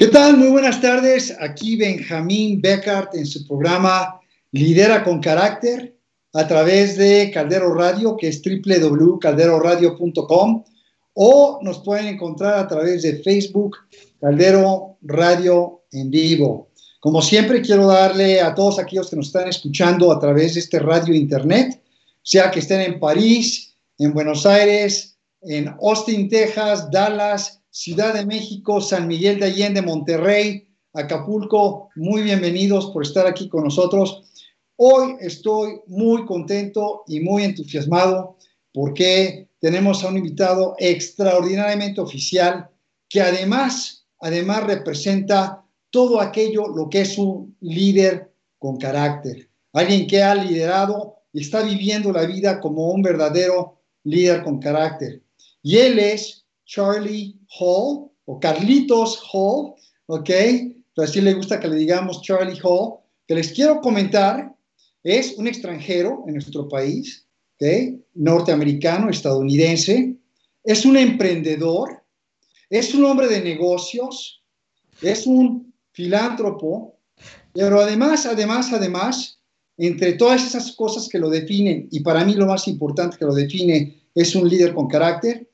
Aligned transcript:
¿Qué 0.00 0.08
tal? 0.08 0.38
Muy 0.38 0.48
buenas 0.48 0.80
tardes. 0.80 1.36
Aquí 1.40 1.76
Benjamín 1.76 2.62
Beckart 2.62 3.14
en 3.14 3.26
su 3.26 3.46
programa 3.46 4.18
Lidera 4.50 5.04
con 5.04 5.20
Carácter 5.20 5.94
a 6.32 6.48
través 6.48 6.96
de 6.96 7.30
Caldero 7.30 7.74
Radio, 7.74 8.16
que 8.16 8.28
es 8.28 8.40
www.calderoradio.com 8.42 10.64
o 11.12 11.58
nos 11.60 11.80
pueden 11.80 12.06
encontrar 12.06 12.60
a 12.60 12.66
través 12.66 13.02
de 13.02 13.22
Facebook 13.22 13.76
Caldero 14.18 14.96
Radio 15.02 15.82
en 15.92 16.10
vivo. 16.10 16.70
Como 17.00 17.20
siempre, 17.20 17.60
quiero 17.60 17.86
darle 17.86 18.40
a 18.40 18.54
todos 18.54 18.78
aquellos 18.78 19.10
que 19.10 19.16
nos 19.16 19.26
están 19.26 19.48
escuchando 19.48 20.10
a 20.10 20.18
través 20.18 20.54
de 20.54 20.60
este 20.60 20.78
radio 20.78 21.12
internet, 21.12 21.78
sea 22.22 22.50
que 22.50 22.60
estén 22.60 22.80
en 22.80 22.98
París, 22.98 23.74
en 23.98 24.14
Buenos 24.14 24.46
Aires, 24.46 25.18
en 25.42 25.68
Austin, 25.68 26.30
Texas, 26.30 26.90
Dallas, 26.90 27.59
Ciudad 27.72 28.14
de 28.14 28.26
México, 28.26 28.80
San 28.80 29.06
Miguel 29.06 29.38
de 29.38 29.46
Allende, 29.46 29.80
Monterrey, 29.80 30.66
Acapulco, 30.92 31.90
muy 31.94 32.22
bienvenidos 32.22 32.90
por 32.90 33.04
estar 33.04 33.28
aquí 33.28 33.48
con 33.48 33.62
nosotros. 33.62 34.24
Hoy 34.74 35.14
estoy 35.20 35.80
muy 35.86 36.26
contento 36.26 37.04
y 37.06 37.20
muy 37.20 37.44
entusiasmado 37.44 38.36
porque 38.74 39.48
tenemos 39.60 40.02
a 40.02 40.08
un 40.08 40.16
invitado 40.16 40.74
extraordinariamente 40.78 42.00
oficial 42.00 42.68
que 43.08 43.20
además, 43.20 44.04
además 44.18 44.64
representa 44.64 45.64
todo 45.90 46.20
aquello 46.20 46.66
lo 46.66 46.88
que 46.90 47.02
es 47.02 47.16
un 47.18 47.56
líder 47.60 48.32
con 48.58 48.78
carácter, 48.78 49.48
alguien 49.72 50.08
que 50.08 50.20
ha 50.24 50.34
liderado 50.34 51.18
y 51.32 51.42
está 51.42 51.62
viviendo 51.62 52.10
la 52.10 52.26
vida 52.26 52.58
como 52.58 52.90
un 52.90 53.00
verdadero 53.00 53.80
líder 54.02 54.42
con 54.42 54.58
carácter. 54.58 55.22
Y 55.62 55.76
él 55.76 56.00
es 56.00 56.40
Charlie 56.70 57.36
Hall 57.58 58.12
o 58.26 58.38
Carlitos 58.38 59.20
Hall, 59.32 59.74
¿ok? 60.06 60.30
Pero 60.94 61.08
así 61.08 61.20
le 61.20 61.34
gusta 61.34 61.58
que 61.58 61.66
le 61.66 61.74
digamos 61.74 62.22
Charlie 62.22 62.60
Hall, 62.62 63.00
que 63.26 63.34
les 63.34 63.50
quiero 63.50 63.80
comentar, 63.80 64.54
es 65.02 65.34
un 65.36 65.48
extranjero 65.48 66.22
en 66.28 66.34
nuestro 66.34 66.68
país, 66.68 67.26
¿ok? 67.56 67.98
Norteamericano, 68.14 69.10
estadounidense, 69.10 70.14
es 70.62 70.84
un 70.84 70.96
emprendedor, 70.96 72.04
es 72.68 72.94
un 72.94 73.04
hombre 73.04 73.26
de 73.26 73.40
negocios, 73.40 74.40
es 75.02 75.26
un 75.26 75.74
filántropo, 75.90 76.94
pero 77.52 77.80
además, 77.80 78.26
además, 78.26 78.72
además, 78.72 79.40
entre 79.76 80.12
todas 80.12 80.46
esas 80.46 80.70
cosas 80.76 81.08
que 81.08 81.18
lo 81.18 81.30
definen, 81.30 81.88
y 81.90 81.98
para 81.98 82.24
mí 82.24 82.34
lo 82.34 82.46
más 82.46 82.68
importante 82.68 83.16
que 83.16 83.24
lo 83.24 83.34
define 83.34 84.04
es 84.14 84.36
un 84.36 84.48
líder 84.48 84.72
con 84.72 84.86
carácter, 84.86 85.48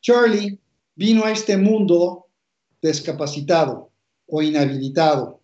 Charlie 0.00 0.60
vino 0.94 1.24
a 1.24 1.32
este 1.32 1.56
mundo 1.56 2.26
discapacitado 2.82 3.90
o 4.26 4.42
inhabilitado, 4.42 5.40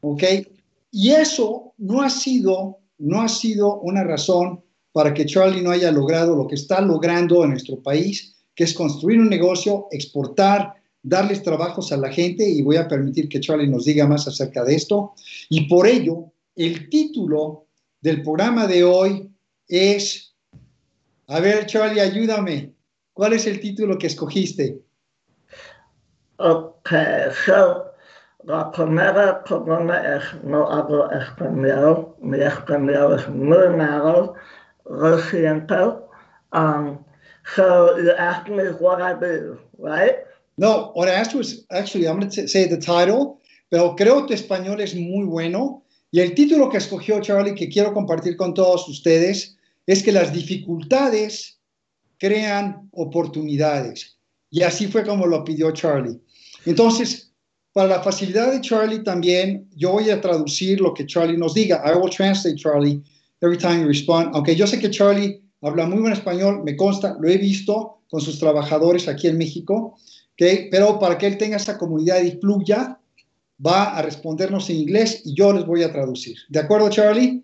¿ok? 0.00 0.22
Y 0.90 1.10
eso 1.10 1.74
no 1.78 2.02
ha 2.02 2.10
sido, 2.10 2.78
no 2.98 3.20
ha 3.20 3.28
sido 3.28 3.80
una 3.80 4.04
razón 4.04 4.62
para 4.92 5.12
que 5.12 5.26
Charlie 5.26 5.62
no 5.62 5.70
haya 5.70 5.90
logrado 5.90 6.36
lo 6.36 6.46
que 6.46 6.54
está 6.54 6.80
logrando 6.80 7.44
en 7.44 7.50
nuestro 7.50 7.82
país, 7.82 8.36
que 8.54 8.64
es 8.64 8.72
construir 8.72 9.20
un 9.20 9.28
negocio, 9.28 9.88
exportar, 9.90 10.74
darles 11.02 11.42
trabajos 11.42 11.92
a 11.92 11.96
la 11.98 12.10
gente 12.10 12.48
y 12.48 12.62
voy 12.62 12.76
a 12.76 12.88
permitir 12.88 13.28
que 13.28 13.40
Charlie 13.40 13.68
nos 13.68 13.84
diga 13.84 14.06
más 14.06 14.26
acerca 14.26 14.64
de 14.64 14.74
esto. 14.74 15.12
Y 15.50 15.68
por 15.68 15.86
ello, 15.86 16.32
el 16.54 16.88
título 16.88 17.66
del 18.00 18.22
programa 18.22 18.66
de 18.66 18.84
hoy 18.84 19.30
es, 19.68 20.34
a 21.26 21.40
ver 21.40 21.66
Charlie, 21.66 22.00
ayúdame, 22.00 22.76
¿Cuál 23.16 23.32
es 23.32 23.46
el 23.46 23.60
título 23.60 23.96
que 23.96 24.08
escogiste? 24.08 24.82
So 26.38 27.86
la 28.44 28.70
primera 28.70 29.42
pregunta 29.44 30.16
es, 30.16 30.22
no 30.44 30.70
hablo 30.70 31.10
español, 31.10 32.14
mi 32.20 32.38
español 32.38 33.18
es 33.18 33.28
muy 33.28 33.68
malo, 33.76 34.34
lo 34.88 35.18
siento. 35.18 36.08
Um, 36.52 36.98
so 37.56 37.98
you 37.98 38.12
asked 38.12 38.48
me 38.48 38.64
what 38.78 39.00
I 39.02 39.14
do, 39.14 39.58
right? 39.78 40.16
No, 40.58 40.92
what 40.94 41.08
I 41.08 41.12
asked 41.12 41.34
was, 41.34 41.66
actually, 41.70 42.06
I'm 42.06 42.20
going 42.20 42.30
to 42.30 42.46
say 42.46 42.68
the 42.68 42.78
title, 42.78 43.40
pero 43.70 43.96
creo 43.96 44.26
que 44.26 44.34
español 44.34 44.80
es 44.80 44.94
muy 44.94 45.24
bueno. 45.24 45.82
Y 46.12 46.20
el 46.20 46.34
título 46.34 46.70
que 46.70 46.78
escogió 46.78 47.20
Charlie, 47.20 47.54
que 47.54 47.68
quiero 47.68 47.92
compartir 47.92 48.36
con 48.36 48.54
todos 48.54 48.88
ustedes, 48.88 49.56
es 49.86 50.02
que 50.02 50.12
las 50.12 50.32
dificultades 50.32 51.58
crean 52.18 52.88
oportunidades. 52.92 54.18
Y 54.50 54.62
así 54.62 54.86
fue 54.86 55.04
como 55.04 55.26
lo 55.26 55.44
pidió 55.44 55.72
Charlie. 55.72 56.20
Entonces, 56.66 57.32
para 57.72 57.88
la 57.88 58.02
facilidad 58.02 58.52
de 58.52 58.60
Charlie 58.60 59.02
también, 59.02 59.68
yo 59.74 59.92
voy 59.92 60.10
a 60.10 60.20
traducir 60.20 60.80
lo 60.80 60.92
que 60.92 61.06
Charlie 61.06 61.36
nos 61.36 61.54
diga. 61.54 61.82
I 61.86 61.96
will 61.96 62.10
translate 62.10 62.56
Charlie 62.56 63.02
every 63.40 63.56
time 63.56 63.80
you 63.80 63.88
respond. 63.88 64.30
Aunque 64.34 64.54
yo 64.54 64.66
sé 64.66 64.78
que 64.78 64.90
Charlie 64.90 65.42
habla 65.62 65.86
muy 65.86 66.00
buen 66.00 66.12
español, 66.12 66.62
me 66.64 66.76
consta, 66.76 67.16
lo 67.20 67.28
he 67.28 67.38
visto 67.38 68.00
con 68.08 68.20
sus 68.20 68.38
trabajadores 68.38 69.08
aquí 69.08 69.26
en 69.28 69.38
México, 69.38 69.96
¿okay? 70.34 70.68
pero 70.70 70.98
para 70.98 71.16
que 71.18 71.26
él 71.26 71.38
tenga 71.38 71.56
esa 71.56 71.76
comunidad 71.78 72.22
y 72.22 72.32
fluya, 72.32 72.98
va 73.64 73.96
a 73.96 74.02
respondernos 74.02 74.68
en 74.70 74.76
inglés 74.76 75.22
y 75.24 75.34
yo 75.34 75.52
les 75.52 75.64
voy 75.64 75.82
a 75.82 75.92
traducir. 75.92 76.36
¿De 76.48 76.60
acuerdo, 76.60 76.90
Charlie? 76.90 77.42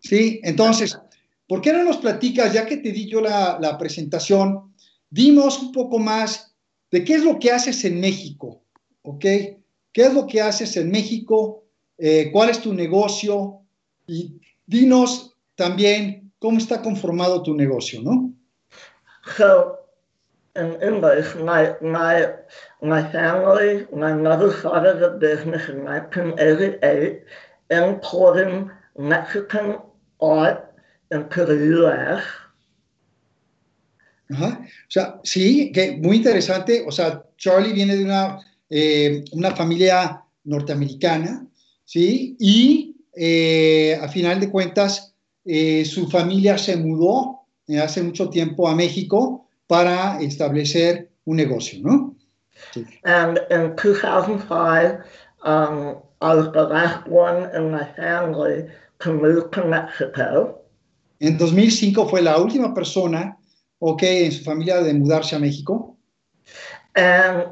Sí, 0.00 0.40
entonces, 0.42 0.98
¿Por 1.46 1.60
qué 1.60 1.72
no 1.72 1.84
nos 1.84 1.98
platicas, 1.98 2.52
ya 2.52 2.66
que 2.66 2.78
te 2.78 2.90
di 2.90 3.08
yo 3.08 3.20
la, 3.20 3.76
presentación, 3.78 4.74
dimos 5.10 5.60
un 5.60 5.72
poco 5.72 5.98
más 5.98 6.53
de 6.94 7.04
qué 7.04 7.14
es 7.14 7.24
lo 7.24 7.40
que 7.40 7.50
haces 7.50 7.84
en 7.84 7.98
México? 7.98 8.62
¿Ok? 9.02 9.20
¿Qué 9.20 10.02
es 10.06 10.14
lo 10.14 10.28
que 10.28 10.40
haces 10.40 10.76
en 10.76 10.92
México? 10.92 11.64
Eh, 11.98 12.30
¿Cuál 12.30 12.50
es 12.50 12.60
tu 12.60 12.72
negocio? 12.72 13.62
Y 14.06 14.40
dinos 14.64 15.34
también 15.56 16.32
cómo 16.38 16.58
está 16.58 16.80
conformado 16.82 17.42
tu 17.42 17.52
negocio, 17.52 18.00
¿no? 18.00 18.32
So, 19.36 19.76
in 20.54 20.76
English, 20.80 21.34
my, 21.34 21.74
my, 21.80 22.28
my 22.80 23.02
family, 23.10 23.88
my 23.92 24.12
mother 24.14 24.52
started 24.52 25.02
a 25.02 25.18
business 25.18 25.68
in 25.68 25.82
1988 25.82 27.24
importing 27.70 28.70
Mexican 28.96 29.78
art 30.20 30.72
Ajá. 34.30 34.60
O 34.62 34.90
sea, 34.90 35.20
sí, 35.22 35.70
que 35.72 35.96
muy 35.96 36.16
interesante. 36.16 36.84
O 36.86 36.92
sea, 36.92 37.22
Charlie 37.36 37.72
viene 37.72 37.96
de 37.96 38.04
una, 38.04 38.40
eh, 38.70 39.24
una 39.32 39.54
familia 39.54 40.22
norteamericana, 40.44 41.46
¿sí? 41.84 42.36
Y 42.38 42.96
eh, 43.16 43.98
a 44.00 44.08
final 44.08 44.40
de 44.40 44.50
cuentas, 44.50 45.14
eh, 45.44 45.84
su 45.84 46.08
familia 46.08 46.56
se 46.58 46.76
mudó 46.76 47.40
hace 47.82 48.02
mucho 48.02 48.28
tiempo 48.28 48.68
a 48.68 48.74
México 48.74 49.48
para 49.66 50.20
establecer 50.20 51.10
un 51.24 51.36
negocio, 51.36 51.80
¿no? 51.82 52.16
Sí. 52.72 52.84
And 53.04 53.40
in 53.50 53.74
2005, 53.76 55.02
um, 55.44 55.96
I 56.20 56.34
was 56.34 56.52
the 56.52 56.62
last 56.62 57.06
one 57.08 57.50
in 57.54 57.70
my 57.70 57.84
family 57.96 58.66
to 59.00 59.12
move 59.12 59.50
to 59.50 59.64
Mexico. 59.64 60.60
En 61.20 61.36
2005 61.38 62.08
fue 62.08 62.22
la 62.22 62.38
última 62.38 62.74
persona, 62.74 63.36
ok, 63.86 64.02
en 64.02 64.32
su 64.32 64.42
familia 64.42 64.82
de 64.82 64.94
mudarse 64.94 65.36
a 65.36 65.38
México. 65.38 65.96
And 66.96 67.48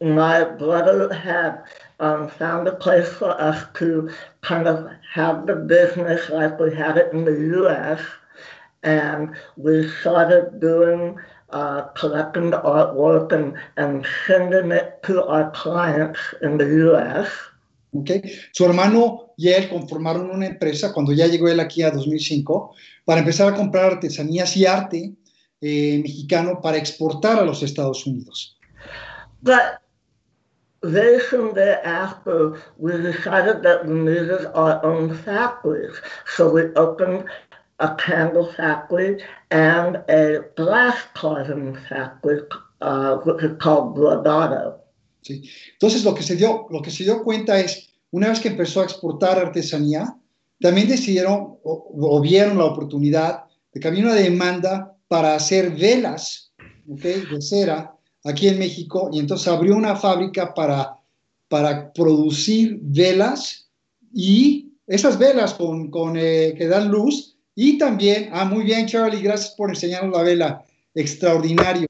my 0.00 0.44
brother 0.44 1.12
had 1.12 1.64
um, 1.98 2.28
found 2.28 2.68
a 2.68 2.72
place 2.72 3.08
for 3.08 3.30
us 3.40 3.64
to 3.78 4.10
kind 4.42 4.66
of 4.66 4.86
have 5.14 5.46
the 5.46 5.54
business 5.54 6.28
like 6.28 6.58
we 6.58 6.74
had 6.74 6.98
it 6.98 7.12
in 7.12 7.24
the 7.24 7.38
U.S. 7.56 8.00
And 8.82 9.34
we 9.56 9.88
started 10.00 10.60
doing 10.60 11.16
uh, 11.50 11.82
collecting 11.94 12.50
the 12.50 12.60
artwork 12.60 13.32
and, 13.32 13.54
and 13.76 14.04
sending 14.26 14.72
it 14.72 15.02
to 15.04 15.24
our 15.24 15.50
clients 15.52 16.20
in 16.42 16.58
the 16.58 16.66
U.S. 16.66 17.28
Okay. 17.94 18.22
Su 18.52 18.64
hermano 18.64 19.34
y 19.36 19.48
él 19.48 19.68
conformaron 19.68 20.30
una 20.30 20.46
empresa 20.46 20.92
cuando 20.92 21.12
ya 21.12 21.26
llegó 21.26 21.48
él 21.48 21.60
aquí 21.60 21.82
a 21.82 21.90
2005 21.90 22.74
para 23.04 23.20
empezar 23.20 23.52
a 23.52 23.56
comprar 23.56 23.92
artesanías 23.92 24.56
y 24.56 24.66
arte 24.66 25.14
eh, 25.62 26.00
mexicano 26.02 26.60
para 26.60 26.76
exportar 26.76 27.38
a 27.38 27.44
los 27.44 27.62
Estados 27.62 28.06
Unidos. 28.06 28.58
But 29.42 29.80
very 30.82 31.20
soon 31.30 31.54
thereafter, 31.54 32.60
we 32.76 32.92
decided 32.92 33.62
that 33.62 33.86
we 33.86 33.94
needed 33.94 34.46
our 34.54 34.84
own 34.84 35.16
factories. 35.18 35.94
So 36.36 36.50
we 36.50 36.74
opened 36.74 37.24
a 37.78 37.94
candle 37.96 38.52
factory 38.52 39.22
and 39.50 40.02
a 40.08 40.40
glass 40.56 40.96
carving 41.14 41.76
factory, 41.88 42.42
uh, 42.80 43.16
which 43.18 43.42
is 43.44 43.56
called 43.58 43.96
Brodado. 43.96 44.80
Sí. 45.22 45.48
Entonces 45.74 46.04
lo 46.04 46.14
que 46.14 46.22
se 46.22 46.36
dio, 46.36 46.66
lo 46.70 46.82
que 46.82 46.90
se 46.90 47.04
dio 47.04 47.22
cuenta 47.22 47.58
es, 47.58 47.88
una 48.10 48.28
vez 48.28 48.40
que 48.40 48.48
empezó 48.48 48.80
a 48.80 48.84
exportar 48.84 49.38
artesanía, 49.38 50.16
también 50.60 50.88
decidieron 50.88 51.58
o, 51.64 52.20
vieron 52.20 52.58
la 52.58 52.64
oportunidad 52.64 53.44
de 53.72 53.80
que 53.80 53.88
había 53.88 54.04
una 54.04 54.14
demanda 54.14 54.96
para 55.12 55.34
hacer 55.34 55.72
velas 55.72 56.54
de 56.86 57.42
cera 57.42 57.94
aquí 58.24 58.48
en 58.48 58.58
México. 58.58 59.10
Y 59.12 59.18
entonces 59.18 59.46
abrió 59.46 59.76
una 59.76 59.94
fábrica 59.94 60.54
para 60.54 60.96
para 61.48 61.92
producir 61.92 62.78
velas 62.80 63.68
y 64.10 64.72
esas 64.86 65.18
velas 65.18 65.52
con, 65.52 65.90
con 65.90 66.16
eh, 66.16 66.54
que 66.56 66.66
dan 66.66 66.88
luz. 66.88 67.36
Y 67.54 67.76
también, 67.76 68.30
ah, 68.32 68.46
muy 68.46 68.64
bien 68.64 68.86
Charlie, 68.86 69.20
gracias 69.20 69.54
por 69.54 69.68
enseñarnos 69.68 70.16
la 70.16 70.22
vela, 70.22 70.64
extraordinario. 70.94 71.86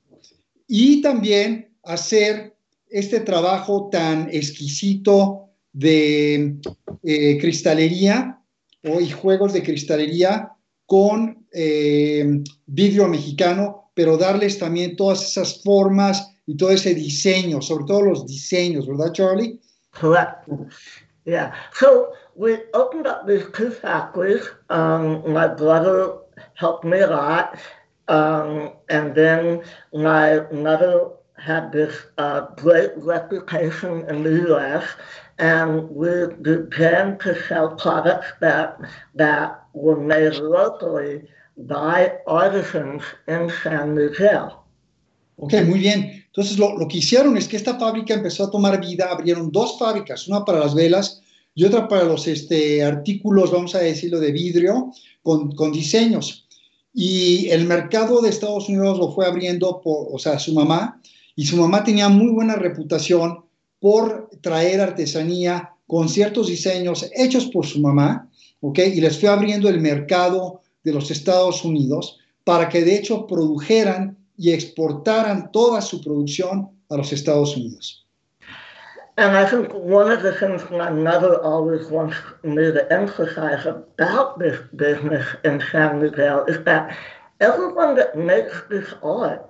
Y 0.66 1.00
también 1.00 1.68
hacer 1.84 2.56
este 2.90 3.20
trabajo 3.20 3.88
tan 3.88 4.28
exquisito 4.32 5.50
de 5.72 6.56
eh, 7.04 7.38
cristalería 7.40 8.40
o 8.82 9.00
y 9.00 9.10
juegos 9.12 9.52
de 9.52 9.62
cristalería 9.62 10.56
con 10.92 11.46
eh, 11.54 12.44
vidrio 12.66 13.08
mexicano, 13.08 13.90
pero 13.94 14.18
darles 14.18 14.58
también 14.58 14.94
todas 14.94 15.22
esas 15.22 15.62
formas 15.62 16.36
y 16.44 16.54
todo 16.54 16.70
ese 16.70 16.94
diseño, 16.94 17.62
sobre 17.62 17.86
todo 17.86 18.02
los 18.02 18.26
diseños, 18.26 18.86
¿verdad, 18.86 19.10
Charlie? 19.12 19.58
Correct. 19.98 20.46
Yeah. 21.24 21.54
So 21.72 22.12
we 22.36 22.58
opened 22.74 23.06
up 23.06 23.26
these 23.26 23.46
two 23.54 23.70
factories. 23.70 24.42
Um, 24.68 25.22
my 25.32 25.48
brother 25.48 26.18
helped 26.56 26.84
me 26.84 27.00
a 27.00 27.06
lot. 27.06 27.56
Um, 28.08 28.72
and 28.90 29.14
then 29.14 29.62
my 29.94 30.42
mother 30.52 31.08
had 31.38 31.72
this 31.72 31.94
uh, 32.18 32.48
great 32.56 32.90
reputation 32.98 34.04
in 34.10 34.24
the 34.24 34.46
U.S. 34.48 34.84
and 35.38 35.88
we 35.88 36.26
began 36.42 37.16
to 37.20 37.34
sell 37.48 37.76
products 37.76 38.26
that 38.40 38.78
that 39.14 39.62
were 39.74 40.00
made 40.00 40.38
locally 40.38 41.22
by 41.56 42.12
artisans 42.26 43.02
in 43.28 43.50
San 43.62 43.94
Miguel. 43.94 44.50
Ok, 45.36 45.54
muy 45.66 45.80
bien. 45.80 46.24
Entonces 46.26 46.58
lo, 46.58 46.76
lo, 46.78 46.88
que 46.88 46.98
hicieron 46.98 47.36
es 47.36 47.48
que 47.48 47.56
esta 47.56 47.78
fábrica 47.78 48.14
empezó 48.14 48.44
a 48.44 48.50
tomar 48.50 48.80
vida, 48.80 49.10
abrieron 49.10 49.50
dos 49.50 49.78
fábricas, 49.78 50.28
una 50.28 50.44
para 50.44 50.60
las 50.60 50.74
velas 50.74 51.22
y 51.54 51.64
otra 51.64 51.88
para 51.88 52.04
los 52.04 52.26
este, 52.26 52.82
artículos, 52.82 53.50
vamos 53.50 53.74
a 53.74 53.80
decirlo, 53.80 54.20
de 54.20 54.32
vidrio 54.32 54.92
con, 55.22 55.52
con 55.54 55.72
diseños. 55.72 56.48
Y 56.94 57.48
el 57.50 57.66
mercado 57.66 58.20
de 58.20 58.28
Estados 58.28 58.68
Unidos 58.68 58.98
lo 58.98 59.12
fue 59.12 59.26
abriendo, 59.26 59.80
por, 59.80 60.08
o 60.10 60.18
sea, 60.18 60.38
su 60.38 60.54
mamá, 60.54 61.00
y 61.34 61.46
su 61.46 61.56
mamá 61.56 61.84
tenía 61.84 62.08
muy 62.08 62.28
buena 62.28 62.56
reputación 62.56 63.44
por 63.80 64.30
traer 64.40 64.80
artesanía 64.80 65.70
con 65.86 66.08
ciertos 66.08 66.46
diseños 66.46 67.10
hechos 67.14 67.46
por 67.46 67.66
su 67.66 67.80
mamá, 67.80 68.30
¿ok? 68.62 68.79
Y 68.79 69.00
les 69.00 69.20
fue 69.20 69.29
abriendo 69.29 69.69
el 69.69 69.81
mercado 69.81 70.62
de 70.85 70.93
los 70.93 71.11
Estados 71.11 71.64
Unidos 71.64 72.19
para 72.44 72.69
que 72.69 72.85
de 72.85 72.97
hecho 72.97 73.26
produjeran 73.26 74.17
y 74.37 74.53
exportaran 74.53 75.53
toda 75.53 75.81
su 75.81 76.00
producción 76.00 76.70
a 76.88 76.97
los 76.97 77.12
Estados 77.12 77.56
Unidos. 77.56 77.99
And 79.19 79.37
I 79.37 79.44
think 79.44 79.73
one 79.75 80.11
of 80.11 80.23
the 80.23 80.32
things 80.32 80.62
my 80.70 80.91
mother 80.91 81.37
always 81.43 81.87
wants 81.88 82.17
me 82.43 82.73
to 82.73 82.91
emphasize 82.91 83.67
about 83.67 84.38
this 84.38 84.59
business 84.75 85.26
in 85.44 85.62
San 85.70 86.00
Miguel 86.00 86.47
is 86.47 86.64
that 86.64 86.97
everyone 87.41 87.94
that 87.97 88.17
makes 88.17 88.62
this 88.70 88.94
art 89.03 89.47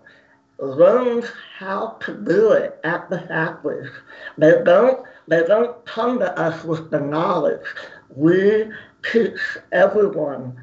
learns 0.58 1.26
how 1.58 1.96
to 2.00 2.14
do 2.24 2.52
it 2.52 2.80
at 2.82 3.08
the 3.08 3.20
factories. 3.20 3.90
They 4.36 4.62
don't, 4.64 5.00
they 5.28 5.44
don't 5.44 5.84
come 5.86 6.18
to 6.18 6.36
us 6.36 6.64
with 6.64 6.90
the 6.90 7.00
knowledge. 7.00 7.66
We 8.14 8.66
everyone 9.72 10.54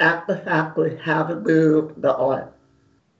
at 0.00 0.26
the 0.26 0.36
factory 0.38 0.96
how 1.04 1.24
to 1.24 1.36
do 1.36 1.92
the 1.98 2.12
art. 2.12 2.52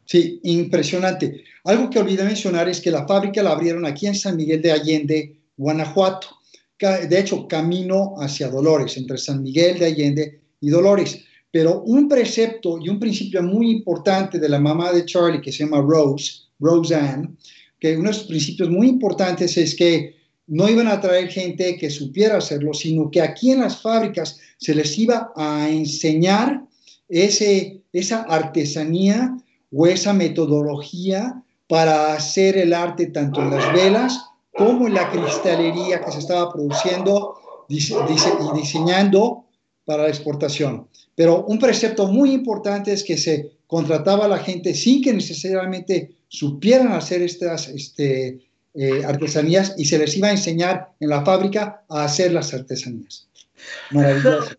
Sí, 0.05 0.41
impresionante. 0.45 1.45
Algo 1.65 1.91
que 1.91 1.99
olvidé 1.99 2.23
mencionar 2.23 2.69
es 2.69 2.81
que 2.81 2.93
la 2.93 3.07
fábrica 3.07 3.43
la 3.43 3.51
abrieron 3.51 3.85
aquí 3.87 4.07
en 4.07 4.15
San 4.15 4.37
Miguel 4.37 4.63
de 4.63 4.73
Allende, 4.73 5.37
Guanajuato. 5.57 6.29
De 6.79 7.19
hecho, 7.19 7.49
camino 7.49 8.15
hacia 8.19 8.49
Dolores, 8.49 8.97
entre 8.97 9.19
San 9.19 9.43
Miguel 9.43 9.79
de 9.79 9.87
Allende 9.87 10.41
y 10.61 10.69
Dolores. 10.69 11.25
Pero 11.51 11.83
un 11.83 12.09
precepto 12.09 12.79
y 12.81 12.89
un 12.89 13.01
principio 13.01 13.43
muy 13.43 13.71
importante 13.71 14.39
de 14.39 14.49
la 14.49 14.61
mamá 14.61 14.93
de 14.93 15.05
Charlie, 15.07 15.41
que 15.41 15.51
se 15.51 15.65
llama 15.65 15.81
Rose, 15.81 16.43
Roseanne, 16.61 17.35
que 17.81 17.97
uno 17.97 18.11
de 18.11 18.17
los 18.17 18.25
principios 18.25 18.71
muy 18.71 18.89
importantes 18.89 19.57
es 19.57 19.75
que 19.75 20.16
no 20.47 20.69
iban 20.69 20.89
a 20.89 21.01
traer 21.01 21.29
gente 21.29 21.77
que 21.77 21.91
supiera 21.91 22.39
hacerlo, 22.39 22.73
sino 22.73 23.11
que 23.11 23.21
aquí 23.21 23.51
en 23.51 23.61
las 23.61 23.81
fábricas 23.81 24.39
se 24.59 24.75
les 24.75 24.97
iba 24.99 25.33
a 25.37 25.69
enseñar 25.69 26.63
ese, 27.09 27.83
esa 27.93 28.23
artesanía 28.23 29.37
o 29.73 29.87
esa 29.87 30.13
metodología 30.13 31.43
para 31.69 32.15
hacer 32.15 32.57
el 32.57 32.73
arte 32.73 33.07
tanto 33.07 33.43
en 33.43 33.51
las 33.51 33.73
velas 33.73 34.21
como 34.53 34.87
en 34.87 34.95
la 34.95 35.11
cristalería 35.11 36.01
que 36.01 36.13
se 36.13 36.21
estaba 36.21 36.53
produciendo 36.53 37.35
y 37.69 37.81
diseñando 38.55 39.45
para 39.85 40.05
la 40.05 40.09
exportación. 40.09 40.89
Pero 41.15 41.45
un 41.45 41.59
precepto 41.59 42.07
muy 42.07 42.33
importante 42.33 42.93
es 42.93 43.03
que 43.03 43.17
se 43.17 43.57
contrataba 43.67 44.27
a 44.27 44.29
la 44.29 44.39
gente 44.39 44.75
sin 44.75 45.03
que 45.03 45.13
necesariamente 45.13 46.17
supieran 46.29 46.93
hacer 46.93 47.23
estas 47.23 47.69
este, 47.69 48.46
eh, 48.77 49.05
artesanías 49.05 49.75
y 49.77 49.85
se 49.87 49.99
les 49.99 50.17
iba 50.17 50.29
a 50.29 50.33
enseñar 50.33 50.93
en 51.01 51.11
la 51.11 51.25
fábrica 51.25 51.83
a 51.89 52.05
hacer 52.05 52.33
las 52.33 52.53
artesanías. 52.53 53.29
Maravilloso. 53.91 54.55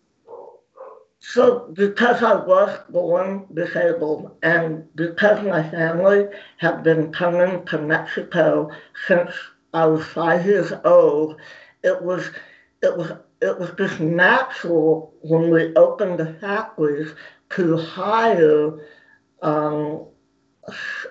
So, 1.20 1.68
because 1.74 2.22
I 2.22 2.34
was 2.36 2.70
born 2.88 3.44
disabled 3.52 4.30
and 4.42 4.84
because 4.94 5.44
my 5.44 5.62
family 5.70 6.26
have 6.56 6.82
been 6.82 7.12
coming 7.12 7.66
to 7.66 7.78
Mexico 7.78 8.70
since 9.06 9.30
I 9.74 9.84
was 9.84 10.06
five 10.06 10.46
years 10.46 10.72
old, 10.84 11.36
it 11.82 12.02
was 12.02 12.30
it 12.82 12.96
was 12.96 13.12
it 13.42 13.58
was 13.58 13.70
just 13.76 14.00
natural 14.00 15.12
when 15.20 15.50
we 15.50 15.74
opened 15.74 16.18
the 16.18 16.32
factories 16.40 17.12
to 17.50 17.76
hire 17.76 18.78
um, 19.42 20.06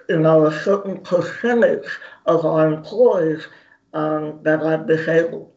you 0.09 0.19
know 0.19 0.45
a 0.45 0.59
certain 0.63 0.97
percentage 0.99 1.87
of 2.27 2.45
our 2.45 2.67
employees 2.67 3.47
um, 3.93 4.39
that 4.43 4.61
are 4.61 4.85
disabled. 4.85 5.51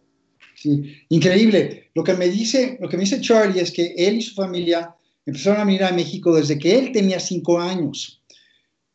Sí, 0.54 0.94
increíble. 1.08 1.90
Lo 1.94 2.04
que 2.04 2.14
me 2.14 2.28
dice, 2.28 2.78
lo 2.80 2.88
que 2.88 2.96
me 2.96 3.04
dice 3.04 3.20
Charlie 3.20 3.60
es 3.60 3.72
que 3.72 3.94
él 3.96 4.16
y 4.16 4.22
su 4.22 4.34
familia 4.34 4.94
empezaron 5.24 5.60
a 5.60 5.64
venir 5.64 5.84
a 5.84 5.92
México 5.92 6.34
desde 6.34 6.58
que 6.58 6.78
él 6.78 6.92
tenía 6.92 7.18
cinco 7.18 7.58
años. 7.58 8.22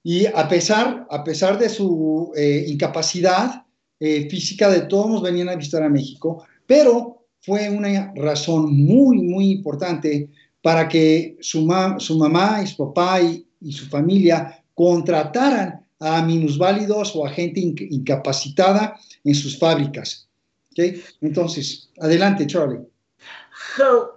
Y 0.03 0.27
a 0.27 0.47
pesar, 0.47 1.07
a 1.09 1.23
pesar 1.23 1.57
de 1.57 1.69
su 1.69 2.31
eh, 2.35 2.65
incapacidad 2.67 3.65
eh, 3.99 4.29
física, 4.29 4.69
de 4.69 4.81
todos 4.81 5.23
venían 5.23 5.49
a 5.49 5.55
visitar 5.55 5.81
a 5.81 5.89
México, 5.89 6.45
pero 6.67 7.25
fue 7.41 7.69
una 7.69 8.13
razón 8.15 8.75
muy, 8.85 9.21
muy 9.21 9.51
importante 9.51 10.29
para 10.61 10.87
que 10.87 11.37
su, 11.41 11.65
ma 11.65 11.99
su 11.99 12.17
mamá 12.17 12.61
y 12.63 12.67
su 12.67 12.77
papá 12.77 13.21
y, 13.21 13.47
y, 13.61 13.71
su 13.71 13.85
familia 13.87 14.63
contrataran 14.73 15.84
a 15.99 16.21
minusválidos 16.21 17.15
o 17.15 17.25
a 17.25 17.29
gente 17.29 17.59
inc 17.59 17.81
incapacitada 17.81 18.95
en 19.25 19.33
sus 19.33 19.55
fábricas. 19.55 20.27
Okay? 20.71 21.01
Entonces, 21.21 21.89
adelante, 21.99 22.45
Charlie. 22.45 22.85
So, 23.75 24.15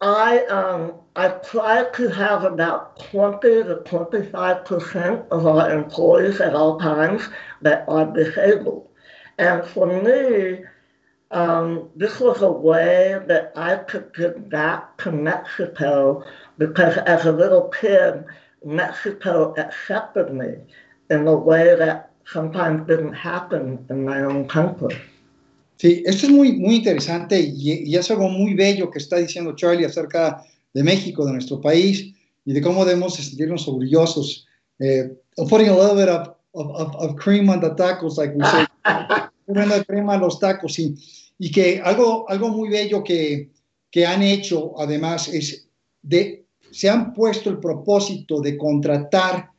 I 0.00 0.44
um, 0.50 0.94
I 1.16 1.28
try 1.28 1.84
to 1.94 2.08
have 2.08 2.44
about 2.44 2.98
20 3.10 3.64
to 3.64 3.76
25 3.84 4.64
percent 4.64 5.24
of 5.30 5.46
our 5.46 5.70
employees 5.70 6.40
at 6.40 6.54
all 6.54 6.78
times 6.78 7.22
that 7.62 7.84
are 7.88 8.06
disabled, 8.06 8.88
and 9.38 9.64
for 9.64 9.86
me, 9.86 10.64
um, 11.30 11.88
this 11.96 12.20
was 12.20 12.42
a 12.42 12.50
way 12.50 13.18
that 13.26 13.52
I 13.56 13.76
could 13.76 14.12
get 14.14 14.50
back 14.50 14.98
to 14.98 15.12
Mexico 15.12 16.24
because 16.58 16.96
as 16.98 17.24
a 17.24 17.32
little 17.32 17.68
kid, 17.68 18.24
Mexico 18.64 19.54
accepted 19.56 20.32
me 20.32 20.54
in 21.10 21.26
a 21.28 21.34
way 21.34 21.76
that 21.76 22.10
sometimes 22.24 22.86
didn't 22.86 23.14
happen 23.14 23.84
in 23.90 24.04
my 24.04 24.22
own 24.22 24.46
country. 24.46 24.96
Sí, 25.76 26.02
esto 26.06 26.26
es 26.26 26.32
muy, 26.32 26.52
muy 26.52 26.76
interesante 26.76 27.38
y, 27.40 27.84
y, 27.84 27.96
es 27.96 28.10
algo 28.10 28.28
muy 28.28 28.54
bello 28.54 28.90
que 28.90 28.98
está 28.98 29.16
diciendo 29.16 29.54
Charlie 29.56 29.84
acerca 29.84 30.44
de 30.72 30.82
México, 30.82 31.26
de 31.26 31.32
nuestro 31.32 31.60
país 31.60 32.14
y 32.44 32.52
de 32.52 32.60
cómo 32.62 32.84
debemos 32.84 33.16
sentirnos 33.16 33.66
orgullosos. 33.66 34.46
Eh, 34.78 35.10
putting 35.48 35.68
a 35.68 35.74
little 35.74 35.96
bit 35.96 36.08
of, 36.08 36.28
of, 36.52 36.94
of, 36.96 37.16
cream 37.16 37.48
on 37.48 37.60
the 37.60 37.70
tacos, 37.74 38.16
like 38.16 38.34
we 38.34 38.44
say. 38.44 38.66
Poniendo 39.46 39.84
crema 39.84 40.14
a 40.14 40.18
los 40.18 40.38
tacos 40.38 40.78
y, 40.78 40.94
y 41.38 41.50
que 41.50 41.80
algo, 41.84 42.24
algo 42.30 42.48
muy 42.48 42.70
bello 42.70 43.02
que, 43.02 43.50
que 43.90 44.06
han 44.06 44.22
hecho 44.22 44.74
además 44.78 45.28
es 45.28 45.68
de, 46.02 46.46
se 46.70 46.88
han 46.88 47.12
puesto 47.12 47.50
el 47.50 47.58
propósito 47.58 48.40
de 48.40 48.56
contratar 48.56 49.50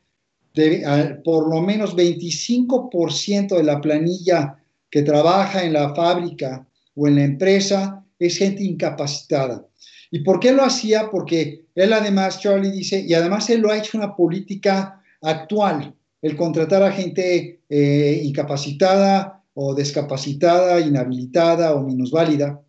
por 1.24 1.48
lo 1.48 1.60
menos 1.60 1.94
25% 1.96 3.56
de 3.56 3.62
la 3.62 3.80
planilla 3.80 4.58
que 4.90 5.02
trabaja 5.02 5.64
en 5.64 5.72
la 5.74 5.94
fábrica 5.94 6.66
o 6.94 7.06
en 7.06 7.16
la 7.16 7.24
empresa 7.24 8.04
es 8.18 8.38
gente 8.38 8.62
incapacitada. 8.62 9.66
¿Y 10.10 10.20
por 10.20 10.40
qué 10.40 10.52
lo 10.52 10.64
hacía? 10.64 11.10
Porque 11.10 11.66
él 11.74 11.92
además, 11.92 12.40
Charlie 12.40 12.70
dice, 12.70 13.04
y 13.06 13.12
además 13.12 13.50
él 13.50 13.60
lo 13.60 13.70
ha 13.70 13.76
hecho 13.76 13.98
una 13.98 14.16
política 14.16 15.02
actual, 15.20 15.94
el 16.22 16.36
contratar 16.36 16.82
a 16.82 16.92
gente 16.92 17.60
eh, 17.68 18.20
incapacitada 18.24 19.42
o 19.54 19.74
discapacitada, 19.74 20.80
inhabilitada 20.80 21.74
o 21.74 21.82
minusválida, 21.82 22.62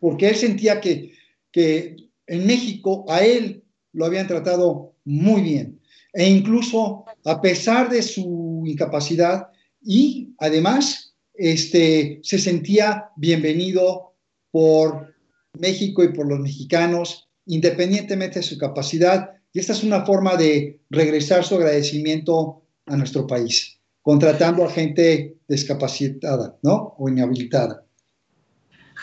porque 0.00 0.28
él 0.28 0.36
sentía 0.36 0.80
que, 0.80 1.12
que 1.50 1.96
en 2.26 2.46
México 2.46 3.04
a 3.08 3.24
él 3.24 3.64
lo 3.92 4.04
habían 4.04 4.26
tratado 4.26 4.94
muy 5.04 5.42
bien. 5.42 5.77
E 6.12 6.28
incluso 6.28 7.04
a 7.24 7.40
pesar 7.40 7.90
de 7.90 8.02
su 8.02 8.62
incapacidad 8.66 9.48
y 9.82 10.34
además 10.38 11.14
este, 11.34 12.20
se 12.22 12.38
sentía 12.38 13.10
bienvenido 13.16 14.14
por 14.50 15.14
México 15.58 16.02
y 16.02 16.12
por 16.12 16.26
los 16.26 16.40
mexicanos, 16.40 17.28
independientemente 17.46 18.40
de 18.40 18.44
su 18.44 18.58
capacidad. 18.58 19.30
Y 19.52 19.60
esta 19.60 19.72
es 19.72 19.82
una 19.82 20.04
forma 20.04 20.36
de 20.36 20.80
regresar 20.90 21.44
su 21.44 21.56
agradecimiento 21.56 22.62
a 22.86 22.96
nuestro 22.96 23.26
país, 23.26 23.78
contratando 24.02 24.64
a 24.64 24.70
gente 24.70 25.36
discapacitada, 25.48 26.56
¿no? 26.62 26.94
O 26.98 27.08
inhabilitada. 27.08 27.84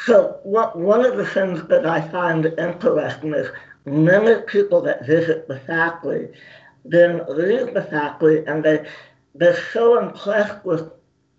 So 0.05 0.41
one 0.43 1.05
of 1.05 1.15
the 1.15 1.25
things 1.25 1.65
that 1.69 1.85
I 1.85 2.01
find 2.11 2.45
interesting 2.59 3.33
is 3.33 3.47
many 3.85 4.41
people 4.45 4.81
that 4.81 5.07
visit 5.07 5.47
the 5.47 5.59
factory 5.65 6.29
then 6.85 7.21
leave 7.27 7.73
the 7.73 7.83
factory 7.83 8.45
and 8.45 8.63
they, 8.63 8.85
they're 9.33 9.59
so 9.73 9.99
impressed 9.99 10.63
with 10.65 10.91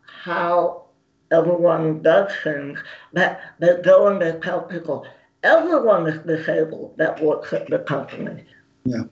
how 0.02 0.84
everyone 1.30 2.02
does 2.02 2.30
things 2.42 2.78
that 3.12 3.40
they 3.58 3.80
go 3.82 4.08
and 4.08 4.20
they 4.20 4.32
tell 4.40 4.62
people, 4.62 5.06
everyone 5.42 6.06
is 6.06 6.18
disabled 6.26 6.96
that 6.98 7.22
works 7.22 7.52
at 7.52 7.68
the 7.68 7.78
company. 7.80 8.44
Yeah. 8.84 9.04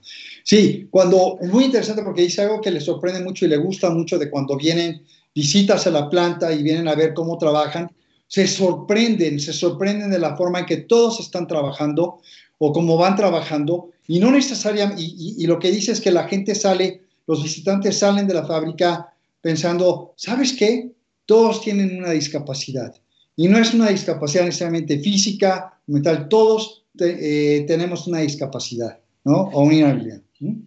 Sí, 0.43 0.87
cuando 0.89 1.37
es 1.41 1.49
muy 1.49 1.65
interesante 1.65 2.01
porque 2.01 2.21
dice 2.21 2.41
algo 2.41 2.61
que 2.61 2.71
le 2.71 2.79
sorprende 2.79 3.21
mucho 3.21 3.45
y 3.45 3.49
le 3.49 3.57
gusta 3.57 3.89
mucho 3.89 4.17
de 4.17 4.29
cuando 4.29 4.55
vienen 4.55 5.05
visitas 5.33 5.85
a 5.85 5.91
la 5.91 6.09
planta 6.09 6.53
y 6.53 6.63
vienen 6.63 6.87
a 6.87 6.95
ver 6.95 7.13
cómo 7.13 7.37
trabajan, 7.37 7.91
se 8.27 8.47
sorprenden, 8.47 9.39
se 9.39 9.51
sorprenden 9.51 10.11
de 10.11 10.19
la 10.19 10.35
forma 10.37 10.59
en 10.59 10.65
que 10.65 10.77
todos 10.77 11.19
están 11.19 11.47
trabajando 11.47 12.19
o 12.57 12.71
cómo 12.71 12.97
van 12.97 13.17
trabajando 13.17 13.91
y 14.07 14.19
no 14.19 14.31
necesariamente, 14.31 15.01
y, 15.01 15.35
y, 15.37 15.47
lo 15.47 15.59
que 15.59 15.71
dice 15.71 15.91
es 15.91 16.01
que 16.01 16.11
la 16.11 16.27
gente 16.27 16.53
sale, 16.55 17.01
los 17.27 17.41
visitantes 17.41 17.99
salen 17.99 18.27
de 18.27 18.35
la 18.35 18.45
fábrica 18.45 19.13
pensando, 19.41 20.13
¿sabes 20.17 20.53
qué? 20.53 20.91
Todos 21.25 21.61
tienen 21.61 21.97
una 21.97 22.11
discapacidad. 22.11 22.95
Y 23.35 23.47
no 23.47 23.57
es 23.57 23.73
una 23.73 23.89
discapacidad 23.89 24.45
necesariamente 24.45 24.99
física, 24.99 25.79
mental, 25.87 26.29
todos 26.29 26.85
te, 26.97 27.57
eh, 27.57 27.61
tenemos 27.63 28.07
una 28.07 28.19
discapacidad, 28.19 28.99
¿no? 29.23 29.49
O 29.53 29.63
una 29.63 29.75
inhabilidad. 29.75 30.21
¿Mm? 30.39 30.61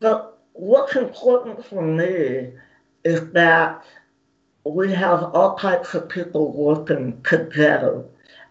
So, 0.00 0.34
what's 0.54 0.96
important 0.96 1.64
for 1.64 1.82
me 1.82 2.52
is 3.04 3.20
that 3.32 3.82
we 4.64 4.92
have 4.92 5.24
all 5.34 5.56
types 5.56 5.94
of 5.94 6.08
people 6.08 6.52
working 6.52 7.20
together. 7.22 8.04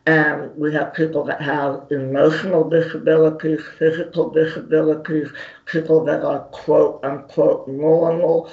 And 0.07 0.55
we 0.55 0.73
have 0.73 0.93
people 0.93 1.25
that 1.25 1.41
have 1.41 1.85
emotional 1.91 2.69
disabilities, 2.69 3.59
physical 3.77 4.29
disabilities, 4.29 5.27
people 5.65 6.05
that 6.05 6.23
are 6.23 6.39
quote 6.45 7.03
unquote 7.03 7.67
normal. 7.67 8.49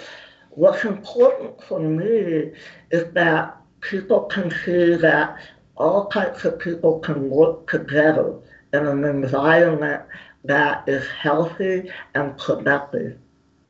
What's 0.50 0.84
important 0.84 1.62
for 1.62 1.78
me 1.78 2.50
is 2.90 3.12
that 3.12 3.56
people 3.82 4.23
can 4.23 4.50
see 4.64 4.96
that 4.96 5.37
all 5.76 6.08
types 6.08 6.44
of 6.44 6.58
people 6.58 6.99
can 6.99 7.30
work 7.30 7.70
together 7.70 8.34
in 8.73 8.84
an 8.88 9.04
environment 9.04 10.02
that 10.42 10.82
is 10.88 11.06
healthy 11.23 11.88
and 12.16 12.37
productive. 12.37 13.16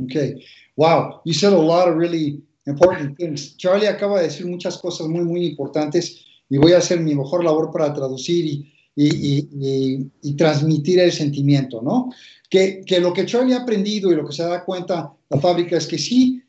Okay. 0.05 0.43
Wow. 0.77 1.21
You 1.25 1.35
said 1.35 1.53
a 1.53 1.59
lot 1.59 1.89
of 1.89 1.97
really 1.97 2.41
important 2.67 3.19
things. 3.19 3.55
Charlie 3.57 3.89
acaba 3.89 4.21
de 4.23 4.29
decir 4.29 4.47
muchas 4.47 4.81
cosas 4.81 5.07
muy, 5.07 5.25
muy 5.25 5.45
importantes 5.45 6.25
y 6.49 6.59
voy 6.59 6.73
a 6.73 6.79
hacer 6.79 7.01
mi 7.01 7.15
mejor 7.15 7.45
labor 7.45 7.71
para 7.73 7.93
traducir 7.93 8.65
y, 8.97 10.35
transmitir 10.37 11.01
el 11.01 11.13
sentimiento, 11.13 11.83
¿no? 11.83 12.11
Que, 12.49 12.83
que, 12.87 13.01
lo 13.01 13.13
que 13.13 13.27
Charlie 13.27 13.55
ha 13.55 13.63
aprendido 13.63 14.13
y 14.13 14.17
lo 14.17 14.27
que 14.27 14.35
se 14.35 14.45
da 14.45 14.65
cuenta 14.65 15.13
la 15.29 15.41
fábrica 15.41 15.77
es 15.77 15.87
que 15.87 15.99
sí, 15.99 16.43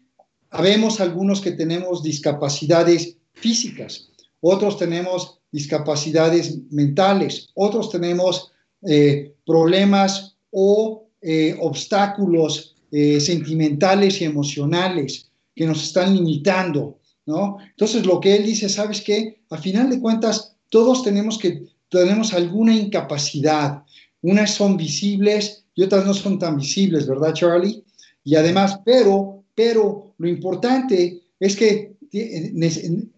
habemos 0.51 0.99
algunos 0.99 1.41
que 1.41 1.51
tenemos 1.51 2.03
discapacidades 2.03 3.17
físicas, 3.33 4.09
otros 4.41 4.77
tenemos 4.77 5.39
discapacidades 5.51 6.57
mentales, 6.69 7.49
otros 7.55 7.89
tenemos 7.89 8.51
eh, 8.87 9.33
problemas 9.45 10.35
o 10.51 11.07
eh, 11.21 11.55
obstáculos 11.59 12.75
eh, 12.91 13.19
sentimentales 13.19 14.21
y 14.21 14.25
emocionales 14.25 15.31
que 15.55 15.65
nos 15.65 15.83
están 15.83 16.15
limitando. 16.15 16.99
¿No? 17.25 17.57
Entonces, 17.71 18.05
lo 18.05 18.19
que 18.19 18.35
él 18.35 18.45
dice, 18.45 18.69
¿sabes 18.69 19.01
qué? 19.01 19.41
A 19.49 19.57
final 19.57 19.89
de 19.89 19.99
cuentas, 19.99 20.55
todos 20.69 21.03
tenemos 21.03 21.37
que, 21.37 21.63
tenemos 21.89 22.33
alguna 22.33 22.75
incapacidad. 22.75 23.83
Unas 24.21 24.51
son 24.51 24.77
visibles 24.77 25.65
y 25.75 25.83
otras 25.83 26.05
no 26.05 26.13
son 26.13 26.39
tan 26.39 26.57
visibles, 26.57 27.07
¿verdad, 27.07 27.33
Charlie? 27.33 27.83
Y 28.23 28.35
además, 28.35 28.79
pero, 28.83 29.43
pero 29.53 30.13
lo 30.17 30.27
importante 30.27 31.21
es 31.39 31.55
que 31.55 31.95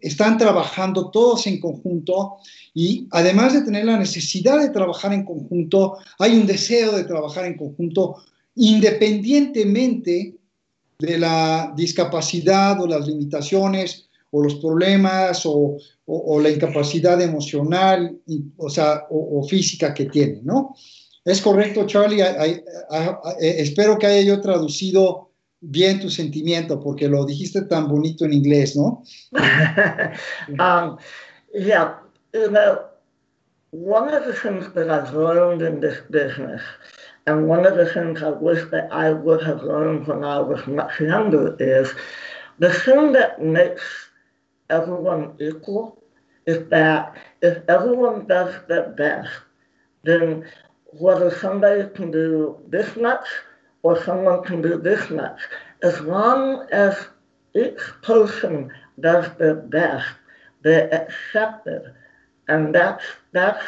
están 0.01 0.37
trabajando 0.37 1.11
todos 1.11 1.45
en 1.45 1.59
conjunto 1.59 2.37
y 2.73 3.07
además 3.11 3.53
de 3.53 3.61
tener 3.61 3.85
la 3.85 3.97
necesidad 3.97 4.59
de 4.59 4.69
trabajar 4.69 5.13
en 5.13 5.23
conjunto, 5.23 5.97
hay 6.17 6.35
un 6.35 6.47
deseo 6.47 6.95
de 6.97 7.03
trabajar 7.03 7.45
en 7.45 7.57
conjunto 7.57 8.17
independientemente 8.55 10.35
de 10.99 11.17
la 11.19 11.73
discapacidad 11.75 12.81
o 12.81 12.87
las 12.87 13.07
limitaciones 13.07 14.09
o 14.31 14.43
los 14.43 14.55
problemas 14.55 15.45
o, 15.45 15.77
o, 16.05 16.35
o 16.35 16.39
la 16.39 16.49
incapacidad 16.49 17.21
emocional 17.21 18.17
o, 18.57 18.69
sea, 18.69 19.05
o, 19.09 19.43
física 19.43 19.93
que 19.93 20.05
tiene, 20.05 20.41
¿no? 20.43 20.75
Es 21.23 21.41
correcto, 21.41 21.85
Charlie. 21.85 22.21
I, 22.21 22.23
I, 22.23 22.61
I, 22.89 23.11
espero 23.39 23.97
que 23.97 24.07
haya 24.07 24.21
yo 24.21 24.41
traducido 24.41 25.29
bien 25.59 25.99
tu 25.99 26.09
sentimiento 26.09 26.79
porque 26.79 27.07
lo 27.07 27.25
dijiste 27.25 27.63
tan 27.63 27.87
bonito 27.87 28.25
en 28.25 28.33
inglés, 28.33 28.75
¿no? 28.75 29.03
um, 30.59 30.97
yeah, 31.53 31.99
you 32.33 32.49
know, 32.49 32.79
one 33.71 34.09
of 34.09 34.25
the 34.25 34.33
things 34.33 34.73
that 34.73 34.89
I've 34.89 35.13
learned 35.13 35.61
in 35.61 35.81
this 35.81 35.99
business 36.09 36.61
And 37.27 37.49
one 37.49 37.65
of 37.65 37.75
the 37.75 37.85
things 37.85 38.23
I 38.23 38.29
wish 38.29 38.63
that 38.71 38.87
I 38.89 39.11
would 39.11 39.43
have 39.43 39.61
learned 39.61 40.07
when 40.07 40.23
I 40.23 40.39
was 40.39 40.65
much 40.65 41.01
younger 41.01 41.57
is 41.59 41.93
the 42.57 42.73
thing 42.73 43.11
that 43.11 43.43
makes 43.43 43.83
everyone 44.69 45.35
equal 45.37 46.01
is 46.45 46.69
that 46.69 47.17
if 47.41 47.57
everyone 47.67 48.27
does 48.27 48.55
their 48.69 48.91
best, 48.91 49.29
then 50.03 50.49
whether 50.93 51.29
somebody 51.29 51.89
can 51.93 52.11
do 52.11 52.57
this 52.69 52.95
much 52.95 53.25
or 53.83 54.01
someone 54.03 54.41
can 54.43 54.61
do 54.61 54.77
this 54.77 55.09
much, 55.09 55.41
as 55.83 55.99
long 55.99 56.65
as 56.71 57.09
each 57.53 57.81
person 58.03 58.71
does 59.01 59.29
their 59.37 59.55
best, 59.55 60.07
they're 60.61 60.93
accepted. 60.93 61.93
And 62.47 62.73
that's, 62.73 63.03
that's 63.33 63.65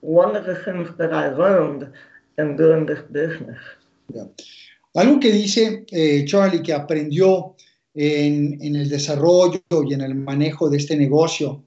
one 0.00 0.36
of 0.36 0.44
the 0.44 0.56
things 0.56 0.94
that 0.98 1.14
I 1.14 1.30
learned 1.30 1.90
Yeah. 4.12 4.28
Algo 4.94 5.20
que 5.20 5.30
dice 5.30 5.84
eh, 5.90 6.24
Charlie 6.26 6.62
que 6.62 6.72
aprendió 6.72 7.54
en, 7.94 8.58
en, 8.60 8.76
el 8.76 8.88
desarrollo 8.88 9.62
y 9.88 9.94
en 9.94 10.00
el 10.00 10.14
manejo 10.14 10.68
de 10.68 10.78
este 10.78 10.96
negocio, 10.96 11.64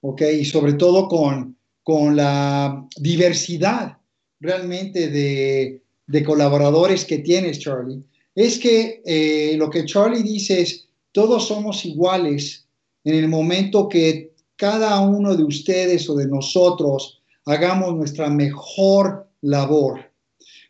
¿ok? 0.00 0.22
Y 0.40 0.44
sobre 0.44 0.72
todo 0.74 1.08
con, 1.08 1.56
con 1.82 2.16
la 2.16 2.86
diversidad 2.96 3.98
realmente 4.40 5.08
de, 5.08 5.82
de, 6.06 6.24
colaboradores 6.24 7.04
que 7.04 7.18
tienes, 7.18 7.60
Charlie, 7.60 8.02
es 8.34 8.58
que 8.58 9.02
eh, 9.04 9.54
lo 9.56 9.70
que 9.70 9.84
Charlie 9.84 10.22
dice 10.22 10.60
es, 10.60 10.88
todos 11.12 11.46
somos 11.46 11.84
iguales 11.84 12.66
en 13.04 13.14
el 13.14 13.28
momento 13.28 13.88
que 13.88 14.32
cada 14.56 15.00
uno 15.00 15.36
de 15.36 15.44
ustedes 15.44 16.08
o 16.10 16.16
de 16.16 16.26
nosotros 16.26 17.22
hagamos 17.46 17.94
nuestra 17.94 18.28
mejor 18.28 19.28
labor. 19.42 20.10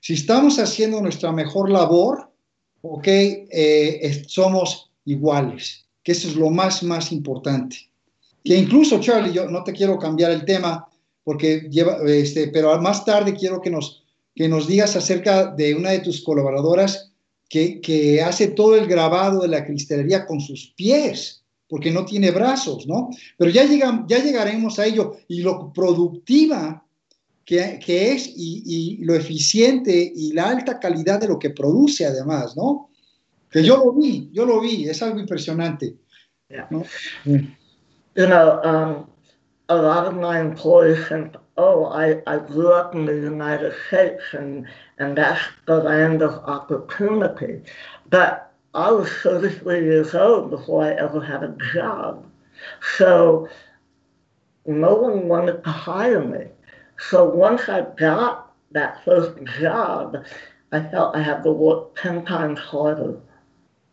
Si 0.04 0.12
estamos 0.12 0.58
haciendo 0.58 1.00
nuestra 1.00 1.32
mejor 1.32 1.70
labor, 1.70 2.30
ok, 2.82 3.06
eh, 3.06 4.22
somos 4.26 4.90
iguales, 5.06 5.86
que 6.02 6.12
eso 6.12 6.28
es 6.28 6.36
lo 6.36 6.50
más, 6.50 6.82
más 6.82 7.10
importante. 7.10 7.78
Que 8.44 8.54
incluso, 8.54 9.00
Charlie, 9.00 9.32
yo 9.32 9.48
no 9.48 9.64
te 9.64 9.72
quiero 9.72 9.98
cambiar 9.98 10.30
el 10.32 10.44
tema, 10.44 10.86
porque 11.22 11.70
lleva, 11.70 11.96
este, 12.06 12.48
pero 12.48 12.78
más 12.82 13.06
tarde 13.06 13.34
quiero 13.34 13.62
que 13.62 13.70
nos, 13.70 14.04
que 14.34 14.46
nos 14.46 14.66
digas 14.66 14.94
acerca 14.94 15.46
de 15.46 15.74
una 15.74 15.92
de 15.92 16.00
tus 16.00 16.22
colaboradoras 16.22 17.10
que, 17.48 17.80
que 17.80 18.20
hace 18.20 18.48
todo 18.48 18.76
el 18.76 18.86
grabado 18.86 19.40
de 19.40 19.48
la 19.48 19.64
cristalería 19.64 20.26
con 20.26 20.38
sus 20.38 20.74
pies, 20.76 21.44
porque 21.66 21.90
no 21.90 22.04
tiene 22.04 22.30
brazos, 22.30 22.86
¿no? 22.86 23.08
Pero 23.38 23.50
ya, 23.50 23.64
llegamos, 23.64 24.04
ya 24.06 24.22
llegaremos 24.22 24.78
a 24.78 24.84
ello. 24.84 25.16
Y 25.28 25.40
lo 25.40 25.72
productiva 25.72 26.83
que, 27.44 27.78
que 27.84 28.12
es 28.12 28.26
y, 28.28 28.62
y, 28.64 29.04
lo 29.04 29.14
eficiente 29.14 30.12
y 30.14 30.32
la 30.32 30.48
alta 30.48 30.78
calidad 30.80 31.20
de 31.20 31.28
lo 31.28 31.38
que 31.38 31.50
produce 31.50 32.06
además, 32.06 32.56
¿no? 32.56 32.90
Que 33.50 33.62
yo 33.62 33.76
lo 33.76 33.92
vi, 33.92 34.30
yo 34.32 34.46
lo 34.46 34.60
vi, 34.60 34.88
es 34.88 35.02
algo 35.02 35.20
impresionante. 35.20 35.96
Yeah. 36.48 36.66
¿no? 36.70 36.84
You 37.24 38.26
know, 38.26 38.60
um, 38.62 39.10
a 39.68 39.76
lot 39.76 40.06
of 40.06 40.14
my 40.14 40.40
employees 40.40 41.08
think, 41.08 41.34
oh, 41.56 41.86
I, 41.86 42.22
I 42.26 42.38
grew 42.38 42.72
up 42.72 42.94
in 42.94 43.06
the 43.06 43.14
United 43.14 43.74
States 43.88 44.22
and, 44.32 44.66
and 44.98 45.16
that's 45.16 45.42
the 45.66 45.76
land 45.76 46.22
of 46.22 46.34
opportunity. 46.44 47.62
But 48.10 48.52
I 48.74 48.90
was 48.90 49.08
33 49.22 49.84
years 49.84 50.14
old 50.14 50.50
before 50.50 50.84
I 50.84 50.92
ever 50.94 51.20
had 51.20 51.42
a 51.42 51.56
job. 51.72 52.24
So 52.96 53.48
no 54.66 54.94
one 54.94 55.28
wanted 55.28 55.62
to 55.64 55.70
hire 55.70 56.24
me. 56.24 56.46
So 57.10 57.24
once 57.24 57.68
I 57.68 57.82
got 57.98 58.52
that 58.72 59.04
first 59.04 59.36
job, 59.60 60.16
I 60.72 60.80
felt 60.90 61.16
I 61.16 61.22
had 61.22 61.42
to 61.44 61.52
work 61.52 61.94
10 62.02 62.24
times 62.24 62.58
harder. 62.58 63.20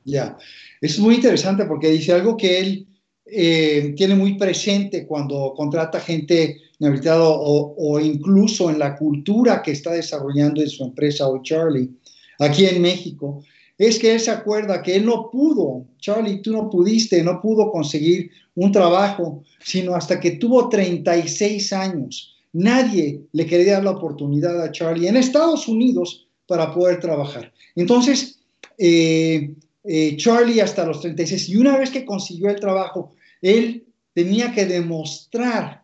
Ya, 0.03 0.13
yeah. 0.13 0.37
es 0.81 0.97
muy 0.97 1.15
interesante 1.15 1.65
porque 1.65 1.89
dice 1.89 2.11
algo 2.13 2.35
que 2.35 2.59
él 2.59 2.87
eh, 3.25 3.93
tiene 3.95 4.15
muy 4.15 4.33
presente 4.35 5.05
cuando 5.05 5.53
contrata 5.55 5.99
gente 5.99 6.57
inhabilitada 6.79 7.23
o, 7.23 7.75
o, 7.77 7.99
incluso 7.99 8.71
en 8.71 8.79
la 8.79 8.97
cultura 8.97 9.61
que 9.61 9.71
está 9.71 9.91
desarrollando 9.91 10.61
en 10.61 10.69
su 10.69 10.83
empresa 10.83 11.27
o 11.27 11.41
Charlie, 11.43 11.91
aquí 12.39 12.65
en 12.65 12.81
México, 12.81 13.43
es 13.77 13.99
que 13.99 14.13
él 14.13 14.19
se 14.19 14.31
acuerda 14.31 14.81
que 14.81 14.95
él 14.95 15.05
no 15.05 15.29
pudo, 15.31 15.85
Charlie, 15.99 16.41
tú 16.41 16.51
no 16.51 16.69
pudiste, 16.69 17.23
no 17.23 17.39
pudo 17.39 17.71
conseguir 17.71 18.31
un 18.55 18.71
trabajo, 18.71 19.43
sino 19.59 19.95
hasta 19.95 20.19
que 20.19 20.31
tuvo 20.31 20.69
36 20.69 21.73
años. 21.73 22.35
Nadie 22.53 23.21
le 23.31 23.45
quería 23.45 23.73
dar 23.73 23.83
la 23.83 23.91
oportunidad 23.91 24.61
a 24.61 24.71
Charlie 24.71 25.07
en 25.07 25.15
Estados 25.15 25.67
Unidos 25.67 26.27
para 26.47 26.73
poder 26.73 26.99
trabajar. 26.99 27.53
Entonces, 27.75 28.39
eh, 28.77 29.53
eh, 29.83 30.17
Charlie 30.17 30.61
hasta 30.61 30.85
los 30.85 30.99
36, 31.01 31.49
y 31.49 31.55
una 31.55 31.77
vez 31.77 31.89
que 31.89 32.05
consiguió 32.05 32.49
el 32.49 32.59
trabajo, 32.59 33.13
él 33.41 33.85
tenía 34.13 34.51
que 34.51 34.65
demostrar 34.65 35.81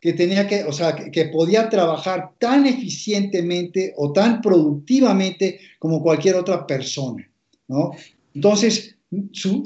que 0.00 0.14
tenía 0.14 0.48
que, 0.48 0.64
o 0.64 0.72
sea, 0.72 0.96
que, 0.96 1.24
podía 1.26 1.68
trabajar 1.68 2.32
tan 2.38 2.66
eficientemente 2.66 3.92
o 3.98 4.12
tan 4.12 4.40
productivamente 4.40 5.60
como 5.78 6.02
cualquier 6.02 6.36
otra 6.36 6.66
persona, 6.66 7.28
¿no? 7.68 7.90
Entonces, 8.34 8.96
su 9.32 9.62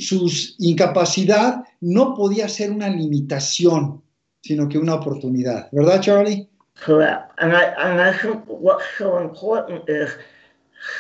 incapacidad 0.59 1.63
no 1.81 2.15
podía 2.15 2.49
ser 2.49 2.73
una 2.73 2.89
limitación, 2.89 4.03
sino 4.45 4.69
que 4.69 4.77
una 4.79 4.95
oportunidad. 4.97 5.69
¿Verdad, 5.73 6.03
Charlie? 6.03 6.47
Correct. 6.85 7.33
And 7.39 7.55
I, 7.55 7.65
and 7.79 8.01
I 8.01 8.13
think 8.13 8.45
what's 8.47 8.85
so 8.99 9.19
important 9.19 9.89
is 9.89 10.11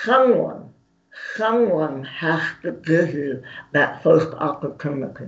someone, 0.04 0.72
someone 1.36 2.04
has 2.04 2.40
to 2.62 2.72
give 2.86 3.12
you 3.12 3.42
that 3.74 4.02
first 4.02 4.32
opportunity. 4.38 5.26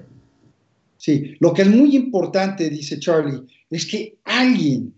Sí, 0.97 1.37
lo 1.41 1.53
que 1.53 1.63
es 1.63 1.69
muy 1.69 1.95
importante, 1.95 2.71
dice 2.71 2.99
Charlie, 2.99 3.47
es 3.69 3.85
que 3.85 4.17
alguien, 4.25 4.95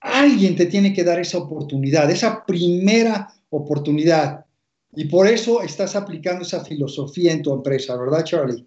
alguien 0.00 0.54
te 0.54 0.66
tiene 0.66 0.92
que 0.92 1.04
dar 1.04 1.18
esa 1.18 1.38
oportunidad, 1.38 2.10
esa 2.10 2.44
primera 2.44 3.32
oportunidad. 3.48 4.44
Y 4.94 5.06
por 5.06 5.26
eso 5.26 5.62
estás 5.62 5.96
aplicando 5.96 6.42
esa 6.42 6.62
filosofía 6.62 7.32
en 7.32 7.42
tu 7.42 7.54
empresa, 7.54 7.96
¿verdad, 7.96 8.24
Charlie? 8.24 8.66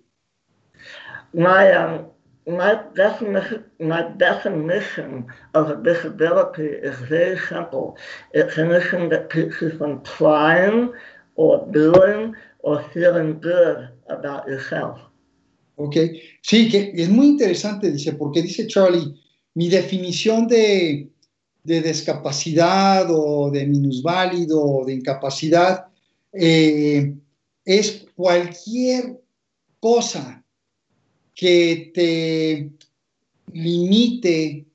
My, 1.34 1.70
um, 1.78 2.11
my, 2.48 2.82
definition, 2.96 3.66
my 3.80 4.04
definition 4.18 5.28
of 5.54 5.70
a 5.70 5.76
disability 5.84 6.68
is 6.68 6.98
very 7.02 7.38
simple. 7.38 7.98
It's 8.34 8.58
anything 8.58 9.10
that 9.10 9.32
keeps 9.32 9.62
you 9.62 9.78
from 9.78 10.04
trying 10.04 10.94
or 11.36 11.68
doing 11.72 12.36
or 12.60 12.84
feeling 12.94 13.40
good 13.40 13.90
about 14.10 14.48
yourself. 14.48 15.00
Ok, 15.76 15.96
sí, 16.42 16.70
que 16.70 16.92
es 16.96 17.10
muy 17.10 17.28
interesante, 17.28 17.92
dice, 17.92 18.14
porque 18.14 18.42
dice 18.42 18.68
Charlie, 18.68 19.20
mi 19.56 19.70
definición 19.70 20.48
de, 20.48 21.10
de 21.64 21.82
discapacidad 21.82 23.08
o 23.10 23.50
de 23.50 23.66
minusválido 23.66 24.62
o 24.64 24.86
de 24.86 24.94
incapacidad 24.94 25.88
eh, 26.34 27.16
es 27.66 28.06
cualquier 28.16 29.20
cosa 29.80 30.44
que 31.42 31.92
te 31.96 32.70
limite 33.52 34.68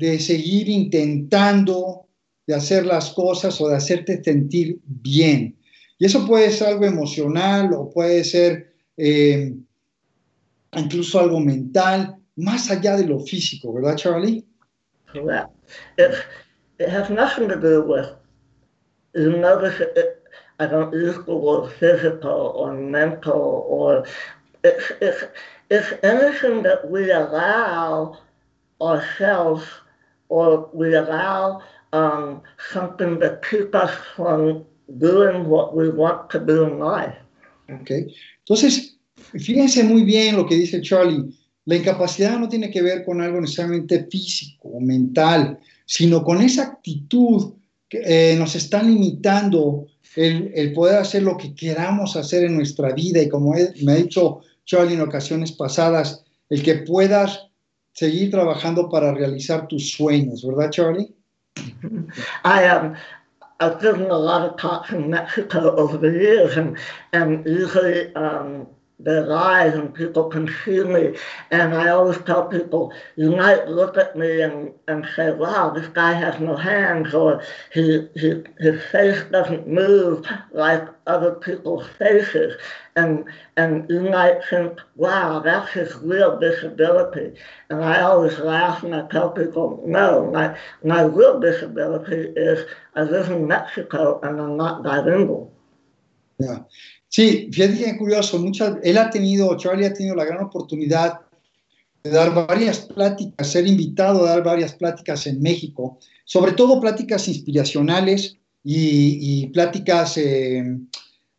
de 0.00 0.18
seguir 0.18 0.68
intentando 0.68 2.08
de 2.44 2.56
hacer 2.56 2.84
las 2.84 3.10
cosas 3.10 3.60
o 3.60 3.68
de 3.68 3.76
hacerte 3.76 4.20
sentir 4.24 4.80
bien. 4.84 5.56
Y 6.00 6.06
eso 6.06 6.26
puede 6.26 6.50
ser 6.50 6.70
algo 6.70 6.86
emocional 6.86 7.72
o 7.72 7.88
puede 7.88 8.24
ser 8.24 8.74
eh, 8.96 9.54
incluso 10.76 11.20
algo 11.20 11.38
mental, 11.38 12.16
más 12.34 12.68
allá 12.68 12.96
de 12.96 13.06
lo 13.06 13.20
físico, 13.20 13.72
¿verdad, 13.72 13.94
Charlie? 13.94 14.44
Correct. 15.12 15.50
It, 15.98 16.14
it 16.80 16.88
has 16.88 17.10
nothing 17.10 17.46
to 17.46 17.54
do 17.54 17.80
with, 17.80 18.08
it, 19.14 20.18
I 20.58 20.66
don't 20.66 20.92
use 20.92 21.24
the 21.26 21.36
word 21.36 21.70
physical 21.78 22.54
or 22.56 22.74
mental 22.74 23.66
or 23.68 24.04
it's 25.72 25.92
anything 26.02 26.62
that 26.62 26.90
we 26.90 27.10
allow 27.10 28.18
ourselves 28.80 29.64
or 30.28 30.68
we 30.72 30.94
allow 30.94 31.62
um, 31.92 32.42
something 32.72 33.18
to 33.20 33.38
keep 33.48 33.74
us 33.74 33.92
from 34.14 34.64
doing 34.98 35.48
what 35.48 35.74
we 35.74 35.90
want 35.90 36.30
to 36.30 36.38
do 36.38 36.64
in 36.64 36.78
life. 36.78 37.16
Okay. 37.70 38.14
Entonces, 38.44 38.92
Fíjense 39.38 39.82
muy 39.84 40.04
bien 40.04 40.36
lo 40.36 40.46
que 40.46 40.56
dice 40.56 40.80
Charlie. 40.80 41.32
La 41.64 41.76
incapacidad 41.76 42.38
no 42.38 42.48
tiene 42.48 42.70
que 42.70 42.82
ver 42.82 43.04
con 43.04 43.20
algo 43.20 43.40
necesariamente 43.40 44.06
físico 44.10 44.68
o 44.68 44.80
mental, 44.80 45.58
sino 45.86 46.24
con 46.24 46.42
esa 46.42 46.64
actitud 46.64 47.54
que 47.88 48.02
eh, 48.04 48.36
nos 48.36 48.54
está 48.56 48.82
limitando 48.82 49.86
el, 50.16 50.50
el, 50.54 50.72
poder 50.72 50.96
hacer 50.96 51.22
lo 51.22 51.36
que 51.36 51.54
queramos 51.54 52.16
hacer 52.16 52.44
en 52.44 52.56
nuestra 52.56 52.92
vida. 52.92 53.22
Y 53.22 53.28
como 53.28 53.54
he, 53.54 53.72
me 53.84 53.92
ha 53.92 53.96
dicho 53.96 54.40
Charlie 54.64 54.94
en 54.94 55.00
ocasiones 55.00 55.52
pasadas, 55.52 56.24
el 56.50 56.62
que 56.62 56.76
puedas 56.76 57.48
seguir 57.92 58.30
trabajando 58.30 58.88
para 58.88 59.12
realizar 59.12 59.68
tus 59.68 59.92
sueños, 59.92 60.46
¿verdad, 60.46 60.70
Charlie? 60.70 61.14
I 62.44 62.62
am. 62.64 62.96
I've 63.60 63.80
given 63.80 64.10
a 64.10 64.18
lot 64.18 64.42
of 64.42 64.56
talks 64.56 64.90
in 64.90 65.10
Mexico 65.10 65.76
over 65.76 65.96
the 65.96 66.10
years, 66.10 66.56
and, 66.56 66.76
and 67.12 67.46
usually 67.46 68.12
um, 68.16 68.66
their 69.04 69.26
lives 69.26 69.74
and 69.76 69.94
people 69.94 70.28
can 70.28 70.48
see 70.64 70.82
me. 70.84 71.16
And 71.50 71.74
I 71.74 71.88
always 71.88 72.18
tell 72.22 72.46
people, 72.46 72.92
you 73.16 73.34
might 73.36 73.68
look 73.68 73.96
at 73.96 74.16
me 74.16 74.42
and, 74.42 74.72
and 74.88 75.06
say, 75.16 75.32
wow, 75.32 75.70
this 75.70 75.88
guy 75.88 76.12
has 76.12 76.40
no 76.40 76.56
hands, 76.56 77.14
or 77.14 77.42
he, 77.72 78.08
he, 78.14 78.42
his 78.58 78.82
face 78.90 79.22
doesn't 79.30 79.66
move 79.66 80.26
like 80.52 80.88
other 81.06 81.34
people's 81.34 81.86
faces. 81.98 82.54
And, 82.94 83.24
and 83.56 83.88
you 83.88 84.02
might 84.10 84.40
think, 84.50 84.78
wow, 84.96 85.40
that's 85.40 85.72
his 85.72 85.94
real 85.96 86.38
disability. 86.38 87.38
And 87.70 87.82
I 87.82 88.02
always 88.02 88.38
laugh 88.38 88.82
and 88.82 88.94
I 88.94 89.06
tell 89.08 89.30
people, 89.30 89.82
no, 89.86 90.30
my, 90.30 90.56
my 90.84 91.02
real 91.02 91.40
disability 91.40 92.32
is 92.36 92.66
I 92.94 93.02
live 93.02 93.30
in 93.30 93.46
Mexico 93.46 94.20
and 94.22 94.40
I'm 94.40 94.56
not 94.56 94.82
bilingual. 94.82 95.52
Yeah. 96.38 96.58
Sí, 97.12 97.50
fíjate 97.52 97.76
que 97.76 97.98
curioso, 97.98 98.38
muchas, 98.38 98.78
él 98.82 98.96
ha 98.96 99.10
tenido, 99.10 99.54
Charlie 99.58 99.84
ha 99.84 99.92
tenido 99.92 100.14
la 100.14 100.24
gran 100.24 100.44
oportunidad 100.44 101.20
de 102.02 102.08
dar 102.08 102.32
varias 102.32 102.80
pláticas, 102.80 103.46
ser 103.46 103.66
invitado 103.66 104.24
a 104.24 104.30
dar 104.30 104.42
varias 104.42 104.72
pláticas 104.72 105.26
en 105.26 105.42
México, 105.42 105.98
sobre 106.24 106.52
todo 106.52 106.80
pláticas 106.80 107.28
inspiracionales 107.28 108.38
y, 108.64 109.46
pláticas 109.48 110.16
eh, 110.16 110.64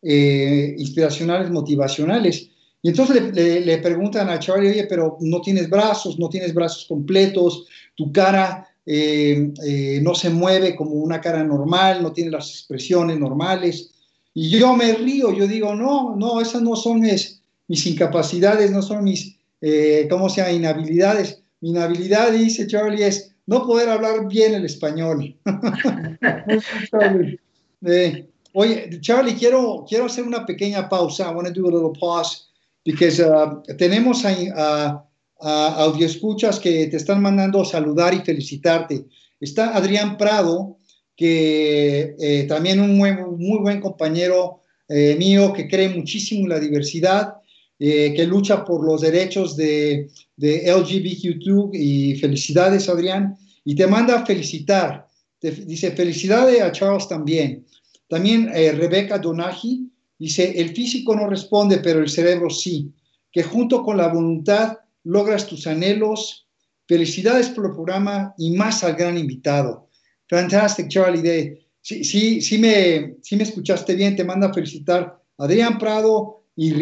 eh, 0.00 0.74
inspiracionales, 0.78 1.50
motivacionales. 1.50 2.50
Y 2.80 2.90
entonces 2.90 3.34
le, 3.34 3.78
preguntan 3.78 4.28
a 4.28 4.38
Charlie, 4.38 4.70
oye, 4.70 4.86
pero 4.88 5.16
no 5.22 5.40
tienes 5.40 5.68
brazos, 5.68 6.20
no 6.20 6.28
tienes 6.28 6.54
brazos 6.54 6.86
completos, 6.88 7.66
tu 7.96 8.12
cara 8.12 8.68
eh 8.86 9.50
no 10.02 10.14
se 10.14 10.30
mueve 10.30 10.76
como 10.76 10.92
una 10.92 11.20
cara 11.20 11.42
normal, 11.42 12.00
no 12.00 12.12
tiene 12.12 12.30
las 12.30 12.50
expresiones 12.50 13.18
normales. 13.18 13.93
Y 14.34 14.58
yo 14.58 14.74
me 14.74 14.92
río, 14.94 15.32
yo 15.32 15.46
digo, 15.46 15.76
no, 15.76 16.16
no, 16.16 16.40
esas 16.40 16.60
no 16.60 16.74
son 16.74 17.00
mis, 17.00 17.40
mis 17.68 17.86
incapacidades, 17.86 18.72
no 18.72 18.82
son 18.82 19.04
mis, 19.04 19.36
eh, 19.60 20.08
¿cómo 20.10 20.28
se 20.28 20.40
llama?, 20.40 20.52
inhabilidades. 20.52 21.40
Mi 21.60 21.70
inhabilidad, 21.70 22.32
dice 22.32 22.66
Charlie, 22.66 23.04
es 23.04 23.32
no 23.46 23.64
poder 23.64 23.88
hablar 23.88 24.26
bien 24.26 24.54
el 24.54 24.64
español. 24.64 25.36
eh, 27.86 28.28
oye, 28.52 29.00
Charlie, 29.00 29.36
quiero, 29.36 29.84
quiero 29.88 30.06
hacer 30.06 30.24
una 30.24 30.44
pequeña 30.44 30.88
pausa. 30.88 31.30
I 31.30 31.34
want 31.34 31.46
to 31.46 31.54
do 31.54 31.68
a 31.68 31.70
little 31.70 31.92
pause 31.98 32.48
because 32.84 33.22
uh, 33.22 33.62
tenemos 33.78 34.24
a, 34.24 34.34
a, 34.56 35.04
a 35.40 35.84
audioescuchas 35.84 36.58
que 36.58 36.88
te 36.88 36.96
están 36.96 37.22
mandando 37.22 37.64
saludar 37.64 38.14
y 38.14 38.20
felicitarte. 38.20 39.06
Está 39.40 39.76
Adrián 39.76 40.16
Prado, 40.16 40.76
que 41.16 42.16
eh, 42.18 42.44
también 42.48 42.80
un 42.80 42.96
muy, 42.96 43.12
muy, 43.12 43.58
buen 43.58 43.80
compañero 43.80 44.62
eh, 44.88 45.16
mío 45.18 45.52
que 45.52 45.68
cree 45.68 45.88
muchísimo 45.88 46.42
en 46.42 46.48
la 46.50 46.60
diversidad. 46.60 47.34
eh, 47.78 48.14
que 48.14 48.24
lucha 48.24 48.64
por 48.64 48.84
los 48.84 49.00
derechos 49.00 49.56
de, 49.56 50.08
de 50.36 50.72
LGBTQ 50.72 51.74
y 51.74 52.14
felicidades, 52.16 52.88
Adrián. 52.88 53.36
Y 53.64 53.74
te 53.74 53.86
manda 53.86 54.24
felicitar. 54.24 55.08
dice, 55.40 55.90
felicidades 55.90 56.62
a 56.62 56.72
Charles 56.72 57.08
también. 57.08 57.66
También 58.08 58.50
eh, 58.54 58.72
Rebeca 58.72 59.18
Donaji 59.18 59.90
dice, 60.18 60.60
el 60.60 60.70
físico 60.70 61.16
no 61.16 61.28
responde, 61.28 61.78
pero 61.78 62.00
el 62.00 62.08
cerebro 62.08 62.48
sí. 62.48 62.92
Que 63.32 63.42
junto 63.42 63.82
con 63.82 63.96
la 63.96 64.08
voluntad 64.08 64.78
logras 65.02 65.46
tus 65.46 65.66
anhelos. 65.66 66.46
Felicidades 66.86 67.48
por 67.48 67.66
el 67.66 67.72
programa 67.72 68.34
y 68.38 68.50
más 68.52 68.84
al 68.84 68.94
gran 68.94 69.18
invitado. 69.18 69.83
Fantastic, 70.34 70.88
Charlie. 70.88 71.22
De, 71.22 71.66
sí, 71.80 72.04
sí, 72.04 72.40
sí, 72.40 72.58
me, 72.58 73.16
sí 73.22 73.36
me 73.36 73.44
escuchaste 73.44 73.94
bien. 73.94 74.16
Te 74.16 74.24
manda 74.24 74.48
a 74.48 74.54
felicitar 74.54 75.20
Adrián 75.38 75.78
Prado 75.78 76.44
y, 76.56 76.72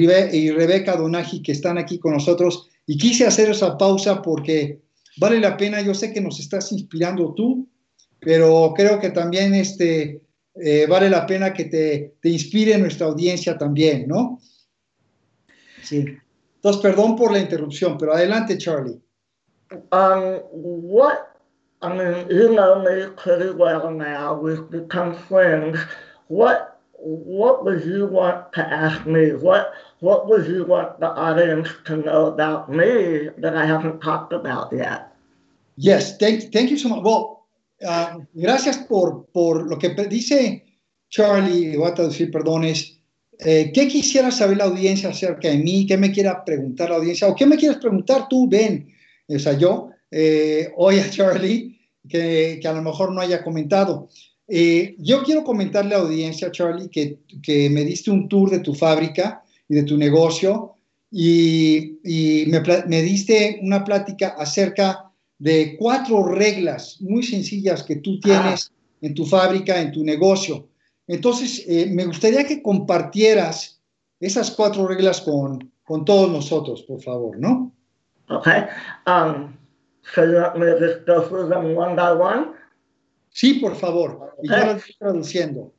Rebeca 0.50 0.96
Donaji 0.96 1.42
que 1.42 1.52
están 1.52 1.78
aquí 1.78 1.98
con 1.98 2.12
nosotros. 2.12 2.68
Y 2.86 2.98
quise 2.98 3.26
hacer 3.26 3.50
esa 3.50 3.76
pausa 3.76 4.22
porque 4.22 4.80
vale 5.18 5.38
la 5.38 5.56
pena. 5.56 5.80
Yo 5.80 5.94
sé 5.94 6.12
que 6.12 6.20
nos 6.20 6.40
estás 6.40 6.72
inspirando 6.72 7.34
tú, 7.34 7.68
pero 8.20 8.72
creo 8.76 8.98
que 8.98 9.10
también 9.10 9.54
este, 9.54 10.22
eh, 10.54 10.86
vale 10.88 11.10
la 11.10 11.26
pena 11.26 11.52
que 11.52 11.66
te, 11.66 12.14
te 12.20 12.28
inspire 12.28 12.78
nuestra 12.78 13.06
audiencia 13.06 13.56
también, 13.56 14.08
¿no? 14.08 14.40
Sí. 15.82 16.04
Entonces, 16.56 16.80
perdón 16.80 17.16
por 17.16 17.32
la 17.32 17.40
interrupción, 17.40 17.98
pero 17.98 18.14
adelante, 18.14 18.56
Charlie. 18.56 19.00
Um, 19.90 20.40
what, 20.52 21.18
mean, 21.88 22.28
you 22.30 22.54
know 22.54 22.82
me 22.82 23.06
pretty 23.16 23.50
well 23.50 23.90
now. 23.90 24.34
We've 24.34 24.68
become 24.70 25.14
friends. 25.14 25.78
What, 26.28 26.80
what 26.92 27.64
would 27.64 27.84
you 27.84 28.06
want 28.06 28.52
to 28.52 28.62
ask 28.62 29.06
me? 29.06 29.30
What, 29.30 29.72
what 30.00 30.28
would 30.28 30.46
you 30.46 30.64
want 30.64 31.00
the 31.00 31.08
audience 31.08 31.68
to 31.86 31.96
know 31.96 32.26
about 32.26 32.70
me 32.70 33.30
that 33.38 33.56
I 33.56 33.66
haven't 33.66 34.00
talked 34.00 34.32
about 34.32 34.72
yet? 34.72 35.12
Yes, 35.76 36.16
thank, 36.18 36.52
thank 36.52 36.70
you 36.70 36.78
so 36.78 36.88
much. 36.88 37.02
Well, 37.02 37.46
uh, 37.84 38.18
gracias 38.36 38.76
por, 38.86 39.26
por 39.32 39.66
lo 39.68 39.76
que 39.78 39.94
dice 40.08 40.62
Charlie, 41.08 41.76
voy 41.76 41.90
a 41.90 41.94
traducir, 41.94 42.30
perdones. 42.30 42.98
Eh, 43.38 43.72
¿Qué 43.74 43.88
quisiera 43.88 44.30
saber 44.30 44.58
la 44.58 44.64
audiencia 44.64 45.10
acerca 45.10 45.48
de 45.48 45.58
mí? 45.58 45.86
¿Qué 45.86 45.96
me 45.96 46.12
quiera 46.12 46.44
preguntar 46.44 46.90
la 46.90 46.96
audiencia? 46.96 47.28
¿O 47.28 47.34
qué 47.34 47.44
me 47.44 47.56
quieres 47.56 47.78
preguntar 47.78 48.28
tú, 48.28 48.48
Ben? 48.48 48.88
O 49.28 49.38
sea, 49.38 49.54
yo, 49.54 49.90
eh, 50.12 50.70
hoy 50.76 50.98
a 50.98 51.10
Charlie, 51.10 51.80
que, 52.06 52.58
que, 52.60 52.68
a 52.68 52.72
lo 52.74 52.82
mejor 52.82 53.12
no 53.12 53.22
haya 53.22 53.42
comentado. 53.42 54.08
Eh, 54.46 54.94
yo 54.98 55.22
quiero 55.22 55.42
comentarle 55.42 55.94
a 55.94 55.98
la 55.98 56.04
audiencia, 56.04 56.52
Charlie, 56.52 56.90
que, 56.90 57.20
que, 57.42 57.70
me 57.70 57.84
diste 57.84 58.10
un 58.10 58.28
tour 58.28 58.50
de 58.50 58.58
tu 58.58 58.74
fábrica 58.74 59.42
y 59.68 59.74
de 59.74 59.84
tu 59.84 59.96
negocio 59.96 60.74
y, 61.10 61.98
y 62.04 62.44
me, 62.46 62.60
me 62.86 63.02
diste 63.02 63.58
una 63.62 63.82
plática 63.82 64.34
acerca 64.36 65.10
de 65.38 65.76
cuatro 65.78 66.24
reglas 66.26 66.98
muy 67.00 67.22
sencillas 67.22 67.82
que 67.82 67.96
tú 67.96 68.20
tienes 68.20 68.70
ah. 68.70 68.98
en 69.00 69.14
tu 69.14 69.24
fábrica, 69.24 69.80
en 69.80 69.92
tu 69.92 70.04
negocio. 70.04 70.68
Entonces, 71.06 71.64
eh, 71.66 71.86
me 71.90 72.04
gustaría 72.04 72.44
que 72.44 72.62
compartieras 72.62 73.80
esas 74.20 74.50
cuatro 74.50 74.86
reglas 74.86 75.22
con, 75.22 75.72
con 75.82 76.04
todos 76.04 76.30
nosotros, 76.30 76.82
por 76.82 77.00
favor, 77.00 77.38
¿no? 77.38 77.72
Okay. 78.28 78.64
Um, 79.06 79.61
me 80.16 81.74
one 81.74 81.96
by 81.96 82.12
one? 82.12 82.54
Sí, 83.30 83.54
por 83.54 83.74
favor. 83.76 84.36
Y 84.42 84.48
lo 84.48 84.72
estoy 84.72 84.96
traduciendo. 84.98 85.72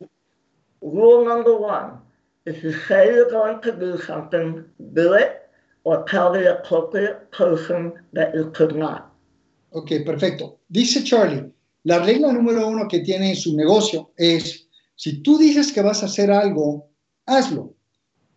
Rule 0.81 1.25
number 1.25 1.55
one. 1.55 2.01
If 2.45 2.63
you 2.63 2.73
say 2.87 3.07
you're 3.07 3.29
going 3.29 3.61
to 3.61 3.71
do 3.71 3.97
something, 3.97 4.65
do 4.93 5.13
it 5.13 5.43
or 5.83 6.03
tell 6.05 6.31
the 6.31 6.59
appropriate 6.59 7.31
person 7.31 7.93
that 8.13 8.33
you 8.33 8.51
could 8.51 8.75
not. 8.75 9.11
Ok, 9.71 10.03
perfecto. 10.05 10.59
Dice 10.69 11.03
Charlie, 11.03 11.51
la 11.83 11.99
regla 11.99 12.31
número 12.31 12.67
uno 12.67 12.87
que 12.87 12.99
tiene 12.99 13.29
en 13.29 13.35
su 13.35 13.55
negocio 13.55 14.11
es 14.17 14.67
si 14.95 15.21
tú 15.21 15.37
dices 15.37 15.71
que 15.71 15.81
vas 15.81 16.03
a 16.03 16.05
hacer 16.05 16.31
algo, 16.31 16.89
hazlo. 17.25 17.75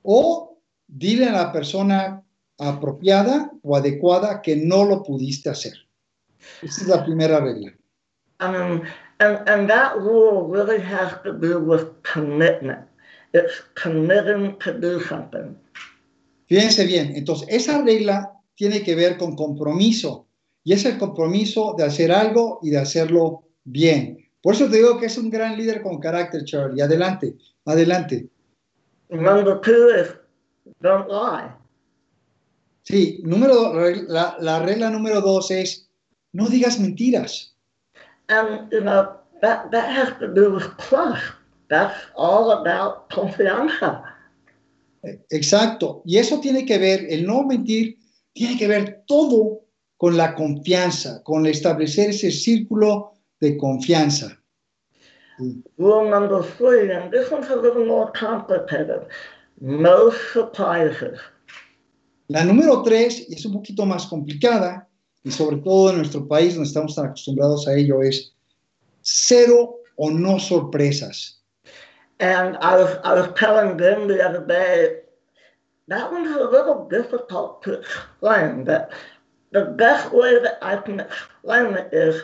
O 0.02 0.58
dile 0.86 1.26
a 1.26 1.32
la 1.32 1.52
persona 1.52 2.22
apropiada 2.58 3.50
o 3.62 3.76
adecuada 3.76 4.42
que 4.42 4.56
no 4.56 4.84
lo 4.84 5.02
pudiste 5.02 5.50
hacer. 5.50 5.74
Esa 6.62 6.82
es 6.82 6.88
la 6.88 7.04
primera 7.04 7.40
regla. 7.40 7.72
Um, 8.40 8.82
and, 9.18 9.48
and 9.48 9.68
that 9.68 9.96
rule 9.96 10.48
really 10.48 10.80
has 10.80 11.20
to 11.22 11.32
do 11.32 11.58
with 11.58 11.90
commitment. 12.02 12.86
It's 13.32 13.62
committing 13.74 14.58
to 14.60 14.72
do 14.72 15.00
something. 15.00 15.56
Fíjense 16.48 16.86
bien, 16.86 17.16
entonces 17.16 17.48
esa 17.50 17.82
regla 17.82 18.32
tiene 18.54 18.82
que 18.82 18.94
ver 18.94 19.18
con 19.18 19.34
compromiso 19.34 20.26
y 20.62 20.72
es 20.72 20.84
el 20.84 20.96
compromiso 20.98 21.74
de 21.76 21.84
hacer 21.84 22.12
algo 22.12 22.60
y 22.62 22.70
de 22.70 22.78
hacerlo 22.78 23.48
bien. 23.64 24.18
Por 24.40 24.54
eso 24.54 24.70
te 24.70 24.76
digo 24.76 24.98
que 24.98 25.06
es 25.06 25.18
un 25.18 25.28
gran 25.28 25.56
líder 25.56 25.82
con 25.82 25.98
carácter, 25.98 26.44
Charlie. 26.44 26.80
Adelante, 26.80 27.36
adelante. 27.64 28.28
Number 29.08 29.60
two 29.60 29.90
is 29.90 30.14
don't 30.80 31.08
lie. 31.08 31.50
Sí, 32.86 33.20
número, 33.24 33.74
la, 34.08 34.36
la 34.38 34.60
regla 34.60 34.90
número 34.90 35.20
dos 35.20 35.50
es 35.50 35.88
no 36.32 36.46
digas 36.46 36.78
mentiras. 36.78 37.52
And, 38.28 38.70
you 38.70 38.80
know, 38.80 39.18
that, 39.42 39.70
that 39.72 39.90
has 39.90 40.16
to 40.20 40.28
do 40.28 40.52
with 40.54 40.70
trust. 40.78 41.22
That's 41.68 41.98
all 42.14 42.52
about 42.52 43.10
confianza. 43.10 44.04
Exacto. 45.30 46.02
Y 46.04 46.18
eso 46.18 46.40
tiene 46.40 46.64
que 46.64 46.78
ver, 46.78 47.06
el 47.10 47.26
no 47.26 47.42
mentir, 47.42 47.98
tiene 48.34 48.56
que 48.56 48.68
ver 48.68 49.02
todo 49.08 49.62
con 49.96 50.16
la 50.16 50.34
confianza, 50.36 51.22
con 51.24 51.44
establecer 51.46 52.10
ese 52.10 52.30
círculo 52.30 53.14
de 53.40 53.56
confianza. 53.56 54.38
Rule 55.76 56.08
number 56.08 56.42
three, 56.42 56.92
and 56.92 57.10
this 57.10 57.30
one's 57.30 57.50
a 57.50 57.56
little 57.56 57.84
more 57.84 58.12
complicated. 58.12 59.08
No 59.60 60.10
surprises. 60.32 61.18
La 62.28 62.44
número 62.44 62.82
tres, 62.82 63.26
y 63.28 63.34
es 63.34 63.44
un 63.46 63.52
poquito 63.52 63.86
más 63.86 64.06
complicada, 64.06 64.88
y 65.22 65.30
sobre 65.30 65.58
todo 65.58 65.90
en 65.90 65.98
nuestro 65.98 66.26
país, 66.26 66.56
no 66.56 66.64
estamos 66.64 66.94
tan 66.94 67.06
acostumbrados 67.06 67.68
a 67.68 67.74
ello, 67.74 68.02
es 68.02 68.32
cero 69.02 69.76
o 69.96 70.10
no 70.10 70.38
sorpresas. 70.38 71.40
And 72.18 72.56
I 72.60 72.76
was, 72.76 72.98
I 73.04 73.14
was 73.14 73.28
telling 73.36 73.76
them 73.76 74.08
the 74.08 74.22
other 74.22 74.44
day, 74.46 75.02
that 75.88 76.10
one's 76.10 76.34
a 76.34 76.44
little 76.44 76.88
difficult 76.88 77.62
to 77.62 77.80
explain, 77.80 78.64
but 78.64 78.90
the 79.52 79.66
best 79.76 80.12
way 80.12 80.40
that 80.42 80.58
I 80.62 80.76
can 80.76 81.00
explain 81.00 81.74
it 81.74 81.92
is 81.92 82.22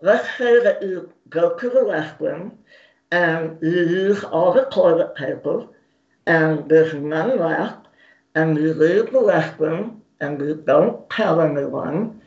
let's 0.00 0.26
say 0.38 0.62
that 0.62 0.82
you 0.82 1.10
go 1.28 1.54
to 1.56 1.70
the 1.70 1.80
restroom 1.80 2.52
and 3.10 3.58
you 3.62 3.70
use 3.70 4.24
all 4.24 4.52
the 4.52 4.64
toilet 4.72 5.14
paper 5.14 5.68
and 6.26 6.68
there's 6.68 6.94
none 6.94 7.38
left 7.38 7.81
and 8.34 8.56
you 8.56 8.74
leave 8.74 9.12
the 9.12 9.18
restroom 9.18 10.00
and 10.20 10.40
you 10.40 10.62
don't 10.66 11.08
tell 11.10 11.40
anyone 11.40 12.20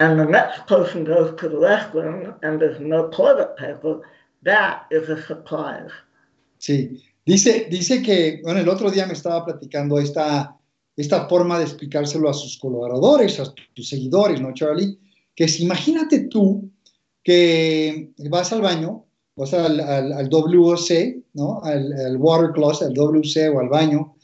and 0.00 0.18
the 0.18 0.24
next 0.24 0.66
person 0.66 1.04
goes 1.04 1.38
to 1.40 1.48
the 1.48 1.56
restroom 1.56 2.34
and 2.42 2.60
there's 2.60 2.80
no 2.80 3.08
toilet 3.08 3.56
paper, 3.56 4.00
that 4.42 4.86
is 4.90 5.08
a 5.08 5.22
surprise. 5.22 5.90
Sí, 6.58 7.02
dice, 7.24 7.68
dice 7.70 8.02
que, 8.02 8.40
bueno, 8.42 8.60
el 8.60 8.68
otro 8.68 8.90
día 8.90 9.06
me 9.06 9.14
estaba 9.14 9.44
platicando 9.44 9.98
esta, 9.98 10.56
esta 10.96 11.28
forma 11.28 11.58
de 11.58 11.64
explicárselo 11.64 12.28
a 12.28 12.34
sus 12.34 12.58
colaboradores, 12.58 13.40
a 13.40 13.52
tus 13.74 13.88
seguidores, 13.88 14.40
¿no, 14.40 14.52
Charlie? 14.52 14.98
Que 15.34 15.48
si 15.48 15.64
imagínate 15.64 16.28
tú 16.28 16.70
que 17.22 18.12
vas 18.30 18.52
al 18.52 18.62
baño, 18.62 19.04
vas 19.34 19.52
al, 19.54 19.80
al, 19.80 20.28
WC, 20.28 21.22
¿no? 21.34 21.60
Al, 21.62 22.16
water 22.18 22.52
closet, 22.52 22.88
al 22.88 22.94
WC 22.94 23.48
o 23.48 23.60
al 23.60 23.68
baño, 23.68 24.15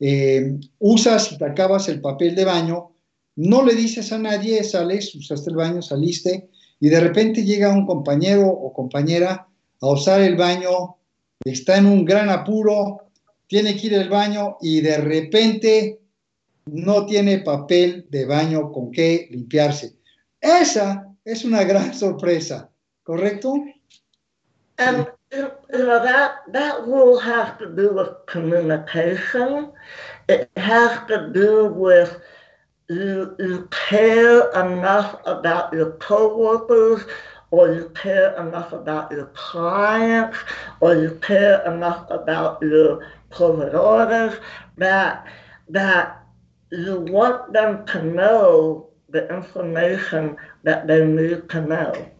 eh, 0.00 0.58
usas 0.78 1.30
y 1.32 1.38
te 1.38 1.44
acabas 1.44 1.88
el 1.88 2.00
papel 2.00 2.34
de 2.34 2.44
baño, 2.44 2.92
no 3.36 3.64
le 3.64 3.74
dices 3.74 4.12
a 4.12 4.18
nadie, 4.18 4.64
sales, 4.64 5.14
usaste 5.14 5.50
el 5.50 5.56
baño, 5.56 5.82
saliste, 5.82 6.48
y 6.80 6.88
de 6.88 7.00
repente 7.00 7.44
llega 7.44 7.72
un 7.72 7.86
compañero 7.86 8.48
o 8.48 8.72
compañera 8.72 9.46
a 9.80 9.86
usar 9.86 10.22
el 10.22 10.36
baño, 10.36 10.96
está 11.44 11.76
en 11.76 11.86
un 11.86 12.04
gran 12.04 12.30
apuro, 12.30 13.10
tiene 13.46 13.76
que 13.76 13.88
ir 13.88 13.96
al 13.96 14.08
baño 14.08 14.56
y 14.60 14.80
de 14.80 14.96
repente 14.96 16.00
no 16.66 17.06
tiene 17.06 17.38
papel 17.38 18.06
de 18.10 18.24
baño 18.24 18.72
con 18.72 18.90
qué 18.90 19.28
limpiarse. 19.30 19.96
Esa 20.40 21.14
es 21.24 21.44
una 21.44 21.64
gran 21.64 21.92
sorpresa, 21.94 22.70
¿correcto? 23.02 23.54
You 25.32 25.50
know, 25.72 26.02
that, 26.02 26.38
that 26.48 26.86
rule 26.86 27.18
has 27.18 27.56
to 27.58 27.74
do 27.74 27.94
with 27.94 28.08
communication. 28.26 29.72
It 30.28 30.50
has 30.56 31.06
to 31.08 31.30
do 31.32 31.66
with 31.66 32.20
you, 32.88 33.36
you 33.38 33.68
care 33.88 34.50
enough 34.50 35.20
about 35.26 35.72
your 35.72 35.92
coworkers 35.92 37.04
or 37.52 37.72
you 37.72 37.90
care 37.94 38.34
enough 38.40 38.72
about 38.72 39.12
your 39.12 39.26
clients 39.26 40.38
or 40.80 40.94
you 40.96 41.18
care 41.22 41.64
enough 41.72 42.06
about 42.10 42.60
your 42.62 43.06
providers 43.30 44.38
that 44.76 45.26
that 45.68 46.24
you 46.72 47.00
want 47.00 47.52
them 47.52 47.84
to 47.86 48.02
know 48.02 48.88
the 49.08 49.28
information 49.34 50.36
that 50.64 50.86
they 50.86 51.04
need 51.04 51.48
to 51.50 51.60
know. 51.60 52.10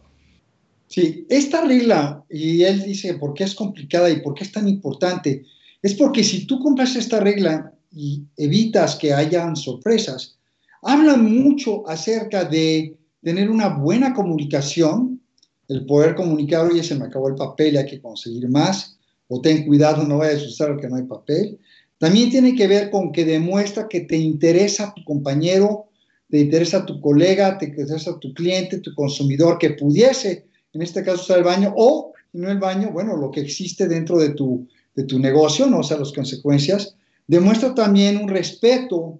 Sí, 0.90 1.24
esta 1.28 1.64
regla, 1.64 2.24
y 2.28 2.64
él 2.64 2.82
dice 2.82 3.14
por 3.14 3.32
qué 3.32 3.44
es 3.44 3.54
complicada 3.54 4.10
y 4.10 4.22
por 4.22 4.34
qué 4.34 4.42
es 4.42 4.50
tan 4.50 4.68
importante, 4.68 5.44
es 5.80 5.94
porque 5.94 6.24
si 6.24 6.46
tú 6.46 6.58
compras 6.58 6.96
esta 6.96 7.20
regla 7.20 7.72
y 7.92 8.24
evitas 8.36 8.96
que 8.96 9.14
hayan 9.14 9.54
sorpresas, 9.54 10.36
habla 10.82 11.16
mucho 11.16 11.88
acerca 11.88 12.44
de 12.44 12.98
tener 13.22 13.50
una 13.50 13.68
buena 13.68 14.12
comunicación, 14.12 15.20
el 15.68 15.86
poder 15.86 16.16
comunicar, 16.16 16.66
oye, 16.66 16.82
se 16.82 16.96
me 16.96 17.04
acabó 17.04 17.28
el 17.28 17.36
papel, 17.36 17.76
hay 17.76 17.86
que 17.86 18.00
conseguir 18.00 18.48
más, 18.48 18.98
o 19.28 19.40
ten 19.40 19.64
cuidado, 19.66 20.02
no 20.02 20.18
vayas 20.18 20.42
a 20.42 20.46
usar 20.46 20.76
que 20.76 20.88
no 20.88 20.96
hay 20.96 21.04
papel. 21.04 21.60
También 21.98 22.30
tiene 22.30 22.56
que 22.56 22.66
ver 22.66 22.90
con 22.90 23.12
que 23.12 23.24
demuestra 23.24 23.86
que 23.86 24.00
te 24.00 24.16
interesa 24.16 24.92
tu 24.96 25.04
compañero, 25.04 25.86
te 26.28 26.40
interesa 26.40 26.84
tu 26.84 27.00
colega, 27.00 27.58
te 27.58 27.66
interesa 27.66 28.18
tu 28.18 28.34
cliente, 28.34 28.78
tu 28.78 28.92
consumidor, 28.96 29.56
que 29.56 29.70
pudiese, 29.70 30.49
en 30.72 30.82
este 30.82 31.02
caso, 31.02 31.22
usar 31.22 31.38
el 31.38 31.44
baño, 31.44 31.72
o, 31.76 32.12
no 32.32 32.50
el 32.50 32.58
baño, 32.58 32.90
bueno, 32.92 33.16
lo 33.16 33.30
que 33.30 33.40
existe 33.40 33.88
dentro 33.88 34.18
de 34.18 34.30
tu, 34.30 34.66
de 34.94 35.04
tu 35.04 35.18
negocio, 35.18 35.66
¿no? 35.66 35.80
o 35.80 35.82
sea, 35.82 35.98
las 35.98 36.12
consecuencias. 36.12 36.94
Demuestra 37.26 37.74
también 37.74 38.16
un 38.18 38.28
respeto, 38.28 39.18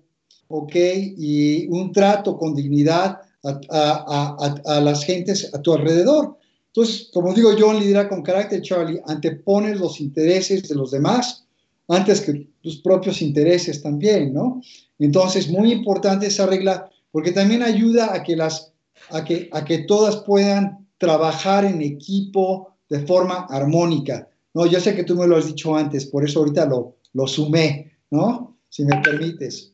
¿ok? 0.48 0.74
Y 1.16 1.66
un 1.68 1.92
trato 1.92 2.36
con 2.36 2.54
dignidad 2.54 3.20
a, 3.42 3.60
a, 3.70 4.36
a, 4.38 4.76
a 4.76 4.80
las 4.80 5.04
gentes 5.04 5.52
a 5.54 5.62
tu 5.62 5.72
alrededor. 5.72 6.36
Entonces, 6.66 7.08
como 7.12 7.34
digo 7.34 7.56
yo, 7.56 7.72
en 7.72 7.80
Lidera 7.80 8.08
con 8.08 8.22
Carácter, 8.22 8.62
Charlie, 8.62 9.00
antepones 9.06 9.78
los 9.80 10.00
intereses 10.00 10.68
de 10.68 10.74
los 10.74 10.90
demás 10.90 11.44
antes 11.90 12.20
que 12.20 12.46
tus 12.62 12.80
propios 12.80 13.20
intereses 13.20 13.82
también, 13.82 14.32
¿no? 14.32 14.62
Entonces, 14.98 15.48
muy 15.48 15.72
importante 15.72 16.26
esa 16.26 16.46
regla 16.46 16.88
porque 17.10 17.32
también 17.32 17.62
ayuda 17.62 18.14
a 18.14 18.22
que, 18.22 18.36
las, 18.36 18.72
a 19.10 19.24
que, 19.24 19.48
a 19.52 19.64
que 19.64 19.78
todas 19.78 20.16
puedan 20.18 20.86
trabajar 21.00 21.64
en 21.64 21.80
equipo 21.80 22.76
de 22.88 23.00
forma 23.06 23.46
armónica. 23.48 24.28
No, 24.54 24.66
yo 24.66 24.78
sé 24.78 24.94
que 24.94 25.04
tú 25.04 25.16
me 25.16 25.26
lo 25.26 25.36
has 25.36 25.46
dicho 25.46 25.74
antes, 25.74 26.06
por 26.06 26.24
eso 26.24 26.40
ahorita 26.40 26.66
lo, 26.66 26.96
lo 27.14 27.26
sumé, 27.26 27.96
¿no? 28.10 28.58
Si 28.68 28.84
me 28.84 29.00
permites. 29.02 29.72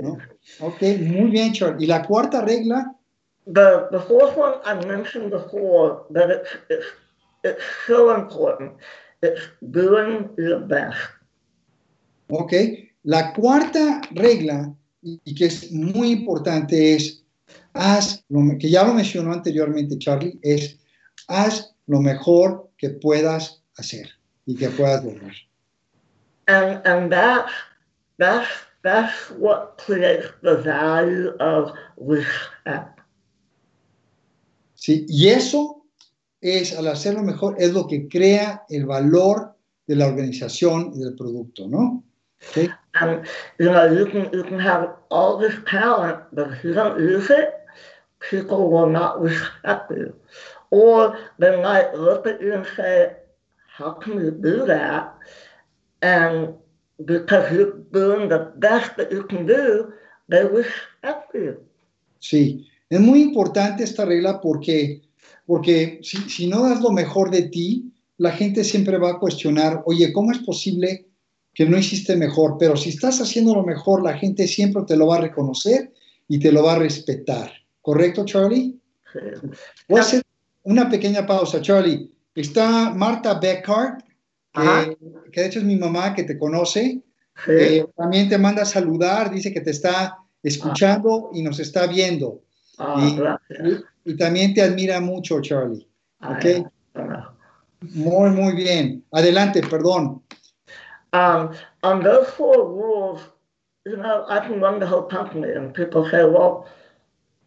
¿no? 0.00 0.16
Ok, 0.60 0.82
muy 1.00 1.30
bien, 1.30 1.52
Charlie. 1.52 1.84
Y 1.84 1.86
la 1.86 2.02
cuarta 2.02 2.40
regla 2.40 2.96
The, 3.46 3.88
the 3.90 4.00
fourth 4.00 4.36
one 4.36 4.54
I 4.64 4.74
mentioned 4.86 5.30
before 5.30 6.06
that 6.10 6.30
it's, 6.30 6.48
it's, 6.70 6.86
it's 7.42 7.62
so 7.88 8.14
important. 8.14 8.72
It's 9.20 9.40
doing 9.70 10.30
your 10.38 10.60
best. 10.60 10.96
Ok. 12.30 12.52
La 13.04 13.32
cuarta 13.32 14.00
regla, 14.12 14.72
y 15.02 15.34
que 15.34 15.46
es 15.46 15.72
muy 15.72 16.12
importante, 16.12 16.94
es 16.94 17.21
haz, 17.74 18.24
lo, 18.28 18.40
que 18.58 18.70
ya 18.70 18.84
lo 18.84 18.94
mencionó 18.94 19.32
anteriormente 19.32 19.98
Charlie, 19.98 20.38
es 20.42 20.78
haz 21.28 21.74
lo 21.86 22.00
mejor 22.00 22.70
que 22.78 22.90
puedas 22.90 23.62
hacer 23.76 24.08
y 24.46 24.56
que 24.56 24.68
puedas 24.70 25.04
lograr. 25.04 25.32
And 26.48 26.84
and 26.84 27.10
that's 27.10 27.52
that's 28.18 28.48
that's 28.82 29.30
what 29.38 29.78
creates 29.78 30.32
the 30.42 30.56
value 30.56 31.34
of 31.38 31.72
respect. 31.96 33.00
¿sí? 34.74 35.06
Y 35.08 35.28
eso 35.28 35.84
es, 36.40 36.76
al 36.76 36.88
hacerlo 36.88 37.22
mejor, 37.22 37.54
es 37.58 37.72
lo 37.72 37.86
que 37.86 38.08
crea 38.08 38.64
el 38.68 38.86
valor 38.86 39.54
de 39.86 39.96
la 39.96 40.08
organización 40.08 40.92
y 40.94 40.98
del 40.98 41.14
producto, 41.14 41.68
¿no? 41.68 42.04
¿Ok? 42.50 42.68
And 42.94 43.24
you 43.58 43.70
know, 43.70 43.86
you 43.86 44.06
can 44.06 44.30
you 44.32 44.42
can 44.44 44.60
have 44.60 44.90
all 45.10 45.38
this 45.38 45.54
talent, 45.64 46.18
but 46.32 46.50
if 46.52 46.62
you 46.64 46.74
don't 46.74 46.98
use 46.98 47.30
it, 47.30 47.61
people 48.30 48.70
will 48.70 48.88
not 48.88 49.20
respect 49.20 49.90
you. 49.90 50.14
Or 50.70 51.18
they 51.38 51.60
might 51.62 51.94
look 51.94 52.26
at 52.26 52.40
you 52.40 52.54
and 52.54 52.66
say, 52.76 53.16
How 53.76 53.92
can 53.92 54.14
you 54.14 54.30
do 54.30 54.64
that? 54.66 55.14
And 56.00 56.54
because 57.04 57.52
you're 57.52 57.78
doing 57.92 58.28
the 58.28 58.52
best 58.56 58.96
that 58.96 59.10
you 59.10 59.24
can 59.24 59.46
do, 59.46 59.92
they 60.28 60.44
respect 60.44 61.34
you. 61.34 61.56
Sí, 62.20 62.68
es 62.88 63.00
muy 63.00 63.22
importante 63.22 63.82
esta 63.82 64.04
regla 64.04 64.40
porque, 64.40 65.02
porque 65.46 66.00
si, 66.02 66.18
si 66.28 66.46
no 66.46 66.68
das 66.68 66.80
lo 66.80 66.90
mejor 66.90 67.30
de 67.30 67.48
ti, 67.48 67.92
la 68.18 68.30
gente 68.30 68.62
siempre 68.62 68.98
va 68.98 69.10
a 69.10 69.18
cuestionar, 69.18 69.82
oye, 69.86 70.12
¿cómo 70.12 70.30
es 70.30 70.38
posible 70.38 71.08
que 71.54 71.66
no 71.66 71.76
hiciste 71.76 72.14
mejor? 72.16 72.56
Pero 72.58 72.76
si 72.76 72.90
estás 72.90 73.20
haciendo 73.20 73.54
lo 73.54 73.64
mejor, 73.64 74.04
la 74.04 74.16
gente 74.16 74.46
siempre 74.46 74.82
te 74.86 74.96
lo 74.96 75.08
va 75.08 75.16
a 75.16 75.20
reconocer 75.22 75.92
y 76.28 76.38
te 76.38 76.52
lo 76.52 76.62
va 76.62 76.74
a 76.74 76.78
respetar. 76.78 77.61
¿Correcto, 77.82 78.24
Charlie? 78.24 78.80
Voy 79.88 79.98
a 79.98 80.02
hacer 80.02 80.22
una 80.62 80.88
pequeña 80.88 81.26
pausa, 81.26 81.60
Charlie. 81.60 82.10
Está 82.34 82.90
Marta 82.94 83.34
Beckhart, 83.38 84.02
Ajá. 84.54 84.84
que, 84.84 84.96
que 85.32 85.40
de 85.40 85.46
hecho 85.48 85.58
es 85.58 85.64
mi 85.64 85.76
mamá 85.76 86.14
que 86.14 86.22
te 86.24 86.38
conoce. 86.38 87.02
Eh, 87.48 87.84
también 87.96 88.28
te 88.28 88.38
manda 88.38 88.62
a 88.62 88.66
saludar, 88.66 89.30
dice 89.30 89.52
que 89.52 89.60
te 89.60 89.70
está 89.70 90.16
escuchando 90.42 91.30
y 91.34 91.42
nos 91.42 91.58
está 91.58 91.86
viendo. 91.86 92.40
Ah, 92.78 93.38
y- 94.04 94.14
también 94.16 94.54
te 94.54 94.62
admira 94.62 95.00
mucho, 95.00 95.40
Charlie. 95.40 95.86
I 96.20 96.26
Ok. 96.26 96.44
know. 96.94 97.22
Muy, 97.94 98.30
muy 98.30 98.54
bien. 98.54 99.04
Adelante, 99.12 99.60
perdón. 99.68 100.22
Um, 101.12 101.50
on 101.82 102.02
those 102.02 102.30
four 102.36 102.64
rules, 102.64 103.20
you 103.84 103.96
know, 103.96 104.24
I 104.28 104.38
can 104.40 104.60
run 104.60 104.78
the 104.78 104.86
whole 104.86 105.02
company, 105.08 105.52
and 105.52 105.74
people 105.74 106.08
say, 106.08 106.24
well, 106.24 106.64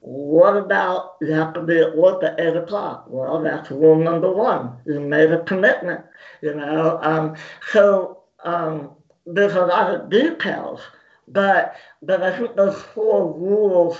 what 0.06 0.56
about 0.56 1.16
you 1.20 1.32
have 1.32 1.54
to 1.56 1.64
be 1.64 1.80
at 1.80 1.98
work 1.98 2.22
at 2.22 2.40
8 2.40 2.58
o'clock? 2.58 3.06
Well, 3.08 3.42
that's 3.42 3.72
rule 3.72 3.98
number 3.98 4.32
one. 4.32 4.78
You 4.86 5.00
made 5.00 5.32
a 5.32 5.44
commitment, 5.46 6.06
you 6.44 6.54
know. 6.54 7.00
Um, 7.02 7.36
so 7.72 8.20
um, 8.44 8.92
there's 9.26 9.56
a 9.56 9.66
lot 9.66 9.96
of 9.96 10.12
details, 10.12 10.80
but, 11.28 11.76
but 12.04 12.22
I 12.22 12.38
think 12.38 12.56
those 12.56 12.80
four 12.94 13.34
rules 13.34 13.98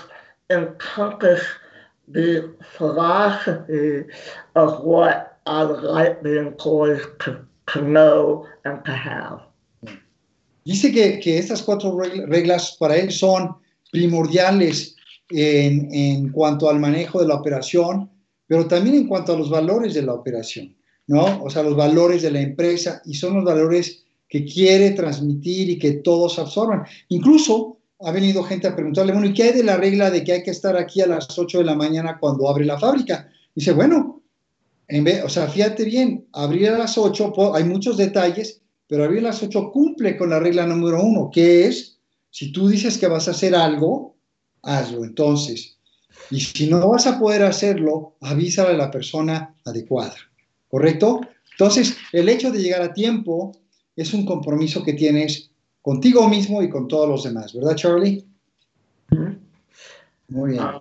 encompass 0.48 1.42
the 2.06 2.54
philosophy 2.76 4.04
of 4.54 4.84
what 4.84 5.40
I 5.44 5.64
would 5.64 5.82
like 5.82 6.22
the 6.22 6.38
employees 6.38 7.02
to, 7.20 7.44
to 7.72 7.82
know 7.82 8.46
and 8.64 8.84
to 8.84 8.92
have. 8.92 9.40
Dice 10.64 10.92
que, 10.92 11.18
que 11.18 11.38
estas 11.38 11.62
cuatro 11.62 11.90
reglas 11.96 12.76
para 12.78 12.96
él 12.96 13.10
son 13.10 13.56
primordiales 13.92 14.95
en, 15.30 16.30
cuanto 16.30 16.68
al 16.70 16.78
manejo 16.78 17.20
de 17.20 17.28
la 17.28 17.34
operación, 17.34 18.10
pero 18.46 18.66
también 18.66 18.96
en 18.96 19.08
cuanto 19.08 19.32
a 19.34 19.38
los 19.38 19.50
valores 19.50 19.94
de 19.94 20.02
la 20.02 20.14
operación, 20.14 20.76
¿no? 21.06 21.42
O 21.42 21.50
sea, 21.50 21.62
los 21.62 21.76
valores 21.76 22.22
de 22.22 22.30
la 22.30 22.40
empresa 22.40 23.02
y 23.04 23.14
son 23.14 23.34
los 23.34 23.44
valores 23.44 24.04
que 24.28 24.44
quiere 24.44 24.90
transmitir 24.92 25.70
y 25.70 25.78
que 25.78 25.92
todos 25.92 26.38
absorban. 26.38 26.84
Incluso 27.08 27.78
ha 28.00 28.10
venido 28.10 28.42
gente 28.42 28.66
a 28.66 28.74
preguntarle, 28.74 29.12
bueno, 29.12 29.28
¿y 29.28 29.32
qué 29.34 29.44
hay 29.44 29.52
de 29.52 29.62
la 29.64 29.76
regla 29.76 30.10
de 30.10 30.22
que 30.22 30.32
hay 30.32 30.42
que 30.42 30.50
estar 30.50 30.76
aquí 30.76 31.00
a 31.00 31.06
las 31.06 31.38
8 31.38 31.58
de 31.58 31.64
la 31.64 31.74
mañana 31.74 32.18
cuando 32.20 32.48
abre 32.48 32.64
la 32.64 32.78
fábrica? 32.78 33.28
Dice, 33.54 33.72
bueno, 33.72 34.22
en 34.88 35.04
vez, 35.04 35.24
o 35.24 35.28
sea, 35.28 35.48
fíjate 35.48 35.84
bien, 35.84 36.26
abrir 36.32 36.68
a 36.68 36.78
las 36.78 36.98
8, 36.98 37.32
po- 37.32 37.54
hay 37.54 37.64
muchos 37.64 37.96
detalles, 37.96 38.60
pero 38.86 39.04
abrir 39.04 39.20
a 39.20 39.28
las 39.28 39.42
8 39.42 39.70
cumple 39.72 40.16
con 40.16 40.30
la 40.30 40.38
regla 40.38 40.66
número 40.66 41.02
uno, 41.02 41.30
que 41.32 41.66
es, 41.66 41.98
si 42.30 42.52
tú 42.52 42.68
dices 42.68 42.98
que 42.98 43.06
vas 43.08 43.28
a 43.28 43.30
hacer 43.32 43.54
algo, 43.54 44.15
hazlo 44.66 45.04
entonces. 45.04 45.78
Y 46.30 46.40
si 46.40 46.68
no 46.68 46.88
vas 46.88 47.06
a 47.06 47.18
poder 47.18 47.42
hacerlo, 47.44 48.16
avísale 48.20 48.70
a 48.74 48.76
la 48.76 48.90
persona 48.90 49.54
adecuada, 49.64 50.14
¿correcto? 50.68 51.20
Entonces, 51.52 51.96
el 52.12 52.28
hecho 52.28 52.50
de 52.50 52.58
llegar 52.60 52.82
a 52.82 52.92
tiempo 52.92 53.52
es 53.94 54.12
un 54.12 54.26
compromiso 54.26 54.82
que 54.82 54.92
tienes 54.92 55.50
contigo 55.80 56.28
mismo 56.28 56.62
y 56.62 56.68
con 56.68 56.88
todos 56.88 57.08
los 57.08 57.22
demás, 57.24 57.54
¿verdad, 57.54 57.76
Charlie? 57.76 58.26
Muy 60.28 60.50
bien, 60.52 60.62
Um, 60.62 60.80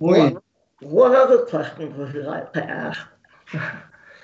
muy 0.00 0.18
bien. 0.20 0.38
what, 0.80 1.12
other 1.14 1.44
questions 1.48 1.96
would 1.96 2.12
you 2.12 2.22
like 2.22 2.50
to 2.52 2.60
ask? 2.60 2.98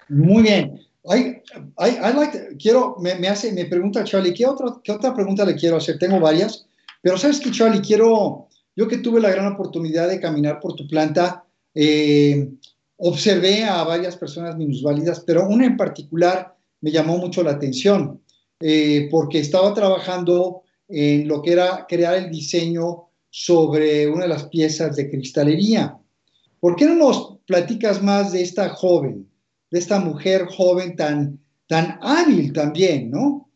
Muy 0.08 0.42
bien. 0.42 0.80
I, 1.08 1.40
I, 1.78 1.90
I 2.02 2.12
like 2.12 2.32
to- 2.32 2.56
quiero, 2.58 2.96
me, 2.98 3.14
me 3.14 3.28
hace, 3.28 3.52
me 3.52 3.64
pregunta 3.66 4.02
Charlie, 4.04 4.34
¿qué, 4.34 4.44
otro, 4.46 4.80
¿qué 4.82 4.90
otra 4.92 5.14
pregunta 5.14 5.44
le 5.44 5.54
quiero 5.54 5.76
hacer? 5.76 5.98
Tengo 5.98 6.18
varias, 6.18 6.66
pero 7.00 7.16
sabes 7.16 7.38
que 7.40 7.52
Charlie, 7.52 7.80
quiero, 7.80 8.47
yo 8.78 8.86
que 8.86 8.98
tuve 8.98 9.20
la 9.20 9.30
gran 9.30 9.52
oportunidad 9.52 10.08
de 10.08 10.20
caminar 10.20 10.60
por 10.60 10.76
tu 10.76 10.86
planta, 10.86 11.44
eh, 11.74 12.48
observé 12.98 13.64
a 13.64 13.82
varias 13.82 14.16
personas 14.16 14.56
minusválidas, 14.56 15.18
pero 15.26 15.48
una 15.48 15.66
en 15.66 15.76
particular 15.76 16.54
me 16.80 16.92
llamó 16.92 17.18
mucho 17.18 17.42
la 17.42 17.50
atención, 17.50 18.22
eh, 18.60 19.08
porque 19.10 19.40
estaba 19.40 19.74
trabajando 19.74 20.62
en 20.86 21.26
lo 21.26 21.42
que 21.42 21.52
era 21.52 21.86
crear 21.88 22.14
el 22.14 22.30
diseño 22.30 23.08
sobre 23.30 24.06
una 24.06 24.22
de 24.22 24.28
las 24.28 24.44
piezas 24.44 24.94
de 24.94 25.10
cristalería. 25.10 25.98
¿Por 26.60 26.76
qué 26.76 26.86
no 26.86 26.94
nos 26.94 27.38
platicas 27.46 28.00
más 28.00 28.30
de 28.30 28.42
esta 28.42 28.68
joven? 28.68 29.28
de 29.70 29.78
esta 29.78 30.00
mujer 30.00 30.46
joven 30.46 30.96
tan, 30.96 31.38
tan 31.66 31.98
hábil 32.02 32.52
también, 32.52 33.10
¿no? 33.10 33.50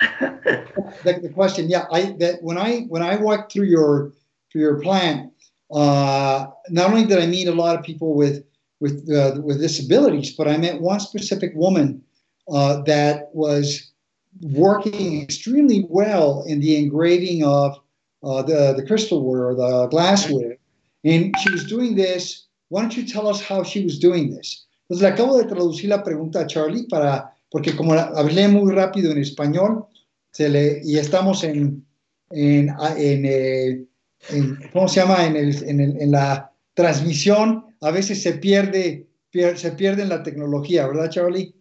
The, 0.00 1.18
the 1.22 1.30
question, 1.34 1.68
yeah, 1.68 1.86
I 1.92 2.16
that 2.18 2.42
when 2.42 2.58
I 2.58 2.80
when 2.88 3.02
I 3.02 3.16
walked 3.16 3.52
through 3.52 3.66
your 3.66 4.12
through 4.50 4.62
your 4.62 4.80
plant, 4.80 5.32
uh, 5.72 6.46
not 6.70 6.90
only 6.90 7.04
did 7.04 7.18
I 7.18 7.26
meet 7.26 7.48
a 7.48 7.54
lot 7.54 7.78
of 7.78 7.84
people 7.84 8.14
with 8.14 8.44
with 8.80 9.08
uh, 9.10 9.40
with 9.42 9.60
disabilities, 9.60 10.34
but 10.36 10.48
I 10.48 10.56
met 10.56 10.80
one 10.80 11.00
specific 11.00 11.52
woman 11.54 12.02
uh, 12.48 12.82
that 12.82 13.30
was 13.32 13.92
working 14.40 15.22
extremely 15.22 15.86
well 15.88 16.44
in 16.46 16.60
the 16.60 16.76
engraving 16.76 17.44
of 17.44 17.78
uh, 18.22 18.42
the 18.42 18.74
the 18.76 18.82
crystalware 18.82 19.50
or 19.50 19.54
the 19.54 19.86
glassware, 19.88 20.56
and 21.04 21.34
she 21.38 21.50
was 21.50 21.64
doing 21.64 21.96
this. 21.96 22.46
Why 22.68 22.82
don't 22.82 22.96
you 22.96 23.06
tell 23.06 23.28
us 23.28 23.40
how 23.40 23.62
she 23.62 23.84
was 23.84 23.98
doing 23.98 24.30
this? 24.30 24.66
Entonces 24.88 25.02
le 25.02 25.08
acabo 25.08 25.38
de 25.38 25.48
traducir 25.48 25.88
la 25.88 26.02
pregunta 26.02 26.40
a 26.40 26.46
Charlie 26.46 26.86
para 26.86 27.32
porque 27.56 27.74
como 27.74 27.94
hablé 27.94 28.48
muy 28.48 28.70
rápido 28.74 29.10
en 29.12 29.16
español 29.16 29.86
se 30.30 30.50
le, 30.50 30.82
y 30.84 30.98
estamos 30.98 31.42
en, 31.42 31.86
en, 32.28 32.68
en, 32.98 33.24
eh, 33.24 33.86
en 34.28 34.70
¿cómo 34.74 34.86
se 34.88 35.00
llama? 35.00 35.24
En, 35.24 35.36
el, 35.36 35.66
en, 35.66 35.80
el, 35.80 36.02
en, 36.02 36.10
la 36.10 36.52
transmisión, 36.74 37.74
a 37.80 37.90
veces 37.90 38.22
se 38.22 38.34
pierde, 38.34 39.06
pier, 39.30 39.56
se 39.56 39.72
pierde 39.72 40.02
en 40.02 40.10
la 40.10 40.22
tecnología, 40.22 40.86
¿verdad, 40.86 41.08
Charlie? 41.08 41.54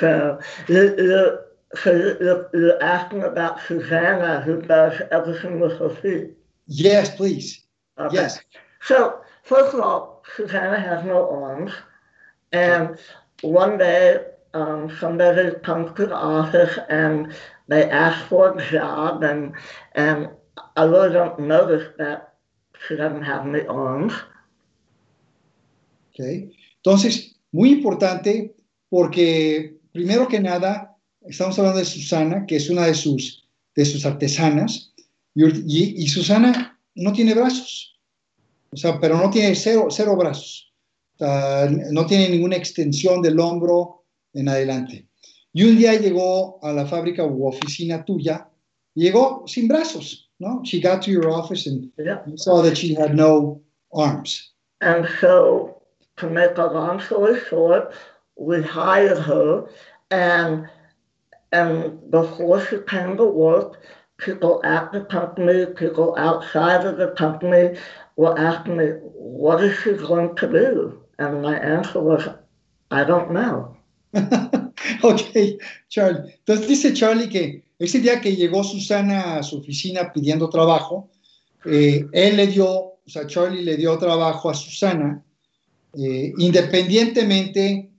So, 0.00 0.36
you, 0.66 0.96
you, 0.98 1.38
so 1.80 1.92
you, 1.92 2.46
you're 2.52 2.82
asking 2.82 3.22
about 3.22 3.60
Susanna, 3.68 4.42
who 4.44 4.60
does 4.62 5.00
everything 5.12 5.60
with 5.60 5.78
her 5.78 5.90
feet. 6.02 6.36
Yes, 6.66 7.14
please. 7.14 7.62
Okay. 7.96 8.16
Yes. 8.16 8.40
So, 8.80 9.20
first 9.44 9.74
of 9.74 9.80
all, 9.80 10.24
Susanna 10.34 10.80
has 10.80 11.04
no 11.04 11.30
arms. 11.30 11.70
And 12.50 12.98
one 13.42 13.78
day, 13.78 14.24
um, 14.56 14.90
somebody 14.98 15.50
comes 15.62 15.94
to 15.96 16.06
the 16.06 16.14
office 16.14 16.78
and 16.88 17.34
they 17.68 17.84
ask 17.90 18.26
for 18.28 18.56
a 18.56 18.70
job, 18.70 19.22
and, 19.22 19.52
and 19.94 20.28
I 20.76 20.84
really 20.84 21.12
don't 21.12 21.38
notice 21.38 21.86
that 21.98 22.34
she 22.86 22.96
doesn't 22.96 23.22
have 23.22 23.46
any 23.46 23.66
arms. 23.66 24.12
Okay. 26.10 26.50
Entonces, 26.82 27.36
muy 27.52 27.70
importante 27.72 28.54
porque, 28.88 29.76
primero 29.92 30.26
que 30.28 30.40
nada, 30.40 30.96
estamos 31.28 31.58
hablando 31.58 31.78
de 31.78 31.84
Susana, 31.84 32.46
que 32.46 32.56
es 32.56 32.70
una 32.70 32.86
de 32.86 32.94
sus, 32.94 33.46
de 33.74 33.84
sus 33.84 34.06
artesanas, 34.06 34.94
y, 35.34 35.44
y, 35.44 36.04
y 36.04 36.08
Susana 36.08 36.78
no 36.94 37.12
tiene 37.12 37.34
brazos, 37.34 37.98
o 38.72 38.76
sea, 38.76 38.98
pero 39.00 39.18
no 39.18 39.28
tiene 39.30 39.54
cero, 39.54 39.88
cero 39.90 40.16
brazos. 40.16 40.64
No 41.18 42.04
tiene 42.04 42.28
ninguna 42.28 42.56
extensión 42.56 43.22
del 43.22 43.40
hombro 43.40 43.95
en 44.36 44.48
adelante. 44.48 45.08
Y 45.52 45.64
un 45.64 45.76
día 45.76 45.94
llegó 45.98 46.58
a 46.62 46.72
la 46.72 46.86
fábrica 46.86 47.24
u 47.24 47.46
oficina 47.46 48.04
tuya, 48.04 48.48
llegó 48.94 49.44
sin 49.46 49.68
brazos, 49.68 50.30
¿no? 50.38 50.60
She 50.64 50.80
got 50.80 51.02
to 51.02 51.10
your 51.10 51.28
office 51.28 51.66
and 51.66 51.90
Yeah. 51.98 52.22
saw 52.36 52.62
that 52.62 52.76
she 52.76 52.94
had 52.94 53.14
no 53.14 53.62
arms. 53.92 54.52
And 54.82 55.06
so, 55.20 55.80
to 56.18 56.28
make 56.28 56.58
a 56.58 56.66
long 56.66 57.00
story 57.00 57.40
short, 57.48 57.92
we 58.36 58.62
hired 58.62 59.18
her, 59.18 59.64
and 60.10 60.68
and 61.52 62.10
before 62.10 62.60
she 62.60 62.78
came 62.86 63.16
to 63.16 63.24
work, 63.24 63.80
people 64.18 64.60
at 64.64 64.92
the 64.92 65.00
company, 65.04 65.66
people 65.66 66.14
outside 66.18 66.84
of 66.84 66.98
the 66.98 67.12
company, 67.16 67.78
were 68.16 68.38
asking 68.38 68.76
me, 68.76 68.86
"What 69.14 69.62
is 69.62 69.74
she 69.78 69.92
going 69.92 70.34
to 70.36 70.46
do?" 70.46 71.00
And 71.18 71.40
my 71.42 71.56
answer 71.56 72.00
was, 72.00 72.28
"I 72.90 73.04
don't 73.04 73.30
know." 73.32 73.75
ok, 75.02 75.20
Charlie. 75.88 76.34
Entonces 76.38 76.68
dice 76.68 76.94
Charlie 76.94 77.28
que 77.28 77.64
ese 77.78 78.00
día 78.00 78.20
que 78.20 78.34
llegó 78.34 78.64
Susana 78.64 79.36
a 79.36 79.42
su 79.42 79.58
oficina 79.58 80.12
pidiendo 80.12 80.48
trabajo, 80.48 81.10
eh, 81.64 82.06
él 82.12 82.36
le 82.36 82.46
dio, 82.46 82.68
o 82.68 83.02
sea, 83.06 83.26
Charlie 83.26 83.62
le 83.62 83.76
dio 83.76 83.96
trabajo 83.98 84.48
a 84.50 84.54
Susana, 84.54 85.22
eh, 85.98 86.32
independientemente 86.38 87.90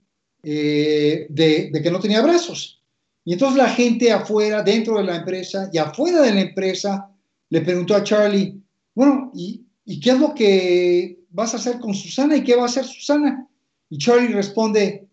eh, 0.42 1.26
de, 1.28 1.70
que 1.82 1.90
no 1.90 2.00
tenía 2.00 2.22
brazos. 2.22 2.82
Y 3.24 3.34
entonces 3.34 3.58
la 3.58 3.68
gente 3.68 4.10
afuera, 4.10 4.62
dentro 4.62 4.96
de 4.96 5.04
la 5.04 5.16
empresa 5.16 5.68
y 5.72 5.78
afuera 5.78 6.22
de 6.22 6.32
la 6.32 6.40
empresa, 6.40 7.10
le 7.50 7.60
preguntó 7.60 7.94
a 7.94 8.02
Charlie, 8.02 8.60
bueno, 8.94 9.30
¿y, 9.34 9.62
¿y 9.84 10.00
qué 10.00 10.10
es 10.10 10.18
lo 10.18 10.34
que 10.34 11.20
vas 11.30 11.52
a 11.54 11.58
hacer 11.58 11.78
con 11.78 11.94
Susana 11.94 12.36
y 12.36 12.44
qué 12.44 12.56
va 12.56 12.62
a 12.62 12.66
hacer 12.66 12.84
Susana? 12.84 13.46
Y 13.90 13.98
Charlie 13.98 14.28
responde, 14.28 15.06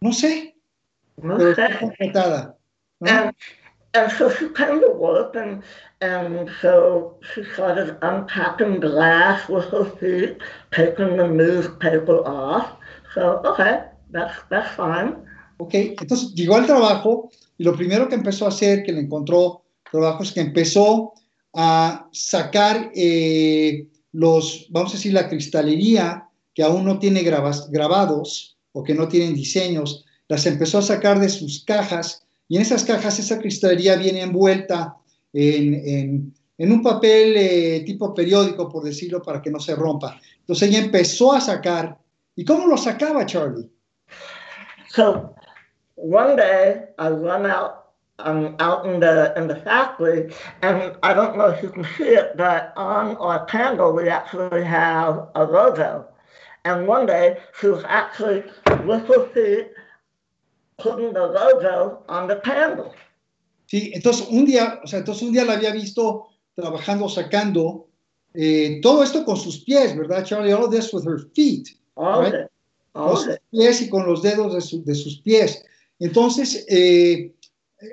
no 0.00 0.12
sé, 0.12 0.49
pero 1.20 1.50
está. 1.50 2.56
¿no? 3.00 3.08
And, 3.08 3.34
and 3.94 4.12
so 4.12 4.30
she 4.30 4.48
came 4.50 4.80
to 4.80 4.92
work, 4.92 5.34
and 5.36 5.62
and 6.00 6.50
so 6.60 7.18
she 7.34 7.44
started 7.44 7.96
unpacking 8.02 8.80
glass 8.80 9.48
with 9.48 9.64
her 9.70 9.84
feet, 9.84 10.38
taking 10.72 11.16
the 11.16 11.28
newspaper 11.28 12.26
off. 12.26 12.76
So 13.14 13.40
okay, 13.44 13.84
that's 14.10 14.34
that's 14.50 14.70
fine. 14.76 15.16
Ok, 15.58 15.74
entonces 15.74 16.34
llegó 16.34 16.56
al 16.56 16.66
trabajo 16.66 17.30
y 17.58 17.64
lo 17.64 17.76
primero 17.76 18.08
que 18.08 18.14
empezó 18.14 18.46
a 18.46 18.48
hacer, 18.48 18.82
que 18.82 18.92
le 18.92 19.00
encontró 19.00 19.62
trabajo, 19.90 20.22
es 20.22 20.32
que 20.32 20.40
empezó 20.40 21.12
a 21.54 22.08
sacar 22.12 22.90
eh, 22.94 23.86
los, 24.12 24.66
vamos 24.70 24.92
a 24.92 24.96
decir, 24.96 25.12
la 25.12 25.28
cristalería 25.28 26.28
que 26.54 26.62
aún 26.62 26.84
no 26.84 26.98
tiene 26.98 27.22
grabas, 27.22 27.70
grabados 27.70 28.56
o 28.72 28.82
que 28.82 28.94
no 28.94 29.08
tienen 29.08 29.34
diseños, 29.34 30.04
las 30.30 30.46
empezó 30.46 30.78
a 30.78 30.82
sacar 30.82 31.18
de 31.18 31.28
sus 31.28 31.64
cajas 31.64 32.24
y 32.46 32.54
en 32.54 32.62
esas 32.62 32.84
cajas 32.84 33.18
esa 33.18 33.40
cristalería 33.40 33.96
viene 33.96 34.22
envuelta 34.22 34.96
en, 35.32 36.32
en, 36.56 36.72
un 36.72 36.82
papel 36.84 37.34
eh, 37.36 37.82
tipo 37.84 38.14
periódico, 38.14 38.68
por 38.68 38.84
decirlo, 38.84 39.20
para 39.20 39.42
que 39.42 39.50
no 39.50 39.58
se 39.58 39.74
rompa. 39.74 40.20
Entonces 40.38 40.68
ella 40.68 40.78
empezó 40.78 41.32
a 41.32 41.40
sacar. 41.40 41.98
¿Y 42.36 42.44
cómo 42.44 42.68
lo 42.68 42.76
sacaba, 42.76 43.26
Charlie? 43.26 43.68
So 44.90 45.34
one 45.96 46.36
day 46.36 46.84
I 46.96 47.08
run 47.08 47.44
out 47.46 47.86
um, 48.20 48.54
out 48.60 48.86
in 48.86 49.00
the 49.00 49.32
in 49.36 49.48
the 49.48 49.56
factory, 49.56 50.32
and 50.62 50.96
I 51.02 51.12
don't 51.12 51.36
know 51.36 51.48
if 51.48 51.60
you 51.60 51.70
can 51.70 51.84
see 51.98 52.14
it, 52.14 52.36
but 52.36 52.72
on 52.76 53.16
our 53.16 53.44
candle 53.46 53.92
we 53.92 54.08
actually 54.08 54.62
have 54.62 55.28
a 55.34 55.44
logo. 55.44 56.06
And 56.64 56.86
one 56.86 57.06
day 57.06 57.38
she 57.60 57.66
was 57.66 57.82
actually 57.88 58.44
with 58.84 59.08
her 59.08 59.26
feet 59.34 59.72
putting 60.82 61.12
the 61.12 61.20
logo 61.20 62.04
on 62.08 62.28
the 62.28 62.40
candle. 62.42 62.90
Sí, 63.66 63.90
entonces 63.94 64.26
un 64.30 64.44
día, 64.44 64.80
o 64.82 64.86
sea, 64.86 64.98
entonces 65.00 65.22
un 65.22 65.32
día 65.32 65.44
la 65.44 65.52
había 65.54 65.72
visto 65.72 66.26
trabajando, 66.54 67.08
sacando 67.08 67.86
eh, 68.34 68.80
todo 68.82 69.02
esto 69.02 69.24
con 69.24 69.36
sus 69.36 69.60
pies, 69.64 69.96
¿verdad, 69.96 70.24
Charlie? 70.24 70.52
All 70.52 70.64
of 70.64 70.70
this 70.70 70.92
with 70.92 71.04
her 71.06 71.18
feet. 71.34 71.68
All 71.94 72.24
right? 72.24 72.34
Con 72.92 73.16
sus 73.16 73.38
pies 73.50 73.82
y 73.82 73.88
con 73.88 74.06
los 74.06 74.22
dedos 74.22 74.54
de, 74.54 74.60
su- 74.60 74.84
de 74.84 74.94
sus 74.94 75.20
pies. 75.20 75.64
Entonces, 76.00 76.64
eh, 76.68 77.32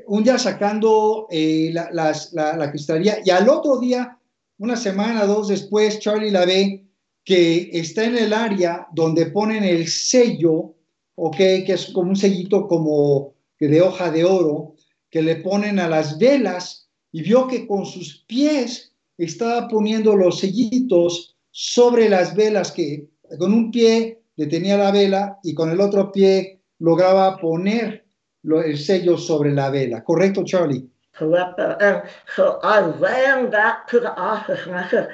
un 0.08 0.24
día 0.24 0.38
sacando 0.40 1.28
eh, 1.30 1.70
la, 1.74 1.90
las- 1.92 2.34
la- 2.34 2.58
la 2.58 2.72
cristalería 2.72 3.20
y 3.24 3.30
al 3.30 3.48
otro 3.48 3.78
día, 3.80 4.18
una 4.60 4.76
semana, 4.76 5.26
dos 5.26 5.48
después, 5.50 6.00
Charlie 6.00 6.32
la 6.32 6.46
ve 6.46 6.84
que 7.24 7.70
está 7.74 8.06
en 8.06 8.18
el 8.18 8.34
área 8.34 8.88
donde 8.94 9.28
ponen 9.28 9.64
el 9.64 9.88
sello, 9.88 10.74
¿ok? 11.18 11.36
Que 11.38 11.74
es 11.74 11.88
como 11.94 12.10
un 12.12 12.16
sellito 12.16 12.68
como 12.68 13.34
de 13.60 13.82
hoja 13.82 14.12
de 14.12 14.24
oro, 14.24 14.76
que 15.10 15.22
le 15.22 15.38
ponen 15.38 15.80
a 15.80 15.90
las 15.90 16.18
velas 16.20 16.90
y 17.12 17.24
vio 17.24 17.48
que 17.48 17.66
con 17.68 17.86
sus 17.86 18.24
pies 18.28 18.94
estaba 19.18 19.68
poniendo 19.68 20.16
los 20.16 20.40
sellitos 20.40 21.36
sobre 21.52 22.08
las 22.08 22.36
velas 22.36 22.72
que 22.72 23.08
con 23.40 23.52
un 23.52 23.72
pie 23.72 24.22
detenía 24.36 24.78
la 24.78 24.92
vela 24.92 25.40
y 25.44 25.54
con 25.56 25.72
el 25.72 25.82
otro 25.82 26.12
pie 26.12 26.62
lograba 26.80 27.38
poner 27.38 28.06
lo- 28.44 28.62
el 28.62 28.78
sello 28.78 29.18
sobre 29.18 29.52
la 29.54 29.72
vela. 29.72 30.04
¿Correcto, 30.04 30.44
Charlie? 30.46 30.88
Correct. 31.18 31.58
Uh, 31.58 31.76
And 31.80 32.04
so 32.36 32.60
I 32.62 32.82
ran 33.02 33.50
back 33.50 33.88
to 33.90 34.00
the 34.00 34.14
office 34.16 34.60
and 34.68 34.76
I 34.76 34.88
said, 34.88 35.08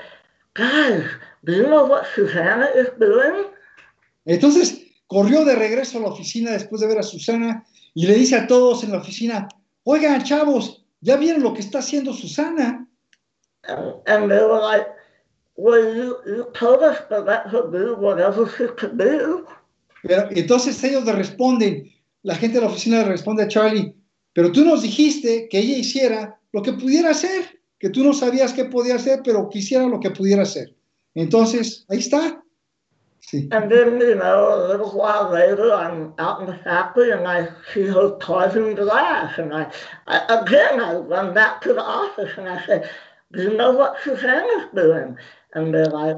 guys, 0.54 1.06
do 1.46 1.54
you 1.54 1.64
know 1.68 1.86
what 1.86 2.04
is 2.18 2.90
doing? 3.00 3.46
Entonces 4.26 4.83
corrió 5.08 5.46
de 5.46 5.56
regreso 5.56 5.98
a 5.98 6.02
la 6.02 6.08
oficina 6.10 6.52
después 6.52 6.82
de 6.82 6.88
ver 6.88 7.00
a 7.00 7.04
Susana 7.04 7.66
y 7.94 8.08
le 8.08 8.16
dice 8.16 8.36
a 8.36 8.48
todos 8.48 8.84
en 8.84 8.92
la 8.92 8.98
oficina, 8.98 9.48
oigan, 9.84 10.24
chavos, 10.24 10.86
¿ya 11.02 11.18
vieron 11.18 11.44
lo 11.44 11.54
que 11.54 11.62
está 11.62 11.80
haciendo 11.80 12.14
Susana? 12.14 12.88
And, 13.64 13.96
and 14.08 14.30
they 14.30 14.44
were 14.44 14.60
like, 14.60 14.88
well, 15.56 15.96
you, 15.96 16.18
you 16.26 16.46
told 16.54 16.82
us 16.82 16.98
to 17.10 17.20
let 17.20 17.48
her 17.48 17.70
do 17.72 17.96
whatever 17.96 18.48
she 18.48 18.68
could 18.76 18.98
do. 18.98 19.46
Pero, 20.04 20.28
entonces 20.32 20.84
ellos 20.84 21.06
le 21.06 21.14
responden, 21.14 21.92
la 22.24 22.36
gente 22.36 22.56
de 22.56 22.66
la 22.66 22.72
oficina 22.72 23.00
le 23.00 23.06
responde 23.06 23.44
a 23.44 23.48
Charlie, 23.48 23.96
pero 24.34 24.52
tú 24.52 24.66
nos 24.66 24.82
dijiste 24.82 25.48
que 25.50 25.60
ella 25.60 25.78
hiciera 25.78 26.40
lo 26.52 26.62
que 26.62 26.74
pudiera 26.74 27.12
hacer, 27.12 27.62
que 27.80 27.90
tú 27.90 28.04
no 28.04 28.14
sabías 28.14 28.54
qué 28.54 28.66
podía 28.66 28.96
hacer, 28.96 29.22
pero 29.24 29.50
quisiera 29.50 29.86
lo 29.86 30.00
que 30.00 30.12
pudiera 30.12 30.44
hacer. 30.44 30.76
Entonces, 31.16 31.86
ahí 31.90 32.00
está. 32.00 32.43
Sí. 33.26 33.48
And 33.52 33.72
then, 33.72 34.00
you 34.00 34.16
know, 34.16 34.54
a 34.54 34.68
little 34.68 34.92
while 34.92 35.32
later, 35.32 35.74
I'm 35.74 36.14
out 36.20 36.42
in 36.42 36.48
the 36.48 36.58
factory 36.64 37.12
and 37.12 37.28
I 37.28 37.48
see 37.74 37.86
her 37.88 38.18
tossing 38.20 38.76
glass. 38.76 39.38
And 39.38 39.54
I, 39.54 39.72
I, 40.08 40.42
again, 40.42 40.80
I 40.80 40.96
run 40.96 41.34
back 41.34 41.62
to 41.62 41.74
the 41.74 41.82
office 41.82 42.32
and 42.38 42.50
I 42.50 42.64
say, 42.66 42.84
do 43.32 43.44
you 43.44 43.58
know 43.58 43.72
what 43.72 43.96
Susanna's 44.04 44.68
doing? 44.76 45.18
And 45.54 45.74
they're 45.74 45.86
like, 45.86 46.18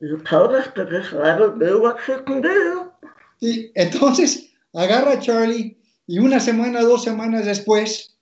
you 0.00 0.18
told 0.18 0.52
us 0.54 0.68
to 0.74 0.84
just 0.90 1.12
let 1.12 1.38
her 1.38 1.56
do 1.56 1.80
what 1.80 1.98
she 2.04 2.14
can 2.26 2.42
do. 2.42 2.90
Sí, 3.40 3.70
entonces 3.74 4.50
agarra 4.74 5.12
a 5.12 5.20
Charlie 5.20 5.78
y 6.06 6.18
una 6.18 6.40
semana, 6.40 6.82
dos 6.82 7.04
semanas 7.04 7.44
después, 7.44 8.16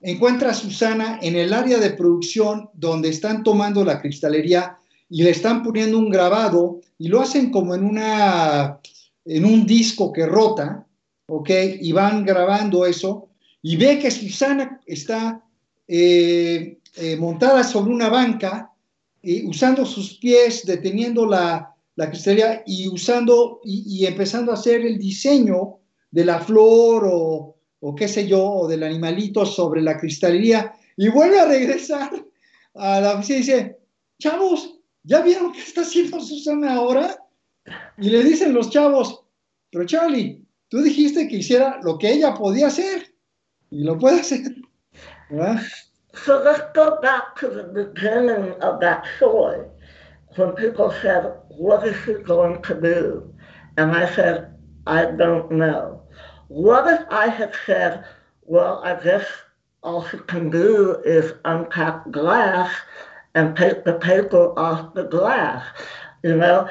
encuentra 0.00 0.50
a 0.50 0.54
Susana 0.54 1.18
en 1.22 1.36
el 1.36 1.52
área 1.52 1.78
de 1.78 1.90
producción 1.90 2.68
donde 2.74 3.08
están 3.08 3.42
tomando 3.42 3.84
la 3.84 4.00
cristalería 4.00 4.78
y 5.14 5.22
le 5.22 5.30
están 5.30 5.62
poniendo 5.62 5.96
un 5.96 6.10
grabado 6.10 6.80
y 6.98 7.06
lo 7.06 7.20
hacen 7.20 7.52
como 7.52 7.72
en 7.76 7.84
una 7.84 8.80
en 9.24 9.44
un 9.44 9.64
disco 9.64 10.12
que 10.12 10.26
rota, 10.26 10.88
¿ok? 11.28 11.50
Y 11.80 11.92
van 11.92 12.24
grabando 12.24 12.84
eso 12.84 13.28
y 13.62 13.76
ve 13.76 14.00
que 14.00 14.10
Susana 14.10 14.80
está 14.84 15.40
eh, 15.86 16.80
eh, 16.96 17.16
montada 17.16 17.62
sobre 17.62 17.92
una 17.92 18.08
banca, 18.08 18.72
eh, 19.22 19.44
usando 19.46 19.86
sus 19.86 20.18
pies, 20.18 20.66
deteniendo 20.66 21.26
la, 21.26 21.72
la 21.94 22.10
cristalería 22.10 22.64
y 22.66 22.88
usando 22.88 23.60
y, 23.62 24.04
empezando 24.06 24.50
a 24.50 24.56
hacer 24.56 24.80
el 24.80 24.98
diseño 24.98 25.76
de 26.10 26.24
la 26.24 26.40
flor 26.40 27.08
o, 27.08 27.54
o 27.78 27.94
qué 27.94 28.08
sé 28.08 28.26
yo, 28.26 28.42
o 28.42 28.66
del 28.66 28.82
animalito 28.82 29.46
sobre 29.46 29.80
la 29.80 29.96
cristalería 29.96 30.74
y 30.96 31.08
vuelve 31.08 31.38
a 31.38 31.46
regresar 31.46 32.10
a 32.74 33.00
la 33.00 33.14
oficina 33.14 33.38
y 33.38 33.42
dice, 33.42 33.78
chavos, 34.18 34.74
¿ya 35.04 35.22
vieron 35.22 35.52
qué 35.52 35.60
está 35.60 35.82
haciendo 35.82 36.20
Susana 36.20 36.74
ahora? 36.74 37.16
Y 37.98 38.10
le 38.10 38.22
dicen 38.22 38.52
los 38.52 38.70
chavos, 38.70 39.24
pero 39.70 39.86
Charlie, 39.86 40.44
tú 40.68 40.82
dijiste 40.82 41.28
que 41.28 41.36
hiciera 41.36 41.80
lo 41.82 41.98
que 41.98 42.12
ella 42.12 42.34
podía 42.34 42.66
hacer 42.66 43.14
y 43.70 43.84
lo 43.84 43.98
puede 43.98 44.20
hacer. 44.20 44.42
¿verdad? 45.30 45.60
So 46.14 46.42
let's 46.42 46.62
go 46.74 47.00
back 47.00 47.36
to 47.40 47.48
the 47.48 47.64
beginning 47.64 48.52
of 48.62 48.80
that 48.80 49.04
story 49.16 49.66
when 50.36 50.52
people 50.52 50.92
said, 51.02 51.32
What 51.48 51.86
is 51.86 51.96
she 52.04 52.14
going 52.22 52.62
to 52.62 52.80
do? 52.80 53.34
And 53.76 53.92
I 53.92 54.12
said, 54.14 54.54
I 54.86 55.06
don't 55.06 55.50
know. 55.50 56.02
What 56.48 56.86
if 56.92 57.06
I 57.10 57.28
had 57.28 57.52
said, 57.66 58.04
Well, 58.42 58.80
I 58.84 58.94
guess 59.02 59.26
all 59.82 60.06
she 60.06 60.18
can 60.18 60.50
do 60.50 61.02
is 61.04 61.32
unpack 61.44 62.10
glass 62.10 62.70
and 63.34 63.56
take 63.56 63.84
the 63.84 63.94
paper 63.94 64.58
off 64.58 64.94
the 64.94 65.04
glass? 65.04 65.64
You 66.22 66.36
know, 66.36 66.68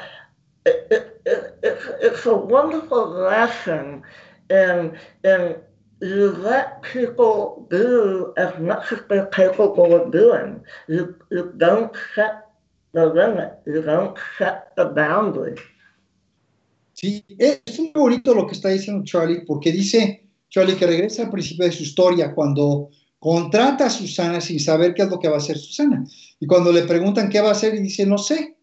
it, 0.66 0.86
it, 0.90 1.20
it, 1.26 1.58
it's, 1.62 1.84
it's 2.00 2.26
a 2.26 2.34
wonderful 2.34 3.08
lesson 3.08 4.02
in, 4.50 4.98
in 5.24 5.56
you 6.00 6.32
let 6.32 6.82
people 6.82 7.66
do 7.70 8.32
as 8.36 8.58
much 8.58 8.92
as 8.92 9.00
they're 9.08 9.26
capable 9.26 9.94
of 9.94 10.10
doing. 10.10 10.60
You, 10.88 11.14
you 11.30 11.52
don't 11.56 11.94
set 12.14 12.48
the 12.92 13.06
limit. 13.06 13.58
You 13.66 13.82
don't 13.82 14.16
set 14.38 14.74
the 14.76 14.86
boundary. 14.86 15.56
Sí, 16.94 17.24
es 17.38 17.78
muy 17.78 17.92
bonito 17.92 18.34
lo 18.34 18.46
que 18.46 18.54
está 18.54 18.68
diciendo 18.68 19.04
Charlie, 19.04 19.44
porque 19.44 19.72
dice 19.72 20.28
Charlie 20.48 20.76
que 20.76 20.86
regresa 20.86 21.22
al 21.22 21.30
principio 21.30 21.64
de 21.66 21.72
su 21.72 21.82
historia 21.82 22.32
cuando 22.32 22.90
contrata 23.24 23.86
a 23.86 23.90
Susana 23.90 24.38
sin 24.38 24.60
saber 24.60 24.92
qué 24.92 25.00
es 25.00 25.08
lo 25.08 25.18
que 25.18 25.30
va 25.30 25.36
a 25.36 25.38
hacer 25.38 25.56
Susana. 25.56 26.04
Y 26.38 26.46
cuando 26.46 26.70
le 26.70 26.82
preguntan 26.82 27.30
qué 27.30 27.40
va 27.40 27.48
a 27.48 27.52
hacer, 27.52 27.74
y 27.74 27.78
dice, 27.78 28.04
no 28.04 28.18
sé. 28.18 28.58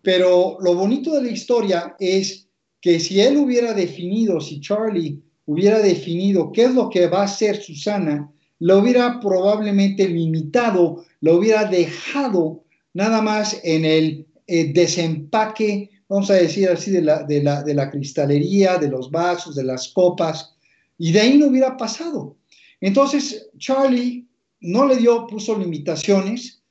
Pero 0.00 0.56
lo 0.62 0.74
bonito 0.74 1.14
de 1.14 1.24
la 1.24 1.30
historia 1.30 1.94
es 2.00 2.48
que 2.80 3.00
si 3.00 3.20
él 3.20 3.36
hubiera 3.36 3.74
definido, 3.74 4.40
si 4.40 4.62
Charlie 4.62 5.22
hubiera 5.44 5.80
definido 5.80 6.50
qué 6.52 6.64
es 6.64 6.74
lo 6.74 6.88
que 6.88 7.06
va 7.06 7.20
a 7.20 7.24
hacer 7.24 7.62
Susana, 7.62 8.32
lo 8.60 8.78
hubiera 8.78 9.20
probablemente 9.20 10.08
limitado, 10.08 11.04
lo 11.20 11.36
hubiera 11.36 11.66
dejado 11.66 12.64
nada 12.94 13.20
más 13.20 13.60
en 13.62 13.84
el 13.84 14.26
eh, 14.46 14.72
desempaque, 14.72 15.90
vamos 16.08 16.30
a 16.30 16.34
decir 16.36 16.70
así, 16.70 16.92
de 16.92 17.02
la, 17.02 17.90
cristalería, 17.90 18.78
de 18.78 18.88
los 18.88 19.10
vasos, 19.10 19.54
de 19.54 19.64
las 19.64 19.88
copas, 19.88 20.54
y 20.96 21.12
de 21.12 21.20
ahí 21.20 21.36
no 21.36 21.48
hubiera 21.48 21.76
pasado. 21.76 22.37
Entonces, 22.80 23.50
Charlie 23.58 24.26
no 24.60 24.86
le 24.86 24.96
dio, 24.96 25.26
puso 25.26 25.58
limitaciones, 25.58 26.62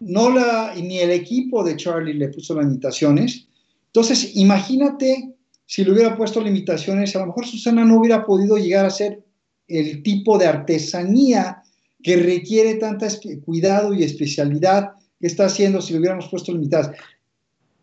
no 0.00 0.30
la, 0.30 0.74
ni 0.74 0.98
el 0.98 1.10
equipo 1.10 1.62
de 1.62 1.76
Charlie 1.76 2.14
le 2.14 2.28
puso 2.28 2.58
limitaciones. 2.60 3.46
Entonces, 3.86 4.36
imagínate 4.36 5.34
si 5.66 5.84
le 5.84 5.92
hubiera 5.92 6.16
puesto 6.16 6.40
limitaciones, 6.40 7.14
a 7.14 7.20
lo 7.20 7.26
mejor 7.26 7.46
Susana 7.46 7.84
no 7.84 8.00
hubiera 8.00 8.24
podido 8.24 8.56
llegar 8.56 8.86
a 8.86 8.90
ser 8.90 9.22
el 9.68 10.02
tipo 10.02 10.36
de 10.36 10.46
artesanía 10.46 11.62
que 12.02 12.16
requiere 12.16 12.74
tanta 12.74 13.06
cuidado 13.44 13.94
y 13.94 14.02
especialidad 14.02 14.92
que 15.20 15.26
está 15.26 15.46
haciendo 15.46 15.80
si 15.80 15.92
le 15.92 16.00
hubiéramos 16.00 16.28
puesto 16.28 16.52
limitadas. 16.52 16.90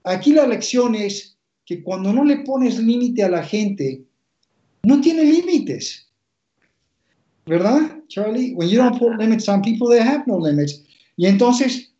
Aquí 0.03 0.33
la 0.33 0.47
lección 0.47 0.95
es 0.95 1.37
que 1.65 1.83
cuando 1.83 2.11
no 2.11 2.23
le 2.23 2.37
pones 2.37 2.79
límite 2.79 3.23
a 3.23 3.29
la 3.29 3.43
gente, 3.43 4.03
no 4.83 4.99
tiene 5.01 5.23
límites. 5.23 6.06
¿Verdad, 7.47 8.03
Charlie? 8.09 8.53
When 8.55 8.67
you 8.67 8.77
don't 8.77 8.99
put 8.99 9.17
limits 9.17 9.47
on 9.47 9.61
people, 9.61 9.87
they 9.87 10.01
have 10.01 10.27
no 10.27 10.37
limits. 10.37 10.83
Y 11.17 11.27
entonces 11.27 11.93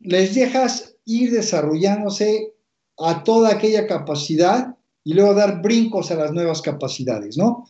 les 0.00 0.34
dejas 0.34 0.96
ir 1.06 1.30
desarrollándose 1.30 2.52
a 2.98 3.22
toda 3.24 3.52
aquella 3.52 3.86
capacidad 3.86 4.74
y 5.04 5.14
luego 5.14 5.34
dar 5.34 5.62
brincos 5.62 6.10
a 6.10 6.16
las 6.16 6.32
nuevas 6.32 6.60
capacidades, 6.60 7.36
¿no? 7.36 7.66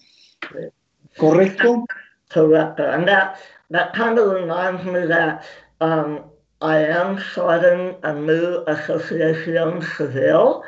¿Correcto? 1.19 1.85
Correct. 2.31 2.81
And 2.81 3.07
that, 3.07 3.39
that 3.71 3.95
kind 3.95 4.19
of 4.19 4.33
reminds 4.33 4.85
me 4.85 5.07
that 5.07 5.45
um, 5.81 6.21
I 6.63 6.79
am 6.79 7.19
starting 7.33 7.97
a 8.03 8.15
new 8.15 8.65
association 8.67 9.83
civil, 9.97 10.65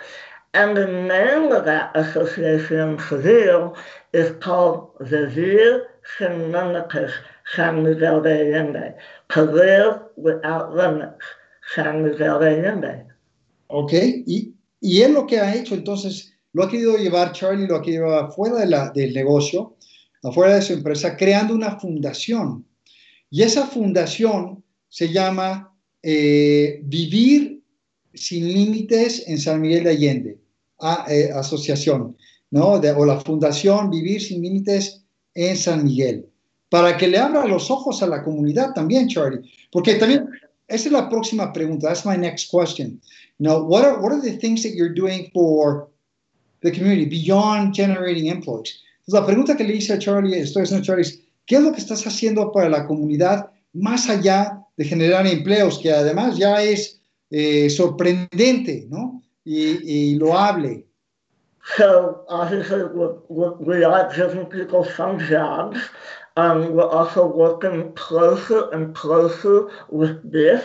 and 0.53 0.77
the 0.77 0.87
name 0.87 1.51
of 1.53 1.65
that 1.65 1.91
association 1.95 2.99
civil 2.99 3.77
is 4.13 4.33
called 4.41 4.91
Vivir 5.01 5.81
Sin 5.81 5.96
Limites 6.21 7.11
San 7.55 7.83
Miguel 7.83 8.23
de 8.23 8.33
Allende, 8.33 8.95
live 9.37 10.01
without 10.17 10.75
limits, 10.75 11.25
San 11.75 12.03
Miguel 12.03 12.39
de 12.41 12.49
Allende. 12.49 13.07
Ok, 13.69 13.93
y, 14.27 14.55
y 14.81 15.03
él 15.03 15.13
lo 15.13 15.27
que 15.27 15.39
ha 15.39 15.55
hecho 15.55 15.75
entonces 15.75 16.33
lo 16.53 16.65
ha 16.65 16.71
querido 16.71 16.97
llevar, 16.97 17.33
Charlie 17.33 17.67
lo 17.67 17.77
ha 17.77 17.83
querido 17.83 18.07
llevar 18.07 18.25
afuera 18.25 18.61
de 18.61 18.67
la, 18.67 18.91
del 18.91 19.13
negocio, 19.13 19.77
afuera 20.23 20.55
de 20.55 20.63
su 20.63 20.73
empresa, 20.73 21.17
creando 21.17 21.55
una 21.55 21.79
fundación. 21.79 22.67
Y 23.31 23.43
esa 23.43 23.67
fundación 23.67 24.65
se 24.89 25.13
llama 25.13 25.77
eh, 26.03 26.81
Vivir 26.85 27.63
sin 28.15 28.49
Límites 28.49 29.25
en 29.27 29.39
San 29.39 29.61
Miguel 29.61 29.85
de 29.85 29.91
Allende, 29.91 30.39
a, 30.81 31.05
eh, 31.09 31.31
asociación, 31.33 32.17
¿no? 32.51 32.79
De, 32.79 32.91
o 32.93 33.05
la 33.05 33.21
fundación 33.21 33.91
Vivir 33.91 34.23
sin 34.23 34.41
Límites 34.43 35.06
en 35.37 35.57
San 35.57 35.85
Miguel, 35.85 36.27
para 36.69 36.97
que 36.97 37.07
le 37.07 37.19
abra 37.19 37.47
los 37.47 37.71
ojos 37.71 38.03
a 38.03 38.07
la 38.07 38.25
comunidad 38.25 38.73
también, 38.75 39.09
Charlie. 39.09 39.49
Porque 39.71 39.95
también, 39.95 40.29
esa 40.67 40.89
es 40.89 40.93
la 40.93 41.09
próxima 41.09 41.53
pregunta, 41.53 41.89
that's 41.89 42.05
my 42.05 42.17
next 42.17 42.51
question. 42.51 43.01
Now, 43.39 43.63
what 43.63 43.85
are, 43.85 44.01
what 44.01 44.13
are 44.13 44.21
the 44.21 44.37
things 44.39 44.63
that 44.63 44.75
you're 44.75 44.95
doing 44.95 45.31
for 45.33 45.89
the 46.63 46.73
community 46.73 47.07
beyond 47.07 47.75
generating 47.75 48.27
employees. 48.27 48.83
Entonces, 49.07 49.21
la 49.21 49.27
pregunta 49.27 49.57
que 49.57 49.65
le 49.65 49.77
hice 49.77 49.93
a 49.93 49.99
Charlie, 49.99 50.39
estoy 50.39 50.63
haciendo 50.63 50.85
Charlie, 50.85 51.03
es, 51.03 51.21
¿qué 51.47 51.57
es 51.57 51.63
lo 51.63 51.73
que 51.73 51.81
estás 51.81 52.07
haciendo 52.07 52.51
para 52.51 52.69
la 52.69 52.87
comunidad 52.87 53.51
más 53.73 54.09
allá 54.09 54.63
de 54.77 54.85
generar 54.85 55.27
empleos, 55.27 55.79
que 55.79 55.93
además 55.93 56.37
ya 56.37 56.63
es 56.63 57.01
eh, 57.31 57.71
sorprendente, 57.71 58.87
¿no? 58.91 59.23
Y, 59.45 60.13
y 60.13 60.15
loable. 60.17 60.87
So 61.75 62.25
obviously 62.29 62.85
we, 62.85 63.49
we 63.59 63.85
are 63.85 64.15
giving 64.15 64.47
people 64.47 64.85
some 64.85 65.19
jobs. 65.19 65.81
Um, 66.37 66.75
we're 66.75 66.89
also 66.89 67.27
working 67.27 67.93
closer 67.95 68.71
and 68.71 68.95
closer 68.95 69.69
with 69.89 70.31
this. 70.31 70.65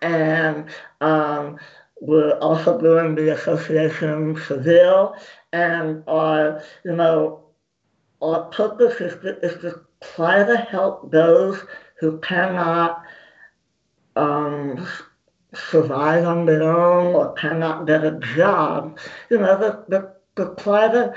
And 0.00 0.66
um, 1.00 1.58
we're 2.00 2.38
also 2.38 2.80
doing 2.80 3.14
the 3.14 3.34
Association 3.34 4.38
Seville, 4.46 5.16
and 5.52 6.02
our, 6.06 6.62
you 6.84 6.94
know, 6.94 7.44
our 8.20 8.44
purpose 8.50 9.00
is 9.00 9.20
to, 9.22 9.38
is 9.40 9.60
to 9.62 9.80
try 10.14 10.44
to 10.44 10.56
help 10.56 11.10
those 11.10 11.64
who 12.00 12.18
cannot 12.18 13.02
um, 14.16 14.86
survive 15.70 16.26
on 16.26 16.46
their 16.46 16.62
own 16.62 17.14
or 17.14 17.34
cannot 17.34 17.86
get 17.86 18.04
a 18.04 18.18
job, 18.36 18.98
you 19.30 19.38
know, 19.38 19.58
to, 19.58 19.84
to, 19.90 20.08
to 20.36 20.54
try 20.62 20.88
to, 20.88 21.12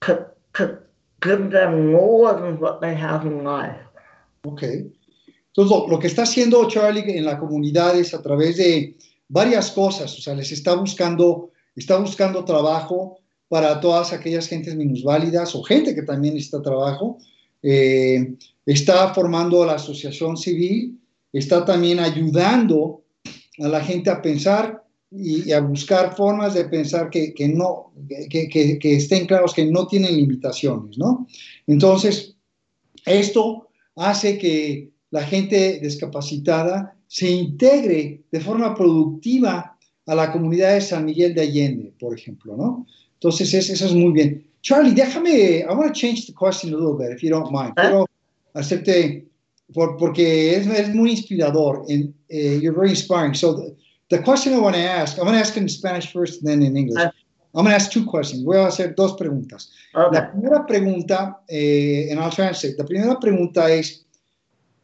to, 0.00 0.26
to 0.54 0.78
give 1.20 1.50
them 1.50 1.92
more 1.92 2.32
than 2.34 2.58
what 2.58 2.80
they 2.80 2.94
have 2.94 3.26
in 3.26 3.44
life. 3.44 3.80
Ok. 4.44 4.62
Entonces, 4.62 5.70
lo, 5.70 5.88
lo 5.88 5.98
que 5.98 6.06
está 6.06 6.22
haciendo 6.22 6.66
Charlie 6.68 7.04
en 7.16 7.24
la 7.24 7.38
comunidad 7.38 7.98
es 7.98 8.14
a 8.14 8.22
través 8.22 8.56
de 8.56 8.96
varias 9.28 9.70
cosas, 9.72 10.16
o 10.16 10.20
sea, 10.20 10.34
les 10.34 10.50
está 10.52 10.74
buscando 10.74 11.50
está 11.76 11.98
buscando 11.98 12.44
trabajo 12.44 13.18
para 13.48 13.80
todas 13.80 14.12
aquellas 14.12 14.46
gentes 14.46 14.76
minusválidas 14.76 15.54
o 15.54 15.62
gente 15.62 15.94
que 15.94 16.02
también 16.02 16.34
necesita 16.34 16.62
trabajo. 16.62 17.18
Eh, 17.62 18.34
está 18.64 19.12
formando 19.12 19.64
la 19.64 19.74
asociación 19.74 20.36
civil, 20.36 21.00
está 21.32 21.64
también 21.64 21.98
ayudando 21.98 23.02
a 23.60 23.68
la 23.68 23.80
gente 23.82 24.10
a 24.10 24.22
pensar 24.22 24.84
y, 25.10 25.52
a 25.52 25.60
buscar 25.60 26.16
formas 26.16 26.54
de 26.54 26.64
pensar 26.64 27.10
que, 27.10 27.34
no, 27.48 27.92
que, 28.28 28.48
que, 28.48 28.96
estén 28.96 29.26
claros 29.26 29.54
que 29.54 29.66
no 29.66 29.86
tienen 29.86 30.16
limitaciones, 30.16 30.96
¿no? 30.98 31.26
Entonces, 31.66 32.36
esto 33.06 33.68
hace 33.96 34.38
que 34.38 34.90
la 35.10 35.22
gente 35.24 35.80
discapacitada 35.80 36.96
se 37.06 37.28
integre 37.28 38.22
de 38.30 38.40
forma 38.40 38.74
productiva 38.74 39.76
a 40.06 40.14
la 40.14 40.32
comunidad 40.32 40.74
de 40.74 40.80
San 40.80 41.04
Miguel 41.04 41.34
de 41.34 41.42
Allende, 41.42 41.92
por 41.98 42.16
ejemplo, 42.16 42.56
¿no? 42.56 42.86
Entonces, 43.14 43.52
eso 43.52 43.86
es 43.86 43.92
muy 43.92 44.12
bien. 44.12 44.46
Charlie, 44.62 44.94
déjame, 44.94 45.60
I 45.60 45.66
want 45.66 45.92
to 45.92 45.92
change 45.92 46.26
the 46.26 46.32
question 46.32 46.72
a 46.72 46.76
little 46.76 46.96
bit, 46.96 47.12
if 47.12 47.22
you 47.22 47.30
don't 47.30 47.50
mind. 47.50 47.72
¿Ah? 47.76 47.82
Quiero 47.82 48.06
hacerte, 48.54 49.26
por, 49.72 49.96
porque 49.96 50.56
es, 50.56 50.66
es, 50.66 50.94
muy 50.94 51.10
inspirador, 51.10 51.84
and 51.88 52.14
uh, 52.32 52.58
you're 52.60 52.74
very 52.74 52.90
inspiring. 52.90 53.34
So, 53.34 53.54
the, 53.54 53.76
the, 54.08 54.22
question 54.22 54.54
I 54.54 54.58
want 54.58 54.76
to 54.76 54.82
ask, 54.82 55.18
I'm 55.18 55.24
going 55.24 55.34
to 55.34 55.40
ask 55.40 55.56
in 55.56 55.68
Spanish 55.68 56.12
first, 56.12 56.40
and 56.40 56.48
then 56.48 56.62
in 56.62 56.76
English. 56.76 56.98
Uh, 56.98 57.10
I'm 57.54 57.64
going 57.64 57.72
to 57.72 57.74
ask 57.74 57.90
two 57.90 58.06
questions. 58.06 58.44
Voy 58.44 58.56
a 58.56 58.66
hacer 58.66 58.94
dos 58.94 59.16
preguntas. 59.16 59.70
Okay. 59.94 60.16
La 60.16 60.30
primera 60.30 60.66
pregunta, 60.66 61.40
eh, 61.48 62.08
and 62.10 62.20
I'll 62.20 62.30
translate. 62.30 62.78
La 62.78 62.84
primera 62.84 63.18
pregunta 63.18 63.68
es, 63.70 64.06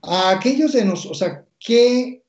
a 0.03 0.31
aquellos 0.31 0.73
de 0.73 0.85
nosotros, 0.85 1.13
o 1.13 1.15
sea, 1.15 1.45
¿qué, 1.61 2.23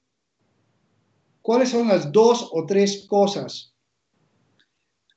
¿cuáles 1.41 1.70
son 1.70 1.88
las 1.88 2.12
dos 2.12 2.49
o 2.51 2.66
tres 2.66 3.05
cosas 3.08 3.74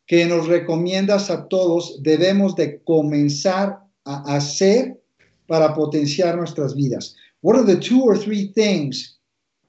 que 0.07 0.25
nos 0.27 0.49
recomiendas 0.49 1.31
a 1.31 1.47
todos 1.49 2.03
debemos 2.03 2.57
de 2.57 2.83
comenzar 2.83 3.81
a 4.05 4.37
hacer 4.37 4.99
para 5.47 5.75
potenciar 5.75 6.37
nuestras 6.37 6.75
vidas? 6.75 7.15
What 7.43 7.57
are 7.57 7.65
the 7.65 7.81
two 7.81 8.03
or 8.03 8.17
three 8.17 8.49
things 8.49 9.17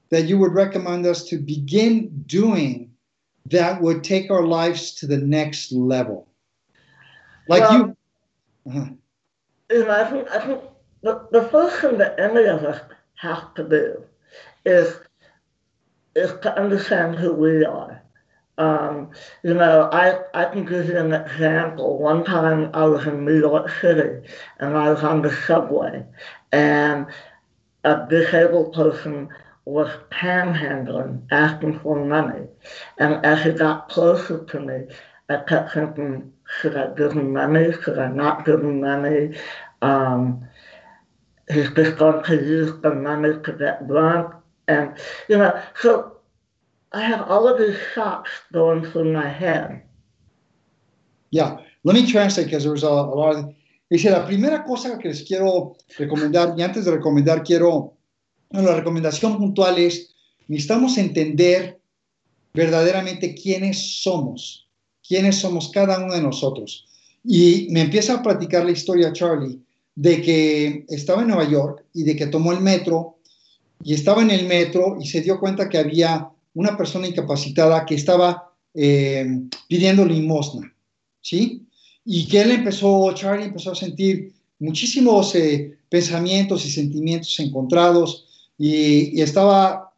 that 0.09 0.25
you 0.25 0.37
would 0.37 0.53
recommend 0.53 1.05
us 1.05 1.23
to 1.25 1.37
begin 1.37 2.23
doing 2.25 2.91
that 3.45 3.81
would 3.81 4.03
take 4.03 4.29
our 4.29 4.45
lives 4.45 4.93
to 4.95 5.07
the 5.07 5.17
next 5.17 5.71
level? 5.71 6.27
Like 7.47 7.69
you. 7.71 7.95
Uh-huh. 8.67 8.85
You 9.71 9.85
know, 9.85 9.91
I 9.91 10.09
think, 10.09 10.29
I 10.29 10.45
think 10.45 10.61
the, 11.01 11.27
the 11.31 11.47
first 11.49 11.81
thing 11.81 11.97
that 11.97 12.19
any 12.19 12.43
of 12.43 12.63
us 12.63 12.81
have 13.15 13.53
to 13.55 13.67
do 13.67 14.03
is 14.65 14.97
is 16.15 16.31
to 16.41 16.59
understand 16.59 17.15
who 17.15 17.33
we 17.33 17.63
are. 17.63 18.01
Um, 18.57 19.11
you 19.43 19.53
know, 19.53 19.89
I, 19.91 20.19
I 20.33 20.45
can 20.51 20.65
give 20.65 20.87
you 20.87 20.97
an 20.97 21.13
example. 21.13 21.99
One 21.99 22.23
time 22.25 22.69
I 22.73 22.83
was 22.85 23.07
in 23.07 23.25
New 23.25 23.39
York 23.39 23.71
City 23.79 24.27
and 24.59 24.77
I 24.77 24.89
was 24.89 25.03
on 25.03 25.21
the 25.21 25.31
subway 25.47 26.05
and 26.51 27.07
a 27.83 28.05
disabled 28.09 28.73
person 28.73 29.29
was 29.65 29.89
panhandling, 30.09 31.21
asking 31.31 31.79
for 31.79 32.03
money. 32.03 32.47
And 32.97 33.25
as 33.25 33.43
he 33.43 33.51
got 33.51 33.89
closer 33.89 34.43
to 34.43 34.59
me, 34.59 34.87
I 35.29 35.37
kept 35.47 35.73
thinking, 35.73 36.31
should 36.59 36.75
I 36.75 36.93
give 36.95 37.13
him 37.13 37.33
money? 37.33 37.71
Should 37.83 37.99
I 37.99 38.09
not 38.09 38.45
give 38.45 38.61
him 38.61 38.81
money? 38.81 39.37
Um, 39.81 40.47
he's 41.49 41.69
just 41.71 41.97
going 41.97 42.23
to 42.23 42.35
use 42.35 42.81
the 42.81 42.93
money 42.93 43.39
to 43.43 43.53
get 43.53 43.87
drunk. 43.87 44.33
And, 44.67 44.97
you 45.27 45.37
know, 45.37 45.61
so 45.79 46.17
I 46.91 47.01
have 47.01 47.29
all 47.29 47.47
of 47.47 47.57
these 47.57 47.77
thoughts 47.95 48.29
going 48.51 48.85
through 48.85 49.13
my 49.13 49.27
head. 49.29 49.83
Yeah, 51.31 51.59
let 51.83 51.95
me 51.95 52.11
translate 52.11 52.47
because 52.47 52.63
there's 52.63 52.83
a, 52.83 52.87
a 52.87 52.89
lot 52.89 53.35
of. 53.35 53.53
Dice, 53.91 54.09
la 54.09 54.25
primera 54.25 54.63
cosa 54.63 54.97
que 54.97 55.09
les 55.09 55.21
quiero 55.23 55.75
recomendar, 55.97 56.53
y 56.57 56.61
antes 56.61 56.85
de 56.85 56.91
recomendar, 56.91 57.43
quiero. 57.43 57.97
Bueno, 58.49 58.69
la 58.69 58.77
recomendación 58.77 59.37
puntual 59.37 59.77
es: 59.79 60.15
necesitamos 60.47 60.97
entender 60.97 61.77
verdaderamente 62.53 63.35
quiénes 63.35 64.01
somos, 64.01 64.69
quiénes 65.05 65.35
somos 65.35 65.69
cada 65.71 65.99
uno 65.99 66.13
de 66.13 66.21
nosotros. 66.21 66.87
Y 67.25 67.67
me 67.71 67.81
empieza 67.81 68.13
a 68.13 68.23
platicar 68.23 68.63
la 68.63 68.71
historia, 68.71 69.11
Charlie, 69.11 69.59
de 69.93 70.21
que 70.21 70.85
estaba 70.87 71.23
en 71.23 71.27
Nueva 71.27 71.49
York 71.49 71.83
y 71.93 72.03
de 72.03 72.15
que 72.15 72.27
tomó 72.27 72.53
el 72.53 72.61
metro 72.61 73.17
y 73.83 73.93
estaba 73.93 74.21
en 74.21 74.31
el 74.31 74.47
metro 74.47 74.97
y 75.01 75.05
se 75.05 75.19
dio 75.19 75.37
cuenta 75.37 75.67
que 75.67 75.77
había 75.77 76.29
una 76.53 76.77
persona 76.77 77.07
incapacitada 77.07 77.85
que 77.85 77.95
estaba 77.95 78.53
eh, 78.73 79.27
pidiendo 79.67 80.05
limosna, 80.05 80.73
¿sí? 81.19 81.67
Y 82.05 82.27
que 82.27 82.41
él 82.41 82.51
empezó, 82.51 83.13
Charlie 83.13 83.45
empezó 83.45 83.71
a 83.71 83.75
sentir 83.75 84.33
muchísimos 84.59 85.35
eh, 85.35 85.77
pensamientos 85.89 86.65
y 86.65 86.71
sentimientos 86.71 87.39
encontrados 87.39 88.25
y, 88.57 89.19
estaba 89.21 89.93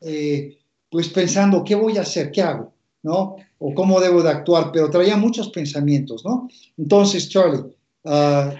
eh, 0.00 0.58
pues 0.90 1.08
pensando, 1.08 1.64
¿qué 1.64 1.74
voy 1.74 1.98
a 1.98 2.02
hacer? 2.02 2.30
¿Qué 2.30 2.42
hago? 2.42 2.72
¿No? 3.02 3.36
O 3.58 3.74
cómo 3.74 4.00
debo 4.00 4.22
de 4.22 4.30
actuar, 4.30 4.70
pero 4.72 4.90
traía 4.90 5.16
muchos 5.16 5.50
pensamientos, 5.50 6.24
¿no? 6.24 6.48
Entonces, 6.76 7.28
Charlie. 7.28 7.64
Uh, 8.04 8.52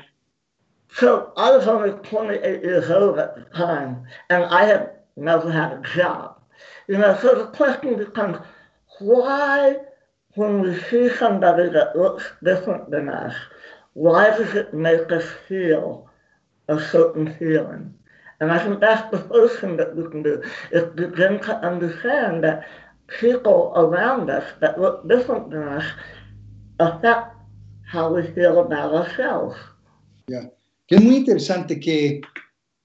so 0.90 1.32
I 1.36 1.51
was 1.51 1.66
only 1.66 1.90
28 1.90 2.62
years 2.62 2.90
old 2.90 3.18
at 3.18 3.34
the 3.34 3.44
time, 3.57 4.05
and 4.30 4.44
I 4.44 4.64
had 4.64 4.90
never 5.16 5.51
had 5.51 5.72
a 5.72 5.82
job. 5.94 6.40
You 6.88 6.99
know, 6.99 7.16
so 7.20 7.34
the 7.34 7.46
question 7.57 7.96
becomes, 7.96 8.38
why, 8.99 9.76
when 10.39 10.62
we 10.62 10.78
see 10.89 11.11
somebody 11.16 11.68
that 11.68 11.97
looks 11.97 12.24
different 12.43 12.91
than 12.91 13.09
us, 13.09 13.34
why 13.95 14.30
does 14.30 14.55
it 14.55 14.72
make 14.72 15.11
us 15.11 15.24
feel 15.49 16.09
a 16.68 16.78
certain 16.80 17.34
feeling? 17.39 17.93
And 18.41 18.53
I 18.53 18.59
think 18.62 18.80
that's 18.80 19.11
the 19.11 19.18
first 19.18 19.61
thing 19.61 19.76
that 19.76 19.97
we 19.97 20.09
can 20.11 20.22
do, 20.22 20.43
is 20.70 20.84
begin 20.95 21.41
to 21.41 21.55
understand 21.57 22.45
that 22.45 22.68
people 23.20 23.72
around 23.74 24.30
us 24.30 24.45
that 24.61 24.80
look 24.80 25.09
different 25.09 25.51
than 25.51 25.62
us 25.62 25.84
affect 26.78 27.34
how 27.84 28.14
we 28.14 28.22
feel 28.34 28.61
about 28.61 28.95
ourselves. 28.95 29.57
Yeah. 30.28 30.47
Que 30.86 30.97
es 30.97 31.03
muy 31.03 31.16
interesante 31.16 31.80
que 31.80 32.22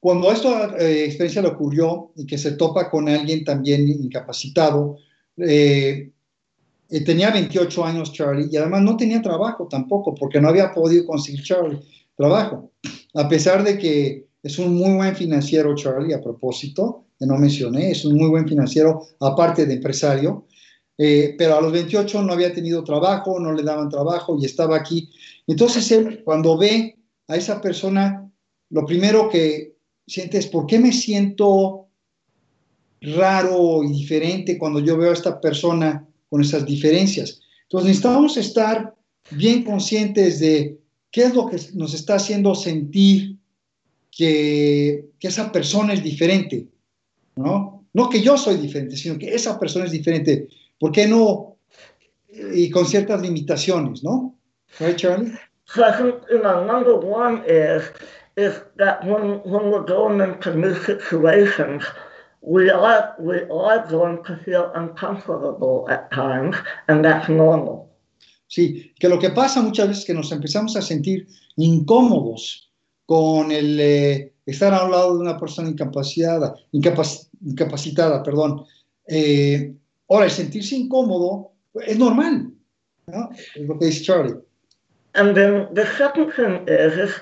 Cuando 0.04 0.30
esta 0.34 0.76
eh, 0.80 1.06
experiencia 1.06 1.41
le 1.41 1.47
ocurrió 1.47 2.12
y 2.18 2.26
que 2.26 2.38
se 2.38 2.51
topa 2.58 2.89
con 2.89 3.08
alguien 3.08 3.45
también 3.45 3.88
incapacitado, 3.88 4.97
eh, 5.38 6.12
eh, 6.94 7.02
tenía 7.04 7.32
28 7.32 7.86
años 7.86 8.14
Charlie 8.14 8.50
y 8.52 8.58
además 8.58 8.84
no 8.84 8.96
tenía 8.96 9.20
trabajo 9.20 9.68
tampoco 9.68 10.14
porque 10.14 10.39
no 10.39 10.50
había 10.50 10.72
podido 10.72 11.08
conseguir 11.08 11.41
Charlie 11.41 11.80
trabajo, 12.16 12.72
a 13.16 13.28
pesar 13.28 13.64
de 13.64 13.80
que 13.80 14.28
es 14.44 14.60
un 14.60 14.76
muy 14.76 14.96
buen 14.98 15.16
financiero 15.16 15.74
Charlie, 15.74 16.14
a 16.14 16.22
propósito, 16.22 17.06
que 17.18 17.26
no 17.26 17.36
mencioné, 17.39 17.89
es 17.89 18.06
un 18.06 18.16
muy 18.16 18.30
buen 18.30 18.48
financiero 18.48 19.08
aparte 19.20 19.66
de 19.66 19.74
empresario, 19.74 20.46
pero 20.96 21.58
a 21.58 21.62
los 21.62 21.72
28 21.72 22.22
no 22.22 22.34
había 22.34 22.54
tenido 22.54 22.84
trabajo, 22.84 23.39
no 23.39 23.52
le 23.54 23.64
daban 23.64 23.89
trabajo 23.89 24.38
y 24.39 24.46
estaba 24.46 24.76
aquí. 24.76 25.10
Entonces 25.48 25.91
él, 25.91 26.22
cuando 26.24 26.60
ve 26.60 27.00
a 27.28 27.36
esa 27.36 27.60
persona, 27.60 28.30
lo 28.70 28.86
primero 28.86 29.30
que 29.30 29.78
sientes, 30.06 30.46
¿por 30.46 30.68
qué 30.68 30.78
me 30.78 30.91
siento 30.91 31.88
raro 33.02 33.84
y 33.84 33.91
diferente 33.91 34.60
cuando 34.60 34.80
yo 34.80 34.96
veo 34.96 35.10
a 35.10 35.14
esta 35.14 35.41
persona 35.41 36.08
con 36.34 36.42
esas 36.42 36.66
diferencias? 36.66 37.42
Entonces 37.66 37.90
necesitamos 37.90 38.38
estar 38.38 38.96
bien 39.30 39.64
conscientes 39.64 40.40
de 40.40 40.80
qué 41.12 41.26
es 41.26 41.36
lo 41.36 41.46
que 41.46 41.58
nos 41.76 41.94
está 41.94 42.16
haciendo 42.16 42.56
sentir 42.56 43.38
que, 44.10 45.06
esa 45.22 45.52
persona 45.52 45.94
es 45.94 46.04
diferente, 46.04 46.66
¿no? 47.36 47.86
No 47.94 48.10
que 48.10 48.20
yo 48.20 48.36
soy 48.36 48.58
diferente, 48.58 48.98
sino 48.98 49.20
que 49.20 49.32
esa 49.32 49.60
persona 49.60 49.86
es 49.86 49.92
diferente. 49.92 50.48
¿Por 50.80 50.92
qué 50.92 51.08
no? 51.08 51.58
Y 52.56 52.72
con 52.72 52.88
ciertas 52.88 53.22
limitaciones, 53.22 54.04
¿no? 54.04 54.36
Right, 54.80 54.96
Charlie? 54.98 55.34
So 55.66 55.84
I 55.86 55.92
think, 55.92 56.16
you 56.32 56.40
know, 56.40 56.66
number 56.66 56.96
one 56.96 57.44
is 57.48 57.84
is 58.38 58.60
that 58.78 59.06
when, 59.06 59.40
when 59.44 59.70
we're 59.70 59.86
going 59.86 60.20
into 60.20 60.56
new 60.56 60.74
situations, 60.74 61.84
we 62.44 62.70
are, 62.70 63.16
we 63.20 63.41
are 63.50 63.88
going 63.88 64.22
to 64.26 64.38
feel 64.44 64.72
uncomfortable 64.76 65.88
at 65.89 66.12
times, 66.12 66.56
and 66.88 67.04
that's 67.04 67.30
normal. 67.30 67.89
Sí, 68.48 68.94
que 69.00 69.10
lo 69.10 69.18
que 69.18 69.32
pasa 69.32 69.62
muchas 69.62 69.88
veces 69.88 70.02
es 70.02 70.06
que 70.06 70.14
nos 70.14 70.32
empezamos 70.32 70.76
a 70.76 70.82
sentir 70.82 71.28
incómodos 71.56 72.70
con 73.06 73.52
el 73.52 73.80
eh, 73.80 74.34
estar 74.46 74.74
al 74.74 74.91
lado 74.91 75.16
de 75.16 75.22
una 75.22 75.39
persona 75.39 75.70
incapacitada, 75.70 76.54
incapac 76.72 77.08
incapacitada, 77.46 78.22
perdón. 78.22 78.66
Eh, 79.08 79.74
ahora, 80.10 80.26
el 80.26 80.32
sentirse 80.32 80.76
incómodo 80.76 81.54
es 81.86 81.98
normal, 81.98 82.52
¿no? 83.08 83.30
Es 83.56 83.68
lo 83.68 83.80
que 83.80 83.86
dice 83.86 84.04
Charlie. 84.04 84.36
And 85.16 85.36
then 85.36 85.68
the 85.74 85.86
second 85.98 86.34
thing 86.34 86.66
is, 86.68 86.98
is 86.98 87.16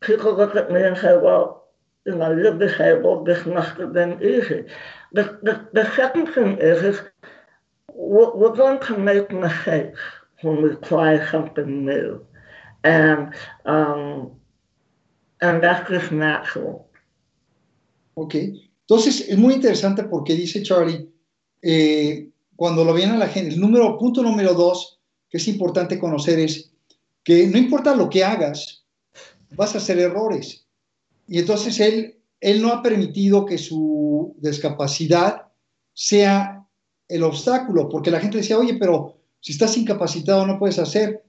people 0.00 0.34
look 0.34 0.56
at 0.56 0.70
me 0.70 0.82
and 0.82 0.96
say, 0.96 1.16
well, 1.16 1.65
know, 2.14 2.32
you're 2.32 2.58
disabled, 2.58 3.26
this 3.26 3.44
must 3.46 3.76
have 3.78 3.92
been 3.92 4.18
easy. 4.22 4.64
The, 5.12 5.38
the, 5.42 5.68
the 5.72 5.90
second 5.96 6.28
thing 6.28 6.58
is, 6.58 6.82
is 6.82 7.00
we're 7.92 8.54
going 8.54 8.78
to 8.80 8.98
make 8.98 9.30
mistakes 9.32 9.98
when 10.42 10.62
we 10.62 10.76
try 10.76 11.24
something 11.30 11.84
new. 11.84 12.24
And, 12.84 13.34
um, 13.64 14.32
and 15.40 15.62
that's 15.62 15.88
just 15.90 16.12
natural. 16.12 16.88
Ok, 18.14 18.34
entonces 18.88 19.28
es 19.28 19.36
muy 19.36 19.54
interesante 19.54 20.04
porque 20.04 20.34
dice 20.34 20.62
Charlie, 20.62 21.10
eh, 21.60 22.30
cuando 22.54 22.84
lo 22.84 22.94
viene 22.94 23.14
a 23.14 23.18
la 23.18 23.28
gente, 23.28 23.54
el 23.54 23.60
número, 23.60 23.98
punto 23.98 24.22
número 24.22 24.54
dos, 24.54 25.00
que 25.28 25.36
es 25.36 25.48
importante 25.48 25.98
conocer 25.98 26.38
es 26.38 26.72
que 27.24 27.46
no 27.48 27.58
importa 27.58 27.94
lo 27.94 28.08
que 28.08 28.24
hagas, 28.24 28.86
vas 29.50 29.74
a 29.74 29.78
hacer 29.78 29.98
errores. 29.98 30.65
Y 31.28 31.38
entonces 31.38 31.80
él, 31.80 32.16
él 32.40 32.62
no 32.62 32.72
ha 32.72 32.82
permitido 32.82 33.44
que 33.44 33.58
su 33.58 34.36
discapacidad 34.38 35.46
sea 35.92 36.66
el 37.08 37.22
obstáculo, 37.22 37.88
porque 37.88 38.10
la 38.10 38.20
gente 38.20 38.38
decía, 38.38 38.58
oye, 38.58 38.74
pero 38.78 39.16
si 39.40 39.52
estás 39.52 39.76
incapacitado 39.76 40.46
no 40.46 40.58
puedes 40.58 40.78
hacer, 40.78 41.22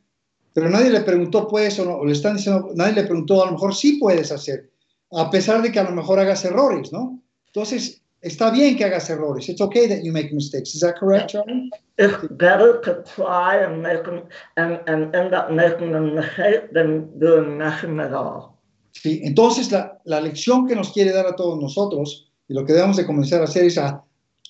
pero 0.53 0.69
nadie 0.69 0.89
le 0.89 1.01
preguntó, 1.01 1.47
pues, 1.47 1.79
o, 1.79 1.85
no, 1.85 1.97
o 1.97 2.05
le 2.05 2.13
están 2.13 2.37
diciendo, 2.37 2.71
nadie 2.73 2.93
le 2.93 3.03
preguntó, 3.03 3.43
a 3.43 3.45
lo 3.45 3.51
mejor 3.53 3.75
sí 3.75 3.97
puedes 3.99 4.31
hacer, 4.31 4.71
a 5.11 5.29
pesar 5.29 5.61
de 5.61 5.71
que 5.71 5.79
a 5.79 5.83
lo 5.83 5.91
mejor 5.91 6.19
hagas 6.19 6.43
errores, 6.43 6.91
¿no? 6.91 7.21
Entonces, 7.45 8.01
está 8.21 8.49
bien 8.49 8.75
que 8.75 8.85
hagas 8.85 9.09
errores. 9.09 9.47
It's 9.49 9.61
okay 9.61 9.87
that 9.87 10.03
you 10.03 10.11
make 10.11 10.33
mistakes. 10.33 10.73
Is 10.73 10.81
that 10.81 10.95
correct, 10.99 11.31
Charlie? 11.31 11.69
It's 11.97 12.27
better 12.31 12.81
to 12.81 13.03
try 13.03 13.57
and 13.63 13.81
make 13.81 14.03
them 14.03 14.23
and, 14.57 14.79
and 14.87 15.15
end 15.15 15.33
up 15.33 15.51
making 15.51 15.95
a 15.95 16.01
mistake 16.01 16.73
than 16.73 17.19
doing 17.19 17.57
nothing 17.57 17.99
at 17.99 18.13
all. 18.13 18.56
Sí, 19.01 19.21
entonces 19.23 19.71
la, 19.71 19.99
la, 20.05 20.19
lección 20.19 20.67
que 20.67 20.75
nos 20.75 20.91
quiere 20.91 21.11
dar 21.11 21.27
a 21.27 21.35
todos 21.35 21.59
nosotros 21.61 22.31
y 22.47 22.53
lo 22.53 22.65
que 22.65 22.73
debemos 22.73 22.97
de 22.97 23.05
comenzar 23.05 23.41
a 23.41 23.43
hacer 23.43 23.65
es 23.65 23.77
a, 23.77 24.03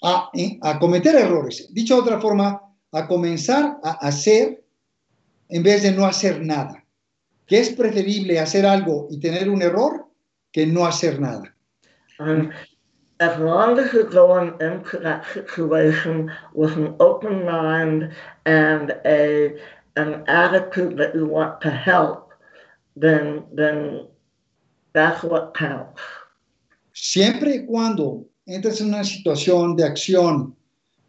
a, 0.03 0.31
a 0.61 0.79
cometer 0.79 1.15
errores. 1.15 1.67
Dicho 1.73 1.95
de 1.95 2.01
otra 2.01 2.21
forma, 2.21 2.61
a 2.91 3.07
comenzar 3.07 3.77
a 3.83 3.91
hacer 4.07 4.63
en 5.49 5.63
vez 5.63 5.83
de 5.83 5.91
no 5.91 6.05
hacer 6.05 6.41
nada. 6.41 6.83
Que 7.45 7.59
es 7.59 7.69
preferible 7.69 8.39
hacer 8.39 8.65
algo 8.65 9.07
y 9.09 9.19
tener 9.19 9.49
un 9.49 9.61
error 9.61 10.05
que 10.51 10.65
no 10.65 10.85
hacer 10.85 11.19
nada. 11.19 11.53
Um, 12.19 12.51
as 13.19 13.39
long 13.39 13.79
as 13.79 13.93
you're 13.93 14.09
going 14.09 14.53
into 14.59 14.99
that 14.99 15.23
situation 15.33 16.31
with 16.53 16.73
an 16.73 16.95
open 16.99 17.45
mind 17.45 18.11
and 18.45 18.95
a 19.05 19.55
an 19.95 20.23
attitude 20.27 20.97
that 20.97 21.15
you 21.15 21.25
want 21.25 21.61
to 21.61 21.69
help, 21.69 22.33
then 22.95 23.45
then. 23.53 24.07
Siempre 26.93 27.55
y 27.55 27.65
cuando 27.65 28.25
entres 28.45 28.81
en 28.81 28.88
una 28.88 29.03
situación 29.03 29.75
de 29.75 29.83
acción 29.83 30.55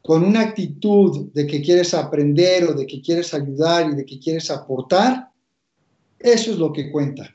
con 0.03 0.25
una 0.25 0.41
actitud 0.41 1.31
de 1.33 1.47
que 1.47 1.61
quieres 1.63 1.93
aprender 1.95 2.65
o 2.65 2.75
de 2.75 2.87
que 2.87 3.01
quieres 3.01 3.35
ayudar 3.35 3.91
y 3.91 3.95
de 3.97 4.05
que 4.05 4.19
quieres 4.19 4.51
aportar, 4.51 5.31
eso 6.19 6.51
es 6.51 6.59
lo 6.59 6.73
que 6.73 6.91
cuenta. 6.91 7.35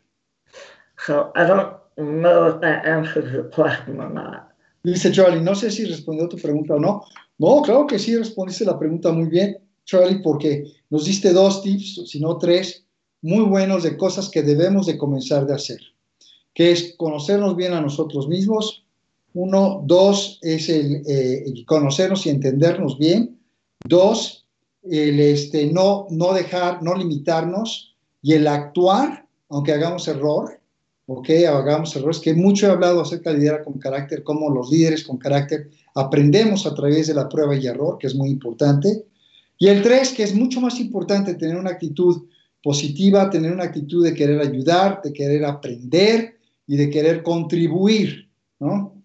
So 1.05 1.31
I 1.35 1.45
don't 1.45 1.77
know 1.97 2.47
if 2.47 2.61
that 2.61 2.85
answers 2.85 3.31
your 3.31 3.49
question 3.49 3.99
or 3.99 4.09
not. 4.09 4.49
Dice 4.83 5.11
Charlie, 5.11 5.41
no 5.41 5.55
sé 5.55 5.71
si 5.71 5.85
respondió 5.85 6.27
tu 6.27 6.37
pregunta 6.37 6.75
o 6.75 6.79
no. 6.79 7.03
No, 7.37 7.61
claro 7.61 7.87
que 7.87 7.97
sí 7.97 8.15
respondiste 8.17 8.65
la 8.65 8.77
pregunta 8.77 9.11
muy 9.11 9.27
bien, 9.29 9.57
Charlie, 9.85 10.21
porque 10.21 10.65
nos 10.89 11.05
diste 11.05 11.31
dos 11.31 11.61
tips, 11.63 12.09
si 12.09 12.19
no 12.19 12.37
tres, 12.37 12.85
muy 13.21 13.45
buenos 13.45 13.83
de 13.83 13.95
cosas 13.97 14.29
que 14.29 14.43
debemos 14.43 14.85
de 14.85 14.97
comenzar 14.97 15.45
de 15.45 15.53
hacer, 15.53 15.79
que 16.53 16.71
es 16.71 16.95
conocernos 16.97 17.55
bien 17.55 17.73
a 17.73 17.81
nosotros 17.81 18.27
mismos. 18.27 18.85
Uno, 19.33 19.83
dos, 19.85 20.39
es 20.41 20.69
el, 20.69 21.03
eh, 21.07 21.43
el 21.45 21.65
conocernos 21.65 22.25
y 22.25 22.29
entendernos 22.29 22.97
bien. 22.97 23.39
Dos, 23.85 24.45
el 24.83 25.19
este, 25.19 25.71
no, 25.71 26.07
no 26.09 26.33
dejar, 26.33 26.83
no 26.83 26.95
limitarnos 26.95 27.95
y 28.21 28.33
el 28.33 28.47
actuar, 28.47 29.25
aunque 29.49 29.73
hagamos 29.73 30.07
error, 30.07 30.59
¿ok? 31.07 31.29
Hagamos 31.47 31.95
errores, 31.95 32.19
que 32.19 32.33
mucho 32.33 32.67
he 32.67 32.69
hablado 32.69 33.01
acerca 33.01 33.31
de 33.31 33.39
liderar 33.39 33.63
con 33.63 33.79
carácter, 33.79 34.23
cómo 34.23 34.49
los 34.49 34.71
líderes 34.71 35.03
con 35.03 35.17
carácter 35.17 35.69
aprendemos 35.95 36.65
a 36.65 36.75
través 36.75 37.07
de 37.07 37.13
la 37.13 37.27
prueba 37.27 37.55
y 37.55 37.65
error, 37.65 37.97
que 37.97 38.07
es 38.07 38.15
muy 38.15 38.29
importante. 38.29 39.05
Y 39.57 39.67
el 39.67 39.81
tres, 39.81 40.11
que 40.13 40.23
es 40.23 40.33
mucho 40.33 40.61
más 40.61 40.79
importante 40.79 41.35
tener 41.35 41.57
una 41.57 41.71
actitud 41.71 42.23
positiva, 42.61 43.29
tener 43.29 43.51
una 43.51 43.65
actitud 43.65 44.03
de 44.03 44.13
querer 44.13 44.39
ayudar, 44.39 45.01
de 45.03 45.11
querer 45.11 45.43
aprender 45.45 46.37
y 46.67 46.77
de 46.77 46.89
querer 46.89 47.23
contribuir, 47.23 48.29
¿no? 48.59 49.03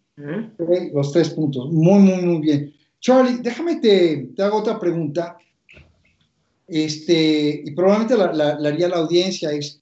Los 0.93 1.13
tres 1.13 1.31
puntos. 1.31 1.71
Muy, 1.71 2.01
muy, 2.01 2.23
muy 2.23 2.41
bien. 2.41 2.75
Charlie, 3.01 3.39
déjame 3.41 3.77
te, 3.77 4.33
hago 4.39 4.59
otra 4.59 4.79
pregunta. 4.79 5.37
Este, 6.67 7.63
y 7.65 7.71
probablemente 7.71 8.17
la 8.17 8.69
haría 8.69 8.89
la 8.89 8.97
audiencia, 8.97 9.51
es, 9.53 9.81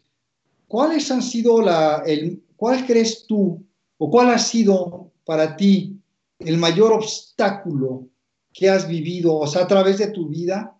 ¿cuáles 0.69 1.11
han 1.11 1.23
sido 1.23 1.61
la, 1.61 2.03
el, 2.07 2.43
cuál 2.57 2.87
crees 2.87 3.27
tú 3.27 3.65
o 3.99 4.11
cuál 4.11 4.31
ha 4.31 4.39
sido 4.39 5.11
para 5.25 5.57
ti 5.57 5.99
el 6.39 6.59
mayor 6.59 6.93
obstáculo 6.93 8.07
que 8.53 8.69
has 8.69 8.87
vivido, 8.87 9.35
o 9.35 9.47
sea, 9.47 9.63
a 9.63 9.67
través 9.67 9.99
de 9.99 10.09
tu 10.09 10.29
vida? 10.29 10.77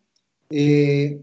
Eh, 0.51 1.21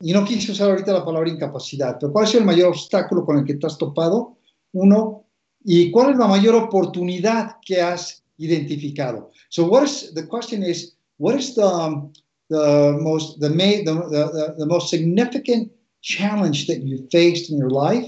y 0.00 0.12
no 0.12 0.24
quise 0.24 0.52
usar 0.52 0.70
ahorita 0.70 0.92
la 0.92 1.04
palabra 1.04 1.28
incapacidad, 1.28 1.98
pero 2.00 2.12
¿cuál 2.12 2.24
ha 2.24 2.28
sido 2.28 2.40
el 2.40 2.46
mayor 2.46 2.68
obstáculo 2.68 3.24
con 3.24 3.38
el 3.38 3.44
que 3.44 3.54
te 3.54 3.66
has 3.66 3.76
topado? 3.76 4.38
Uno, 4.72 5.26
¿y 5.64 5.90
cuál 5.90 6.10
es 6.10 6.16
la 6.18 6.26
mayor 6.26 6.54
oportunidad 6.54 7.56
que 7.64 7.80
has 7.80 8.22
identificado? 8.38 9.30
So 9.48 9.66
what 9.66 9.84
is, 9.84 10.12
the 10.14 10.26
question 10.26 10.62
is, 10.62 10.94
what 11.18 11.36
is 11.36 11.54
the, 11.54 11.64
um, 11.64 12.12
the 12.48 12.96
most, 13.00 13.40
the, 13.40 13.48
the, 13.48 13.84
the, 13.84 14.54
the 14.58 14.66
most 14.66 14.90
significant 14.90 15.70
challenge 16.02 16.66
that 16.66 16.82
you 16.82 17.08
faced 17.10 17.50
in 17.50 17.58
your 17.58 17.70
life? 17.70 18.06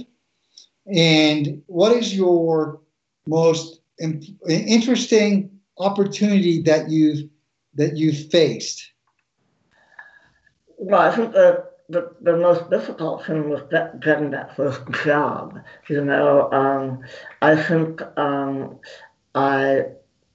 And 0.86 1.62
what 1.66 1.92
is 1.92 2.14
your 2.16 2.80
most 3.26 3.80
interesting 4.48 5.50
opportunity 5.78 6.60
that 6.62 6.90
you've 6.90 7.28
that 7.74 7.96
you 7.96 8.12
faced? 8.12 8.90
I 10.92 11.14
think 11.14 11.32
the, 11.88 12.14
the, 12.20 12.36
most 12.36 12.70
difficult 12.70 13.26
thing 13.26 13.50
was 13.50 13.62
that, 13.70 14.00
getting 14.00 14.30
that 14.30 14.56
first 14.56 14.82
job. 15.04 15.58
You 15.88 16.04
know, 16.04 16.50
um, 16.52 17.04
I 17.40 17.56
think 17.56 18.02
um, 18.16 18.78
I 19.34 19.84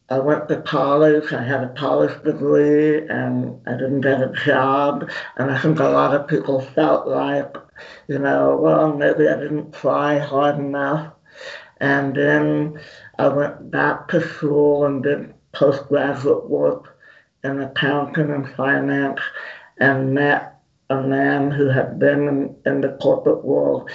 I 0.10 0.20
went 0.20 0.48
to 0.48 0.62
college, 0.62 1.34
I 1.34 1.44
had 1.44 1.64
a 1.64 1.74
college 1.74 2.24
degree, 2.24 3.06
and 3.08 3.60
I 3.68 3.72
didn't 3.72 4.02
get 4.02 4.22
a 4.22 4.32
job. 4.46 5.10
And 5.36 5.52
I 5.52 5.60
think 5.60 5.80
a 5.80 5.90
lot 5.90 6.16
of 6.16 6.30
people 6.30 6.62
felt 6.62 7.10
like, 7.10 7.58
you 8.08 8.18
know, 8.18 8.56
well, 8.56 8.94
maybe 8.94 9.28
I 9.28 9.36
didn't 9.36 9.74
try 9.74 10.18
hard 10.18 10.60
enough. 10.60 11.14
And 11.82 12.16
then 12.16 12.80
I 13.20 13.28
went 13.28 13.70
back 13.70 14.08
to 14.10 14.26
school 14.26 14.86
and 14.86 15.04
did 15.04 15.34
postgraduate 15.52 16.50
work 16.50 16.98
in 17.44 17.60
accounting 17.60 18.32
and 18.32 18.50
finance 18.56 19.20
and 19.78 20.14
met 20.14 20.57
a 20.90 21.02
man 21.02 21.52
who 21.52 21.68
had 21.68 22.00
been 22.00 22.28
in, 22.28 22.56
in 22.66 22.82
the 22.82 22.98
corporate 23.02 23.44
world. 23.44 23.90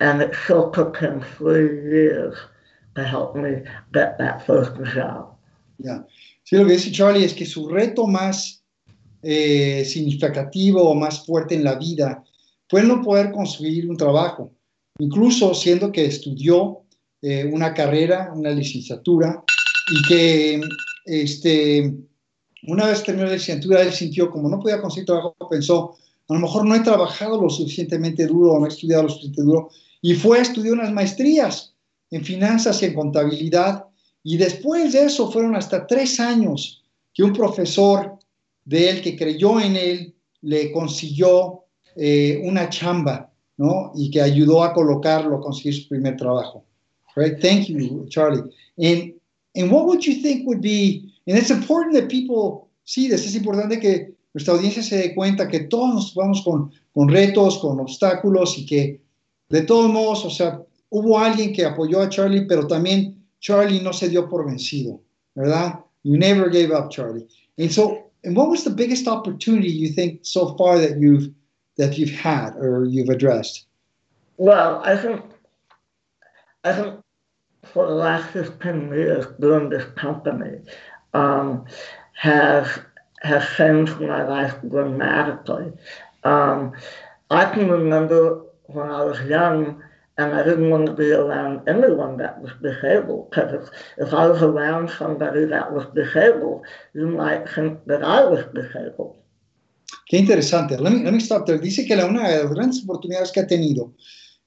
And 0.00 0.20
it 0.20 0.34
still 0.44 0.70
took 0.70 0.96
him 0.96 1.22
three 1.36 1.90
years 1.90 2.34
to 2.96 3.04
help 3.04 3.36
me 3.36 3.62
get 3.92 4.18
that 4.18 4.44
first 4.46 4.72
job. 4.94 5.36
Yeah. 5.78 6.04
Sí, 6.44 6.56
lo 6.56 6.66
que 6.66 6.74
dice 6.74 6.92
Charlie 6.92 7.24
es 7.24 7.32
que 7.32 7.46
su 7.46 7.68
reto 7.68 8.06
más 8.06 8.62
eh, 9.22 9.84
significativo 9.84 10.82
o 10.82 10.94
más 10.94 11.24
fuerte 11.24 11.54
en 11.54 11.64
la 11.64 11.76
vida 11.76 12.22
fue 12.68 12.82
no 12.82 13.02
poder 13.02 13.32
conseguir 13.32 13.88
un 13.88 13.96
trabajo, 13.96 14.52
incluso 14.98 15.54
siendo 15.54 15.90
que 15.90 16.04
estudió 16.04 16.82
eh, 17.22 17.48
una 17.50 17.72
carrera, 17.72 18.30
una 18.34 18.50
licenciatura, 18.50 19.42
y 19.90 20.08
que 20.08 20.60
este, 21.06 21.94
una 22.66 22.86
vez 22.86 23.02
terminó 23.02 23.26
la 23.26 23.34
licenciatura, 23.34 23.82
él 23.82 23.92
sintió 23.92 24.30
como 24.30 24.48
no 24.48 24.60
podía 24.60 24.80
conseguir 24.80 25.06
trabajo, 25.06 25.34
pensó, 25.48 25.96
a 26.28 26.34
lo 26.34 26.40
mejor 26.40 26.64
no 26.64 26.74
he 26.74 26.80
trabajado 26.80 27.40
lo 27.40 27.50
suficientemente 27.50 28.26
duro 28.26 28.58
no 28.58 28.66
he 28.66 28.68
estudiado 28.68 29.04
lo 29.04 29.08
suficiente 29.08 29.42
duro, 29.42 29.70
y 30.00 30.14
fue 30.14 30.38
a 30.38 30.42
estudiar 30.42 30.74
unas 30.74 30.92
maestrías 30.92 31.74
en 32.10 32.24
finanzas 32.24 32.82
y 32.82 32.86
en 32.86 32.94
contabilidad, 32.94 33.86
y 34.22 34.36
después 34.36 34.92
de 34.92 35.04
eso 35.04 35.30
fueron 35.30 35.54
hasta 35.54 35.86
tres 35.86 36.18
años 36.20 36.82
que 37.12 37.22
un 37.22 37.32
profesor 37.32 38.18
de 38.64 38.90
él 38.90 39.02
que 39.02 39.16
creyó 39.16 39.60
en 39.60 39.76
él 39.76 40.14
le 40.40 40.72
consiguió 40.72 41.64
eh, 41.96 42.42
una 42.44 42.68
chamba, 42.68 43.30
¿no? 43.56 43.92
Y 43.94 44.10
que 44.10 44.20
ayudó 44.20 44.62
a 44.62 44.72
colocarlo 44.72 45.36
a 45.36 45.40
conseguir 45.40 45.74
su 45.74 45.88
primer 45.88 46.16
trabajo. 46.16 46.64
Right? 47.16 47.40
Thank 47.40 47.66
you, 47.68 48.06
Charlie. 48.08 48.42
And, 48.78 49.14
and 49.54 49.70
what 49.70 49.86
would 49.86 50.04
you 50.04 50.20
think 50.20 50.46
would 50.46 50.60
be, 50.60 51.14
and 51.26 51.38
it's 51.38 51.50
important 51.50 51.94
that 51.94 52.08
people 52.08 52.68
see 52.84 53.08
this, 53.08 53.26
es 53.26 53.36
importante 53.36 53.78
que 53.78 54.13
nuestra 54.34 54.54
audiencia 54.54 54.82
se 54.82 54.98
dé 54.98 55.14
cuenta 55.14 55.48
que 55.48 55.60
todos 55.60 55.94
nos 55.94 56.14
vamos 56.14 56.42
con, 56.42 56.72
con 56.92 57.08
retos, 57.08 57.58
con 57.58 57.78
obstáculos 57.80 58.58
y 58.58 58.66
que 58.66 59.00
de 59.48 59.62
todos 59.62 59.90
modos, 59.90 60.24
o 60.24 60.30
sea, 60.30 60.60
hubo 60.90 61.18
alguien 61.18 61.52
que 61.52 61.64
apoyó 61.64 62.02
a 62.02 62.08
Charlie, 62.08 62.46
pero 62.46 62.66
también 62.66 63.24
Charlie 63.40 63.80
no 63.80 63.92
se 63.92 64.08
dio 64.08 64.28
por 64.28 64.44
vencido, 64.44 65.00
¿verdad? 65.34 65.80
You 66.02 66.18
never 66.18 66.50
gave 66.50 66.72
up, 66.72 66.90
Charlie. 66.90 67.26
And 67.58 67.70
so, 67.70 68.10
and 68.24 68.36
what 68.36 68.48
was 68.48 68.64
the 68.64 68.70
biggest 68.70 69.06
opportunity 69.06 69.70
you 69.70 69.92
think 69.92 70.20
so 70.22 70.56
far 70.56 70.78
that 70.78 70.98
you've 70.98 71.32
that 71.76 71.98
you've 71.98 72.10
had 72.10 72.56
or 72.56 72.84
you've 72.84 73.08
addressed? 73.08 73.66
Well, 74.36 74.82
I 74.84 74.96
think 74.96 75.22
I 76.64 76.72
think 76.72 77.00
for 77.62 77.86
the 77.86 77.94
last 77.94 78.30
15 78.32 78.88
years 78.88 79.26
doing 79.40 79.68
this 79.70 79.84
company 79.96 80.60
um, 81.12 81.64
has 82.14 82.66
has 83.24 83.44
changed 83.56 83.98
my 84.00 84.22
life 84.26 84.54
dramatically. 84.68 85.72
Um, 86.22 86.72
I 87.30 87.44
can 87.46 87.68
remember 87.68 88.42
when 88.66 88.88
I 88.90 89.02
was 89.04 89.20
young 89.22 89.82
and 90.16 90.34
I 90.34 90.44
didn't 90.44 90.70
want 90.70 90.86
to 90.86 90.92
be 90.92 91.10
around 91.10 91.68
anyone 91.68 92.16
that 92.18 92.40
was 92.40 92.52
disabled 92.62 93.30
because 93.30 93.54
if, 93.54 94.06
if 94.06 94.14
I 94.14 94.26
was 94.28 94.42
around 94.42 94.90
somebody 94.90 95.44
that 95.46 95.72
was 95.72 95.86
disabled, 95.94 96.62
you 96.94 97.08
might 97.08 97.48
think 97.48 97.84
that 97.86 98.04
I 98.04 98.24
was 98.24 98.44
disabled. 98.54 99.16
Qué 100.06 100.18
interesante. 100.18 100.78
Let 100.78 100.92
me, 100.92 101.02
let 101.02 101.12
me 101.12 101.20
stop 101.20 101.46
there. 101.46 101.58
Dice 101.58 101.86
que 101.86 101.96
la, 101.96 102.06
una 102.06 102.28
de 102.28 102.44
las 102.44 102.52
grandes 102.52 102.84
oportunidades 102.84 103.32
que 103.32 103.40
ha 103.40 103.46
tenido 103.46 103.92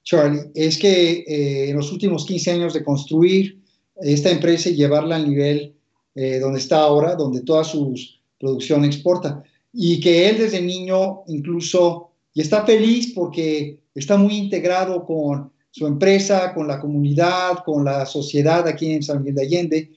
Charlie 0.04 0.50
es 0.54 0.78
que 0.78 1.24
eh, 1.26 1.70
en 1.70 1.76
los 1.76 1.92
últimos 1.92 2.24
15 2.24 2.52
años 2.52 2.74
de 2.74 2.84
construir 2.84 3.60
esta 4.00 4.30
empresa 4.30 4.70
y 4.70 4.76
llevarla 4.76 5.16
al 5.16 5.28
nivel 5.28 5.74
eh, 6.14 6.38
donde 6.38 6.60
está 6.60 6.80
ahora, 6.80 7.14
donde 7.14 7.42
toda 7.42 7.64
su 7.64 7.94
producción 8.38 8.84
exporta, 8.84 9.42
y 9.72 10.00
que 10.00 10.28
él 10.28 10.38
desde 10.38 10.60
niño 10.60 11.22
incluso, 11.26 12.10
y 12.34 12.40
está 12.40 12.64
feliz 12.64 13.12
porque 13.14 13.78
está 13.94 14.16
muy 14.16 14.36
integrado 14.36 15.04
con 15.04 15.52
su 15.70 15.86
empresa, 15.86 16.54
con 16.54 16.66
la 16.66 16.80
comunidad, 16.80 17.58
con 17.64 17.84
la 17.84 18.06
sociedad 18.06 18.66
aquí 18.66 18.92
en 18.92 19.02
San 19.02 19.18
Miguel 19.18 19.34
de 19.34 19.42
Allende. 19.42 19.90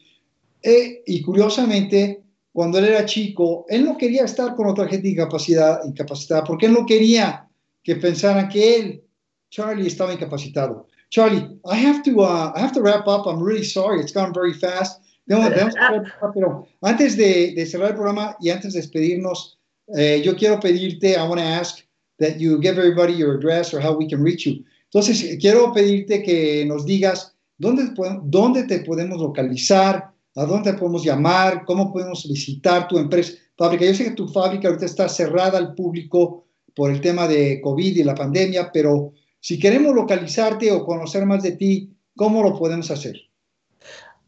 Eh, 0.62 1.04
y 1.06 1.22
curiosamente, 1.22 2.24
cuando 2.52 2.78
él 2.80 2.86
era 2.86 3.06
chico, 3.06 3.66
él 3.70 3.86
no 3.86 3.98
quería 3.98 4.26
estar 4.26 4.56
con 4.56 4.68
otra 4.68 4.88
gente 4.88 5.08
incapacidad, 5.10 5.82
incapacitada, 5.86 6.44
porque 6.44 6.66
él 6.66 6.74
no 6.74 6.86
quería 6.86 7.48
que 7.84 7.96
pensaran 7.96 8.50
que 8.50 8.76
él, 8.76 9.04
Charlie, 9.50 9.88
estaba 9.88 10.14
incapacitado. 10.14 10.88
Charlie, 11.10 11.60
I 11.66 11.76
have 11.76 12.04
to, 12.04 12.22
uh, 12.22 12.54
I 12.56 12.60
have 12.60 12.74
to 12.74 12.82
wrap 12.82 13.08
up. 13.08 13.28
I'm 13.28 13.42
really 13.42 13.66
sorry. 13.66 14.00
It's 14.00 14.14
gone 14.14 14.34
very 14.34 14.54
fast. 14.54 15.02
Pero 15.26 16.68
antes 16.82 17.16
de, 17.16 17.54
de, 17.56 17.66
cerrar 17.66 17.90
el 17.90 17.96
programa 17.96 18.36
y 18.40 18.50
antes 18.50 18.74
de 18.74 18.80
despedirnos, 18.80 19.60
eh, 19.96 20.22
yo 20.24 20.36
quiero 20.36 20.60
pedirte, 20.60 21.14
I 21.14 21.28
want 21.28 21.40
to 21.40 21.48
ask 21.48 21.80
that 22.20 22.38
you 22.38 22.60
give 22.60 22.78
everybody 22.78 23.14
your 23.14 23.36
address 23.36 23.74
or 23.74 23.82
how 23.82 23.96
we 23.98 24.08
can 24.08 24.24
reach 24.24 24.46
you. 24.46 24.64
Entonces, 24.86 25.38
quiero 25.40 25.72
pedirte 25.72 26.22
que 26.22 26.66
nos 26.66 26.86
digas 26.86 27.36
dónde, 27.58 27.94
dónde 28.24 28.64
te 28.64 28.80
podemos 28.80 29.20
localizar, 29.22 30.12
a 30.36 30.46
dónde 30.46 30.74
podemos 30.74 31.04
llamar, 31.04 31.64
cómo 31.66 31.92
podemos 31.92 32.28
visitar 32.28 32.88
tu 32.88 32.98
empresa, 32.98 33.34
fábrica. 33.58 33.86
Yo 33.86 33.94
sé 33.94 34.04
que 34.06 34.12
tu 34.12 34.28
fábrica 34.28 34.68
ahorita 34.68 34.86
está 34.86 35.08
cerrada 35.08 35.58
al 35.58 35.76
público 35.76 36.46
por 36.76 36.92
el 36.92 37.02
tema 37.02 37.28
de 37.28 37.62
COVID 37.62 37.98
y 37.98 38.04
la 38.04 38.16
pandemia, 38.16 38.72
pero 38.72 39.14
si 39.40 39.60
queremos 39.60 39.94
localizarte 39.94 40.72
o 40.72 40.86
conocer 40.86 41.26
más 41.26 41.44
de 41.44 41.54
ti, 41.54 41.94
¿cómo 42.16 42.44
lo 42.44 42.58
podemos 42.58 42.90
hacer? 42.92 43.16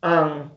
Um, 0.02 0.50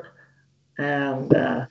and 0.77 1.33
uh, 1.33 1.65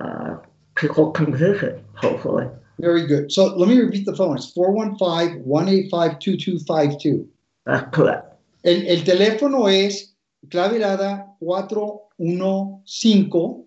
uh, 0.00 0.36
people 0.74 1.10
can 1.10 1.34
visit, 1.34 1.84
hopefully. 1.94 2.48
Very 2.78 3.06
good. 3.06 3.30
So 3.32 3.56
let 3.56 3.68
me 3.68 3.78
repeat 3.78 4.06
the 4.06 4.14
phone. 4.14 4.36
It's 4.36 4.52
415-185-2252. 4.54 7.26
That's 7.66 7.94
correct. 7.94 8.24
El, 8.64 8.86
el 8.86 9.04
teléfono 9.04 9.68
es 9.68 10.14
clave 10.48 10.76
helada 10.76 11.36
415 11.40 13.66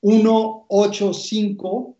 185 0.00 1.96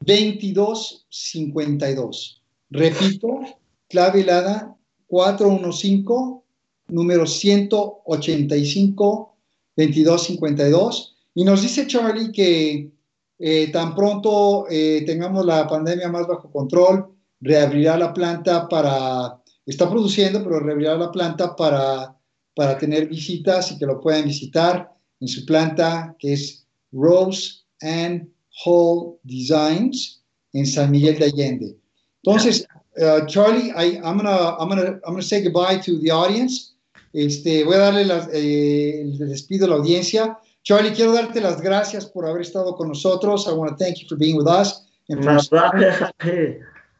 2252. 0.00 2.42
Repito, 2.70 3.40
clave 3.88 4.20
helada 4.20 4.76
415 5.08 6.42
número 6.88 7.26
185 7.26 9.36
2252. 9.76 11.16
Y 11.34 11.44
nos 11.44 11.60
dice 11.62 11.86
Charlie 11.86 12.32
que 12.32 12.90
eh, 13.38 13.70
tan 13.72 13.94
pronto 13.94 14.66
eh, 14.68 15.04
tengamos 15.06 15.44
la 15.44 15.66
pandemia 15.66 16.08
más 16.08 16.26
bajo 16.26 16.50
control, 16.50 17.06
reabrirá 17.40 17.96
la 17.96 18.12
planta 18.12 18.68
para, 18.68 19.40
está 19.64 19.88
produciendo, 19.88 20.42
pero 20.42 20.60
reabrirá 20.60 20.96
la 20.96 21.10
planta 21.10 21.54
para 21.54 22.18
para 22.58 22.76
tener 22.76 23.06
visitas 23.06 23.70
y 23.70 23.78
que 23.78 23.86
lo 23.86 24.00
puedan 24.00 24.24
visitar 24.24 24.92
en 25.20 25.28
su 25.28 25.46
planta 25.46 26.16
que 26.18 26.32
es 26.32 26.66
Rose 26.90 27.62
and 27.82 28.28
Hall 28.64 29.16
Designs 29.22 30.20
en 30.52 30.66
San 30.66 30.90
Miguel 30.90 31.20
de 31.20 31.26
Allende. 31.26 31.76
Entonces, 32.24 32.66
uh, 32.96 33.24
Charlie, 33.26 33.70
I, 33.76 34.00
I'm 34.02 34.16
gonna, 34.16 34.56
I'm 34.58 34.68
gonna, 34.70 34.98
I'm 35.04 35.12
gonna 35.12 35.22
say 35.22 35.40
goodbye 35.40 35.80
to 35.84 36.00
the 36.00 36.10
audience. 36.10 36.74
Este, 37.12 37.62
voy 37.62 37.76
a 37.76 37.78
darle 37.78 38.06
eh, 38.32 39.02
el 39.02 39.16
despido 39.28 39.66
a 39.66 39.68
la 39.68 39.76
audiencia. 39.76 40.36
Charlie, 40.68 40.92
quiero 40.92 41.14
darte 41.14 41.40
las 41.40 41.62
gracias 41.62 42.04
por 42.04 42.26
haber 42.26 42.42
estado 42.42 42.76
con 42.76 42.88
nosotros. 42.88 43.46
I 43.48 43.52
want 43.52 43.70
to 43.70 43.82
thank 43.82 43.96
you 43.96 44.06
for 44.06 44.18
being 44.18 44.36
with 44.36 44.46
us. 44.46 44.86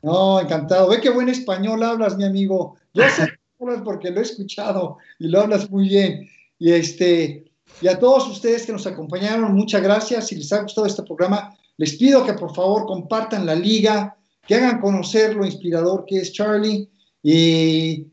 No, 0.03 0.41
encantado. 0.41 0.89
Ve 0.89 1.03
qué 1.03 1.11
buen 1.11 1.29
español 1.29 1.83
hablas, 1.83 2.17
mi 2.17 2.25
amigo. 2.25 2.77
Yo 2.95 3.03
sé 3.11 3.29
porque 3.85 4.11
lo 4.11 4.21
he 4.21 4.23
escuchado 4.23 4.97
y 5.19 5.29
lo 5.29 5.41
hablas 5.41 5.69
muy 5.69 5.87
bien. 5.87 6.27
Y, 6.59 6.73
este, 6.73 7.45
y 7.83 7.89
a 7.89 7.99
todos 7.99 8.27
ustedes 8.31 8.65
que 8.65 8.73
nos 8.73 8.87
acompañaron, 8.87 9.53
muchas 9.55 9.83
gracias. 9.83 10.29
Si 10.29 10.37
les 10.37 10.51
ha 10.51 10.63
gustado 10.63 10.87
este 10.87 11.03
programa, 11.03 11.55
les 11.77 11.95
pido 11.97 12.25
que 12.25 12.33
por 12.33 12.55
favor 12.55 12.87
compartan 12.87 13.45
la 13.45 13.55
liga, 13.55 14.17
que 14.47 14.55
hagan 14.55 14.81
conocer 14.81 15.37
lo 15.37 15.45
inspirador 15.45 16.07
que 16.07 16.21
es 16.21 16.33
Charlie. 16.33 16.89
Y 17.23 18.07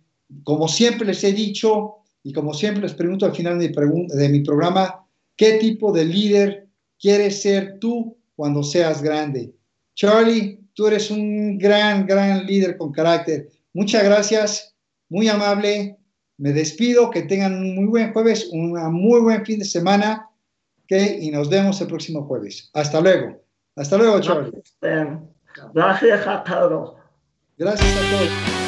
como 0.43 0.67
siempre 0.67 1.07
les 1.07 1.23
he 1.23 1.31
dicho, 1.31 1.99
y 2.23 2.33
como 2.33 2.53
siempre 2.53 2.81
les 2.81 2.93
pregunto 2.93 3.25
al 3.25 3.33
final 3.33 3.57
de 3.57 3.69
mi, 3.69 4.07
de 4.07 4.27
mi 4.27 4.41
programa, 4.41 5.04
¿qué 5.35 5.53
tipo 5.53 5.91
de 5.91 6.05
líder 6.05 6.67
quieres 6.99 7.41
ser 7.41 7.79
tú 7.79 8.17
cuando 8.35 8.63
seas 8.63 9.01
grande? 9.01 9.53
Charlie, 9.93 10.59
tú 10.73 10.87
eres 10.87 11.09
un 11.09 11.57
gran, 11.57 12.05
gran 12.05 12.45
líder 12.45 12.77
con 12.77 12.91
carácter. 12.91 13.49
Muchas 13.73 14.03
gracias 14.03 14.75
muy 15.09 15.27
amable. 15.27 15.97
Me 16.37 16.51
despido, 16.51 17.09
que 17.11 17.23
tengan 17.23 17.53
un 17.53 17.75
muy 17.75 17.85
buen 17.85 18.13
jueves, 18.13 18.49
un 18.51 18.73
muy 18.91 19.21
buen 19.21 19.45
fin 19.45 19.59
de 19.59 19.65
semana 19.65 20.29
¿okay? 20.83 21.17
y 21.21 21.31
nos 21.31 21.49
vemos 21.49 21.79
el 21.79 21.87
próximo 21.87 22.23
jueves. 22.23 22.69
Hasta 22.73 22.99
luego. 22.99 23.41
Hasta 23.75 23.97
luego, 23.97 24.19
Charlie. 24.19 24.51
Gracias 25.73 26.27
a 26.27 26.43
todos. 26.43 26.95
Gracias 27.57 27.95
a 27.95 28.17
todos. 28.17 28.64